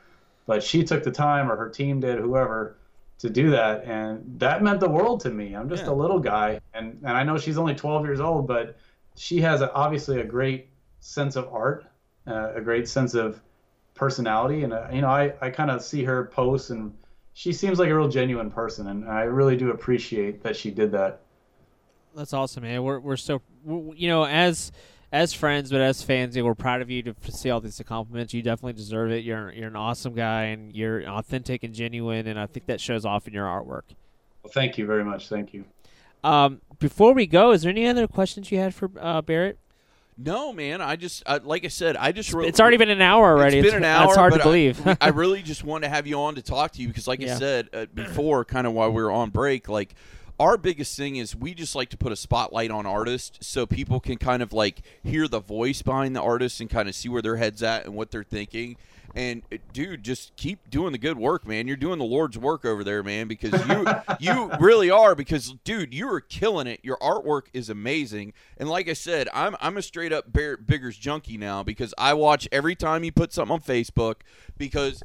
But 0.48 0.64
she 0.64 0.84
took 0.84 1.04
the 1.04 1.12
time, 1.12 1.52
or 1.52 1.56
her 1.56 1.70
team 1.70 2.00
did, 2.00 2.20
whoever, 2.20 2.78
to 3.20 3.30
do 3.30 3.50
that, 3.52 3.84
and 3.86 4.40
that 4.40 4.62
meant 4.62 4.80
the 4.80 4.90
world 4.90 5.20
to 5.22 5.30
me. 5.30 5.56
I'm 5.56 5.70
just 5.70 5.86
Yeah. 5.86 5.92
a 5.92 5.96
little 5.96 6.20
guy, 6.20 6.60
and 6.74 7.00
and 7.04 7.18
I 7.18 7.24
know 7.24 7.38
she's 7.38 7.58
only 7.58 7.74
12 7.76 8.06
years 8.06 8.20
old, 8.20 8.48
but 8.48 8.76
she 9.16 9.42
has 9.42 9.62
a, 9.62 9.74
obviously 9.74 10.20
a 10.20 10.24
great 10.26 10.70
sense 11.00 11.36
of 11.36 11.48
art, 11.52 11.86
uh, 12.28 12.52
a 12.56 12.62
great 12.62 12.88
sense 12.88 13.14
of 13.16 13.42
personality, 13.96 14.64
and 14.64 14.74
uh, 14.74 14.88
you 14.92 15.02
know 15.02 15.10
I 15.10 15.34
I 15.42 15.50
kind 15.50 15.72
of 15.72 15.82
see 15.82 16.04
her 16.04 16.26
posts, 16.26 16.70
and 16.70 16.94
she 17.34 17.52
seems 17.54 17.80
like 17.80 17.90
a 17.90 17.96
real 17.96 18.10
genuine 18.10 18.52
person, 18.52 18.88
and 18.88 19.10
I 19.10 19.22
really 19.24 19.56
do 19.58 19.72
appreciate 19.72 20.44
that 20.44 20.56
she 20.56 20.70
did 20.72 20.92
that. 20.92 21.22
That's 22.16 22.34
awesome, 22.34 22.64
man. 22.64 22.84
We're 22.84 23.00
we're 23.00 23.18
so 23.18 23.42
we 23.64 23.98
you 23.98 24.08
know 24.08 24.26
as 24.26 24.72
as 25.12 25.34
friends, 25.34 25.70
but 25.72 25.82
as 25.82 26.02
fans, 26.02 26.36
you 26.36 26.44
we're 26.46 26.56
proud 26.56 26.82
of 26.82 26.90
you 26.90 27.04
to 27.04 27.16
see 27.30 27.50
all 27.50 27.62
these 27.62 27.82
compliments. 27.86 28.34
You 28.34 28.42
definitely 28.42 28.74
deserve 28.74 29.12
it. 29.12 29.24
You're 29.24 29.52
you're 29.52 29.68
an 29.68 29.76
awesome 29.76 30.14
guy, 30.14 30.46
and 30.46 30.74
you're 30.76 31.04
authentic 31.04 31.64
and 31.64 31.74
genuine, 31.74 32.28
and 32.28 32.40
I 32.40 32.48
think 32.48 32.66
that 32.68 32.80
shows 32.82 33.06
off 33.06 33.28
in 33.28 33.34
your 33.34 33.46
artwork. 33.46 33.84
Well, 34.44 34.52
thank 34.54 34.78
you 34.78 34.86
very 34.86 35.04
much. 35.04 35.28
Thank 35.28 35.54
you. 35.54 35.66
Um, 36.24 36.62
before 36.80 37.14
we 37.14 37.28
go, 37.28 37.52
is 37.52 37.62
there 37.64 37.70
any 37.70 37.88
other 37.88 38.08
questions 38.08 38.52
you 38.52 38.58
had 38.60 38.74
for 38.74 38.90
uh, 39.00 39.22
Barrett? 39.22 39.60
No, 40.18 40.54
man. 40.54 40.82
I 40.82 40.96
just 40.96 41.24
uh, 41.26 41.40
like 41.44 41.66
I 41.66 41.68
said, 41.68 41.98
I 41.98 42.12
just 42.12 42.34
re- 42.34 42.48
It's 42.48 42.60
already 42.60 42.78
been 42.78 42.90
an 42.90 43.02
hour 43.02 43.38
already. 43.38 43.60
It's 43.60 43.68
been 43.68 43.78
an 43.78 43.84
hour. 43.84 44.06
That's 44.08 44.18
hard 44.18 44.32
but 44.32 44.38
to 44.38 44.44
believe. 44.44 44.86
I, 44.88 44.98
I 45.02 45.08
really 45.10 45.42
just 45.42 45.64
wanted 45.64 45.88
to 45.88 45.90
have 45.94 46.08
you 46.08 46.20
on 46.22 46.36
to 46.36 46.42
talk 46.42 46.72
to 46.74 46.82
you 46.82 46.88
because, 46.88 47.08
like 47.08 47.20
Yeah. 47.20 47.36
I 47.36 47.38
said 47.40 47.70
uh, 47.74 47.86
before, 47.94 48.46
kind 48.46 48.66
of 48.66 48.74
while 48.74 48.92
we 48.92 49.04
were 49.04 49.12
on 49.12 49.30
break, 49.30 49.68
like 49.68 49.94
our 50.40 50.58
biggest 50.58 50.98
thing 50.98 51.16
is 51.16 51.36
we 51.36 51.54
just 51.54 51.76
like 51.76 51.90
to 51.90 51.98
put 51.98 52.12
a 52.12 52.16
spotlight 52.16 52.72
on 52.72 52.86
artists 52.86 53.48
so 53.48 53.66
people 53.66 54.00
can 54.00 54.18
kind 54.18 54.42
of 54.42 54.52
like 54.52 54.82
hear 55.04 55.28
the 55.28 55.40
voice 55.40 55.82
behind 55.82 56.16
the 56.16 56.22
artist 56.22 56.60
and 56.60 56.70
kind 56.70 56.90
of 56.90 56.96
see 56.96 57.08
where 57.08 57.22
their 57.22 57.38
head's 57.38 57.64
at 57.64 57.86
and 57.86 57.96
what 57.96 58.12
they're 58.12 58.24
thinking. 58.24 58.76
And 59.16 59.44
uh, 59.52 59.58
dude, 59.72 60.04
just 60.04 60.36
keep 60.36 60.70
doing 60.70 60.92
the 60.92 60.98
good 60.98 61.18
work, 61.18 61.48
man. 61.48 61.68
You're 61.68 61.78
doing 61.78 62.00
the 62.00 62.06
Lord's 62.06 62.38
work 62.38 62.66
over 62.66 62.84
there, 62.84 63.02
man, 63.02 63.30
because 63.30 63.54
you 63.68 63.86
you 64.20 64.52
really 64.60 64.92
are. 64.92 65.16
Because 65.16 65.56
dude, 65.64 65.94
you 65.94 66.10
are 66.10 66.20
killing 66.20 66.68
it. 66.68 66.82
Your 66.84 66.98
artwork 66.98 67.44
is 67.54 67.70
amazing. 67.70 68.34
And 68.58 68.68
like 68.70 68.90
I 68.90 68.94
said, 68.94 69.30
I'm 69.34 69.56
I'm 69.62 69.78
a 69.78 69.82
straight 69.82 70.12
up 70.12 70.32
Barrett 70.32 70.68
Biggers 70.68 70.98
junkie 70.98 71.38
now 71.38 71.64
because 71.64 71.94
I 71.98 72.14
watch 72.14 72.48
every 72.52 72.76
time 72.76 73.06
you 73.06 73.14
put 73.14 73.32
something 73.32 73.54
on 73.54 73.62
Facebook. 73.62 74.16
Because 74.58 75.02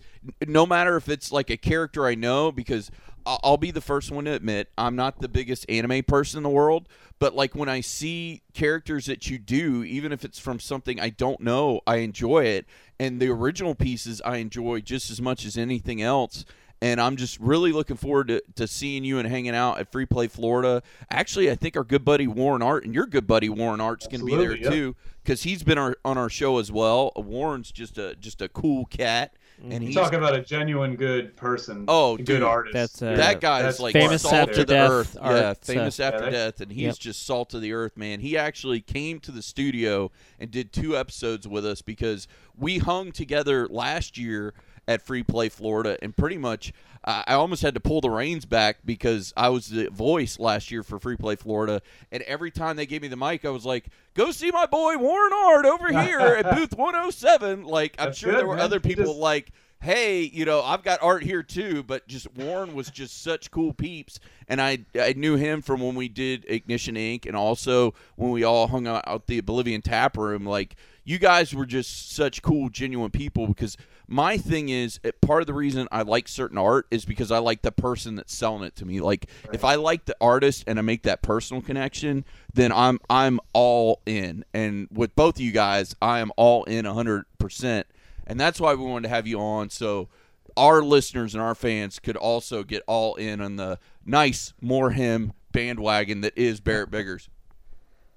no 0.46 0.66
matter 0.66 0.96
if 0.96 1.08
it's 1.08 1.30
like 1.30 1.48
a 1.48 1.56
character 1.56 2.04
I 2.06 2.16
know, 2.16 2.50
because 2.50 2.90
I'll 3.26 3.56
be 3.56 3.70
the 3.70 3.80
first 3.80 4.10
one 4.10 4.24
to 4.24 4.32
admit 4.32 4.68
I'm 4.76 4.96
not 4.96 5.20
the 5.20 5.28
biggest 5.28 5.66
anime 5.68 6.02
person 6.02 6.38
in 6.38 6.42
the 6.42 6.48
world, 6.48 6.88
but 7.18 7.34
like 7.34 7.54
when 7.54 7.68
I 7.68 7.80
see 7.80 8.42
characters 8.54 9.06
that 9.06 9.28
you 9.28 9.38
do, 9.38 9.84
even 9.84 10.10
if 10.12 10.24
it's 10.24 10.38
from 10.38 10.58
something 10.58 10.98
I 10.98 11.10
don't 11.10 11.40
know, 11.40 11.80
I 11.86 11.96
enjoy 11.96 12.44
it. 12.44 12.66
And 13.00 13.18
the 13.18 13.30
original 13.30 13.74
pieces 13.74 14.20
I 14.26 14.36
enjoy 14.36 14.82
just 14.82 15.10
as 15.10 15.22
much 15.22 15.46
as 15.46 15.56
anything 15.56 16.02
else. 16.02 16.44
And 16.82 17.00
I'm 17.00 17.16
just 17.16 17.40
really 17.40 17.72
looking 17.72 17.96
forward 17.96 18.28
to, 18.28 18.42
to 18.56 18.66
seeing 18.66 19.04
you 19.04 19.18
and 19.18 19.26
hanging 19.26 19.54
out 19.54 19.78
at 19.78 19.90
Free 19.90 20.04
Play 20.04 20.28
Florida. 20.28 20.82
Actually, 21.10 21.50
I 21.50 21.54
think 21.54 21.78
our 21.78 21.84
good 21.84 22.04
buddy 22.04 22.26
Warren 22.26 22.60
Art 22.60 22.84
and 22.84 22.94
your 22.94 23.06
good 23.06 23.26
buddy 23.26 23.48
Warren 23.48 23.80
Art's 23.80 24.06
going 24.06 24.20
to 24.20 24.26
be 24.26 24.36
there 24.36 24.54
yeah. 24.54 24.68
too 24.68 24.96
because 25.24 25.44
he's 25.44 25.62
been 25.62 25.78
our, 25.78 25.96
on 26.04 26.18
our 26.18 26.28
show 26.28 26.58
as 26.58 26.70
well. 26.70 27.12
Warren's 27.16 27.72
just 27.72 27.96
a 27.96 28.16
just 28.16 28.42
a 28.42 28.50
cool 28.50 28.84
cat, 28.84 29.34
and 29.68 29.82
he's 29.82 29.94
Talk 29.94 30.12
about 30.12 30.34
a 30.34 30.40
genuine 30.42 30.96
good 30.96 31.36
person. 31.36 31.84
Oh, 31.88 32.14
a 32.14 32.16
good 32.18 32.26
dude. 32.26 32.42
artist. 32.42 32.72
That's, 32.74 33.02
uh, 33.02 33.14
that 33.16 33.40
guy 33.40 33.62
That's 33.62 33.76
is 33.76 33.80
like 33.80 33.92
Famous 33.92 34.22
salt 34.22 34.34
after 34.34 34.54
to 34.54 34.60
the 34.64 34.72
death 34.74 34.90
earth. 34.90 35.16
art, 35.20 35.36
yeah, 35.36 35.52
so- 35.60 35.72
famous 35.74 36.00
after 36.00 36.24
Yeah, 36.24 36.30
death, 36.30 36.60
and 36.60 36.72
he's 36.72 36.84
Yep. 36.84 36.98
just 36.98 37.26
salt 37.26 37.50
to 37.50 37.58
the 37.60 37.72
earth, 37.72 37.96
man. 37.96 38.20
He 38.20 38.36
actually 38.38 38.80
came 38.80 39.20
to 39.20 39.30
the 39.32 39.42
studio 39.42 40.10
and 40.38 40.50
did 40.50 40.72
two 40.72 40.96
episodes 40.96 41.46
with 41.46 41.66
us 41.66 41.82
because 41.82 42.26
we 42.56 42.78
hung 42.78 43.12
together 43.12 43.66
last 43.68 44.16
year 44.18 44.54
at 44.90 45.02
Free 45.02 45.22
Play 45.22 45.48
Florida, 45.48 45.96
and 46.02 46.16
pretty 46.16 46.36
much 46.38 46.72
I 47.04 47.24
I 47.28 47.34
almost 47.34 47.62
had 47.62 47.74
to 47.74 47.80
pull 47.80 48.00
the 48.00 48.10
reins 48.10 48.44
back 48.44 48.78
because 48.84 49.32
I 49.36 49.48
was 49.48 49.68
the 49.68 49.88
voice 49.90 50.38
last 50.38 50.70
year 50.70 50.82
for 50.82 50.98
Free 50.98 51.16
Play 51.16 51.36
Florida, 51.36 51.80
and 52.12 52.22
every 52.24 52.50
time 52.50 52.76
they 52.76 52.86
gave 52.86 53.00
me 53.02 53.08
the 53.08 53.16
mic, 53.16 53.44
I 53.44 53.50
was 53.50 53.64
like, 53.64 53.86
"Go 54.14 54.32
see 54.32 54.50
my 54.50 54.66
boy 54.66 54.96
Warren 54.98 55.32
Art 55.32 55.64
over 55.64 55.88
here 56.02 56.18
at 56.20 56.54
booth 56.56 56.76
107." 56.76 57.64
Like 57.64 57.94
I'm 57.98 58.06
That's 58.06 58.18
sure 58.18 58.32
good, 58.32 58.40
there 58.40 58.46
were 58.46 58.56
man. 58.56 58.64
other 58.64 58.80
people 58.80 59.04
just- 59.06 59.18
like 59.18 59.52
hey, 59.82 60.20
you 60.20 60.44
know, 60.44 60.60
I've 60.60 60.82
got 60.82 61.02
art 61.02 61.22
here 61.22 61.42
too, 61.42 61.82
but 61.82 62.06
just 62.06 62.30
Warren 62.36 62.74
was 62.74 62.90
just 62.90 63.22
such 63.22 63.50
cool 63.50 63.72
peeps, 63.72 64.20
and 64.46 64.60
I 64.60 64.80
I 64.94 65.14
knew 65.14 65.36
him 65.36 65.62
from 65.62 65.80
when 65.80 65.94
we 65.94 66.06
did 66.08 66.44
Ignition 66.48 66.96
Inc. 66.96 67.24
and 67.24 67.34
also 67.34 67.94
when 68.16 68.30
we 68.30 68.44
all 68.44 68.66
hung 68.68 68.86
out 68.86 69.04
at 69.06 69.26
the 69.26 69.38
Oblivion 69.38 69.80
Tap 69.80 70.18
Room. 70.18 70.44
Like 70.44 70.76
you 71.04 71.18
guys 71.18 71.54
were 71.54 71.64
just 71.64 72.12
such 72.14 72.42
cool, 72.42 72.68
genuine 72.68 73.10
people. 73.10 73.46
Because 73.46 73.78
my 74.10 74.36
thing 74.36 74.68
is, 74.68 75.00
eh, 75.04 75.12
part 75.22 75.40
of 75.40 75.46
the 75.46 75.54
reason 75.54 75.88
I 75.90 76.02
like 76.02 76.28
certain 76.28 76.58
art 76.58 76.86
is 76.90 77.04
because 77.04 77.30
I 77.30 77.38
like 77.38 77.62
the 77.62 77.72
person 77.72 78.16
that's 78.16 78.34
selling 78.34 78.64
it 78.64 78.76
to 78.76 78.84
me. 78.84 79.00
Like 79.00 79.30
if 79.52 79.64
I 79.64 79.76
like 79.76 80.04
the 80.04 80.16
artist 80.20 80.64
and 80.66 80.78
I 80.78 80.82
make 80.82 81.04
that 81.04 81.22
personal 81.22 81.62
connection, 81.62 82.24
then 82.52 82.72
I'm 82.72 83.00
I'm 83.08 83.40
all 83.52 84.02
in. 84.04 84.44
And 84.52 84.88
with 84.92 85.16
both 85.16 85.36
of 85.36 85.40
you 85.40 85.52
guys, 85.52 85.96
I 86.02 86.18
am 86.18 86.32
all 86.36 86.64
in 86.64 86.84
hundred 86.84 87.24
percent 87.38 87.86
and 88.30 88.38
that's 88.38 88.60
why 88.60 88.74
we 88.74 88.84
wanted 88.84 89.08
to 89.08 89.14
have 89.14 89.26
you 89.26 89.40
on 89.40 89.70
so 89.70 90.08
our 90.56 90.82
listeners 90.82 91.34
and 91.34 91.42
our 91.42 91.54
fans 91.54 91.98
could 91.98 92.16
also 92.16 92.62
get 92.62 92.82
all 92.86 93.16
in 93.16 93.40
on 93.40 93.56
the 93.56 93.78
nice 94.06 94.52
more 94.60 94.90
him 94.90 95.32
bandwagon 95.50 96.20
that 96.20 96.36
is 96.36 96.60
Barrett 96.60 96.90
Biggers. 96.90 97.28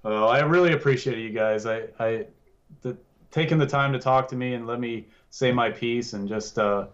Well, 0.04 0.30
I 0.30 0.40
really 0.42 0.74
appreciate 0.74 1.18
you 1.18 1.32
guys. 1.32 1.66
I, 1.66 1.84
I, 2.00 2.26
the, 2.82 2.96
taking 3.32 3.58
the 3.58 3.66
time 3.66 3.94
to 3.94 4.00
talk 4.00 4.28
to 4.28 4.36
me 4.36 4.54
and 4.54 4.68
let 4.68 4.80
me 4.80 5.08
say 5.34 5.52
my 5.52 5.72
piece 5.72 6.14
and 6.14 6.30
just 6.30 6.60
uh, 6.60 6.86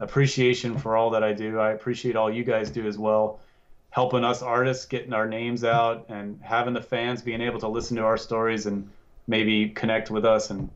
appreciation 0.00 0.76
for 0.76 0.98
all 0.98 1.08
that 1.08 1.24
I 1.24 1.32
do. 1.32 1.58
I 1.58 1.70
appreciate 1.70 2.14
all 2.14 2.30
you 2.30 2.44
guys 2.44 2.68
do 2.68 2.86
as 2.86 2.98
well, 2.98 3.40
helping 3.88 4.22
us 4.22 4.42
artists 4.42 4.84
getting 4.84 5.14
our 5.14 5.26
names 5.26 5.64
out 5.64 6.04
and 6.10 6.38
having 6.42 6.74
the 6.74 6.82
fans 6.82 7.22
being 7.22 7.40
able 7.40 7.58
to 7.60 7.68
listen 7.68 7.96
to 7.96 8.04
our 8.04 8.18
stories 8.18 8.66
and 8.66 8.90
maybe 9.26 9.70
connect 9.70 10.10
with 10.10 10.26
us 10.26 10.50
and 10.50 10.68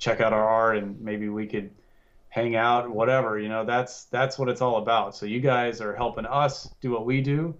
check 0.00 0.20
out 0.20 0.32
our 0.32 0.48
art 0.48 0.76
and 0.78 1.00
maybe 1.00 1.28
we 1.28 1.46
could 1.46 1.70
hang 2.28 2.56
out 2.56 2.90
whatever 2.90 3.38
you 3.38 3.48
know 3.48 3.64
that's 3.64 4.06
that's 4.06 4.36
what 4.36 4.48
it's 4.48 4.60
all 4.60 4.78
about. 4.78 5.14
So 5.14 5.26
you 5.26 5.38
guys 5.38 5.80
are 5.80 5.94
helping 5.94 6.26
us 6.26 6.72
do 6.80 6.90
what 6.90 7.06
we 7.06 7.20
do. 7.20 7.54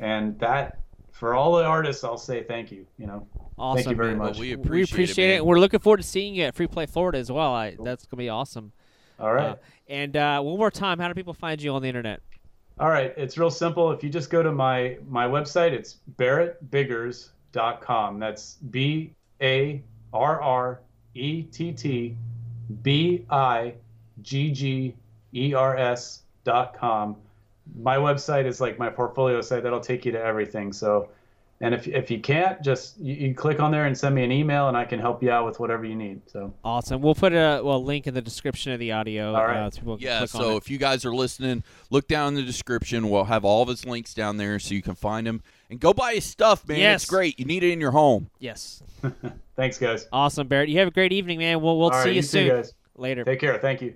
And 0.00 0.36
that 0.40 0.80
for 1.12 1.34
all 1.34 1.56
the 1.56 1.64
artists 1.64 2.04
i'll 2.04 2.18
say 2.18 2.42
thank 2.42 2.70
you 2.70 2.86
you 2.98 3.06
know 3.06 3.26
awesome. 3.58 3.84
Thank 3.84 3.90
you 3.90 3.96
very 3.96 4.08
man. 4.10 4.18
much. 4.18 4.32
Well, 4.34 4.40
we 4.42 4.48
We 4.48 4.52
appreciate, 4.62 4.92
appreciate 4.94 5.30
it. 5.30 5.34
it. 5.36 5.46
We're 5.46 5.58
looking 5.58 5.80
forward 5.80 5.98
to 5.98 6.02
seeing 6.02 6.34
you 6.34 6.44
at 6.44 6.54
Free 6.54 6.66
Play 6.66 6.86
Florida 6.86 7.18
as 7.18 7.30
well. 7.30 7.52
I, 7.54 7.76
that's 7.82 8.04
gonna 8.06 8.18
be 8.20 8.28
awesome. 8.28 8.72
all 9.20 9.32
right 9.32 9.50
Uh, 9.50 9.56
and 9.88 10.16
uh, 10.16 10.40
one 10.40 10.58
more 10.58 10.70
time, 10.70 10.98
how 10.98 11.08
do 11.08 11.14
people 11.14 11.34
find 11.34 11.62
you 11.62 11.72
on 11.72 11.82
the 11.82 11.88
internet? 11.88 12.20
All 12.78 12.90
right, 12.90 13.14
it's 13.16 13.38
real 13.38 13.50
simple. 13.50 13.90
If 13.92 14.02
you 14.04 14.10
just 14.10 14.28
go 14.30 14.42
to 14.42 14.52
my 14.52 14.98
my 15.08 15.26
website, 15.26 15.72
it's 15.72 15.96
barrettbiggers.com. 16.18 18.18
That's 18.18 18.54
B 18.70 19.12
A 19.40 19.82
R 20.12 20.40
R 20.40 20.80
E 21.14 21.42
T 21.44 21.72
T 21.72 22.16
B 22.82 23.24
I 23.30 23.74
G 24.22 24.50
G 24.50 24.94
E 25.34 25.54
R 25.54 25.76
S 25.76 26.22
dot 26.44 26.74
com. 26.76 27.16
My 27.80 27.96
website 27.96 28.46
is 28.46 28.60
like 28.60 28.78
my 28.78 28.88
portfolio 28.88 29.40
site. 29.40 29.62
That'll 29.62 29.80
take 29.80 30.04
you 30.04 30.12
to 30.12 30.22
everything. 30.22 30.72
So, 30.72 31.08
and 31.60 31.74
if 31.74 31.88
if 31.88 32.10
you 32.10 32.20
can't, 32.20 32.62
just 32.62 32.98
you, 32.98 33.14
you 33.28 33.34
click 33.34 33.60
on 33.60 33.70
there 33.70 33.86
and 33.86 33.96
send 33.96 34.14
me 34.14 34.22
an 34.24 34.30
email, 34.32 34.68
and 34.68 34.76
I 34.76 34.84
can 34.84 34.98
help 34.98 35.22
you 35.22 35.30
out 35.30 35.46
with 35.46 35.58
whatever 35.58 35.84
you 35.84 35.94
need. 35.96 36.20
So, 36.26 36.52
Awesome. 36.64 37.00
We'll 37.00 37.14
put 37.14 37.32
a 37.32 37.60
well 37.64 37.82
link 37.82 38.06
in 38.06 38.14
the 38.14 38.20
description 38.22 38.72
of 38.72 38.78
the 38.80 38.92
audio. 38.92 39.34
All 39.34 39.44
right. 39.46 39.56
Uh, 39.58 39.70
so 39.70 39.80
people 39.80 39.96
can 39.96 40.06
Yeah, 40.06 40.18
click 40.18 40.34
on 40.34 40.40
so 40.42 40.50
it. 40.52 40.56
if 40.58 40.70
you 40.70 40.78
guys 40.78 41.04
are 41.04 41.14
listening, 41.14 41.64
look 41.90 42.08
down 42.08 42.28
in 42.28 42.34
the 42.34 42.42
description. 42.42 43.08
We'll 43.08 43.24
have 43.24 43.44
all 43.44 43.62
of 43.62 43.68
his 43.68 43.84
links 43.86 44.12
down 44.14 44.36
there 44.36 44.58
so 44.58 44.74
you 44.74 44.82
can 44.82 44.94
find 44.94 45.26
him 45.26 45.42
and 45.70 45.80
go 45.80 45.92
buy 45.94 46.14
his 46.14 46.24
stuff, 46.24 46.66
man. 46.68 46.78
Yes. 46.78 47.02
It's 47.04 47.10
great. 47.10 47.38
You 47.38 47.44
need 47.46 47.64
it 47.64 47.70
in 47.72 47.80
your 47.80 47.92
home. 47.92 48.30
yes. 48.38 48.82
thanks, 49.56 49.78
guys. 49.78 50.06
Awesome, 50.12 50.48
Barrett. 50.48 50.68
You 50.68 50.78
have 50.80 50.88
a 50.88 50.92
great 50.92 51.12
evening, 51.12 51.38
man. 51.38 51.60
We'll 51.60 51.78
we'll 51.78 51.90
All 51.90 52.02
see 52.02 52.08
right, 52.08 52.14
you 52.16 52.22
too, 52.22 52.26
soon. 52.28 52.48
guys. 52.48 52.74
Later. 52.96 53.24
Take 53.24 53.40
care. 53.40 53.58
Thank 53.58 53.82
you. 53.82 53.94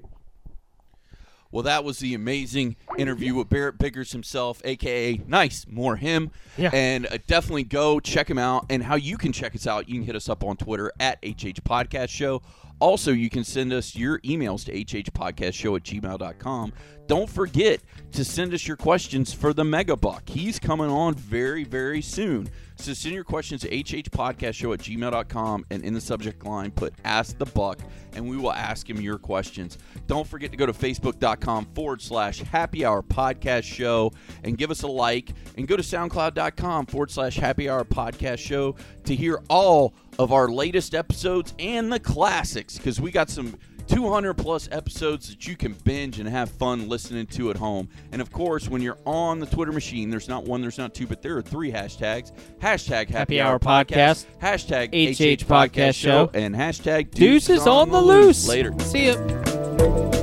Well, 1.52 1.64
that 1.64 1.82
was 1.82 1.98
the 1.98 2.14
amazing 2.14 2.76
interview 2.96 3.34
with 3.34 3.48
Barrett 3.48 3.78
Biggers 3.78 4.12
himself, 4.12 4.60
aka 4.64 5.20
Nice, 5.26 5.66
more 5.68 5.96
him. 5.96 6.30
Yeah. 6.56 6.70
And 6.72 7.06
uh, 7.06 7.18
definitely 7.26 7.64
go 7.64 7.98
check 8.00 8.30
him 8.30 8.38
out. 8.38 8.66
And 8.70 8.82
how 8.82 8.94
you 8.94 9.16
can 9.18 9.32
check 9.32 9.54
us 9.54 9.66
out, 9.66 9.88
you 9.88 9.96
can 9.96 10.04
hit 10.04 10.16
us 10.16 10.28
up 10.28 10.44
on 10.44 10.56
Twitter 10.56 10.92
at 11.00 11.18
HH 11.24 11.62
Podcast 11.64 12.10
Show. 12.10 12.42
Also, 12.78 13.12
you 13.12 13.28
can 13.28 13.44
send 13.44 13.72
us 13.72 13.94
your 13.94 14.20
emails 14.20 14.64
to 14.64 14.72
hhpodcastshow 14.72 15.76
at 15.76 15.82
gmail.com. 15.82 16.72
Don't 17.06 17.28
forget 17.28 17.80
to 18.12 18.24
send 18.24 18.54
us 18.54 18.66
your 18.66 18.76
questions 18.76 19.32
for 19.32 19.52
the 19.52 19.64
Mega 19.64 19.96
Buck. 19.96 20.28
He's 20.28 20.58
coming 20.58 20.88
on 20.88 21.14
very, 21.14 21.64
very 21.64 22.00
soon. 22.00 22.48
So 22.80 22.94
send 22.94 23.14
your 23.14 23.24
questions 23.24 23.60
to 23.60 23.68
hhpodcastshow 23.68 24.72
at 24.72 24.80
gmail.com 24.80 25.66
and 25.70 25.84
in 25.84 25.92
the 25.92 26.00
subject 26.00 26.46
line 26.46 26.70
put 26.70 26.94
Ask 27.04 27.36
the 27.36 27.44
Buck 27.44 27.78
and 28.14 28.26
we 28.26 28.38
will 28.38 28.52
ask 28.52 28.88
him 28.88 29.02
your 29.02 29.18
questions. 29.18 29.76
Don't 30.06 30.26
forget 30.26 30.50
to 30.50 30.56
go 30.56 30.64
to 30.64 30.72
facebook.com 30.72 31.66
forward 31.74 32.00
slash 32.00 32.40
happy 32.40 32.86
hour 32.86 33.02
podcast 33.02 33.64
show 33.64 34.12
and 34.44 34.56
give 34.56 34.70
us 34.70 34.82
a 34.82 34.86
like 34.86 35.34
and 35.58 35.68
go 35.68 35.76
to 35.76 35.82
soundcloud.com 35.82 36.86
forward 36.86 37.10
slash 37.10 37.36
happy 37.36 37.68
hour 37.68 37.84
podcast 37.84 38.38
show 38.38 38.74
to 39.04 39.14
hear 39.14 39.42
all 39.50 39.94
of 40.18 40.32
our 40.32 40.48
latest 40.48 40.94
episodes 40.94 41.54
and 41.58 41.92
the 41.92 42.00
classics 42.00 42.78
because 42.78 42.98
we 42.98 43.10
got 43.10 43.28
some 43.28 43.58
200 43.90 44.34
plus 44.34 44.68
episodes 44.70 45.28
that 45.28 45.46
you 45.46 45.56
can 45.56 45.72
binge 45.84 46.20
and 46.20 46.28
have 46.28 46.50
fun 46.50 46.88
listening 46.88 47.26
to 47.26 47.50
at 47.50 47.56
home. 47.56 47.88
And 48.12 48.22
of 48.22 48.30
course, 48.32 48.68
when 48.68 48.82
you're 48.82 48.98
on 49.04 49.40
the 49.40 49.46
Twitter 49.46 49.72
machine, 49.72 50.10
there's 50.10 50.28
not 50.28 50.44
one, 50.44 50.62
there's 50.62 50.78
not 50.78 50.94
two, 50.94 51.06
but 51.06 51.22
there 51.22 51.36
are 51.36 51.42
three 51.42 51.72
hashtags. 51.72 52.32
Hashtag 52.60 53.08
Happy, 53.08 53.12
Happy 53.12 53.40
Hour 53.40 53.58
Podcast, 53.58 54.26
hashtag 54.40 54.88
HH 54.88 55.42
HH 55.42 55.46
Podcast 55.46 55.70
Podcast 55.70 55.94
Show, 55.94 56.30
and 56.34 56.54
hashtag 56.54 57.10
Deuces 57.10 57.66
on 57.66 57.90
the 57.90 58.00
loose. 58.00 58.46
Later. 58.46 58.72
See 58.80 59.06
ya. 59.08 60.19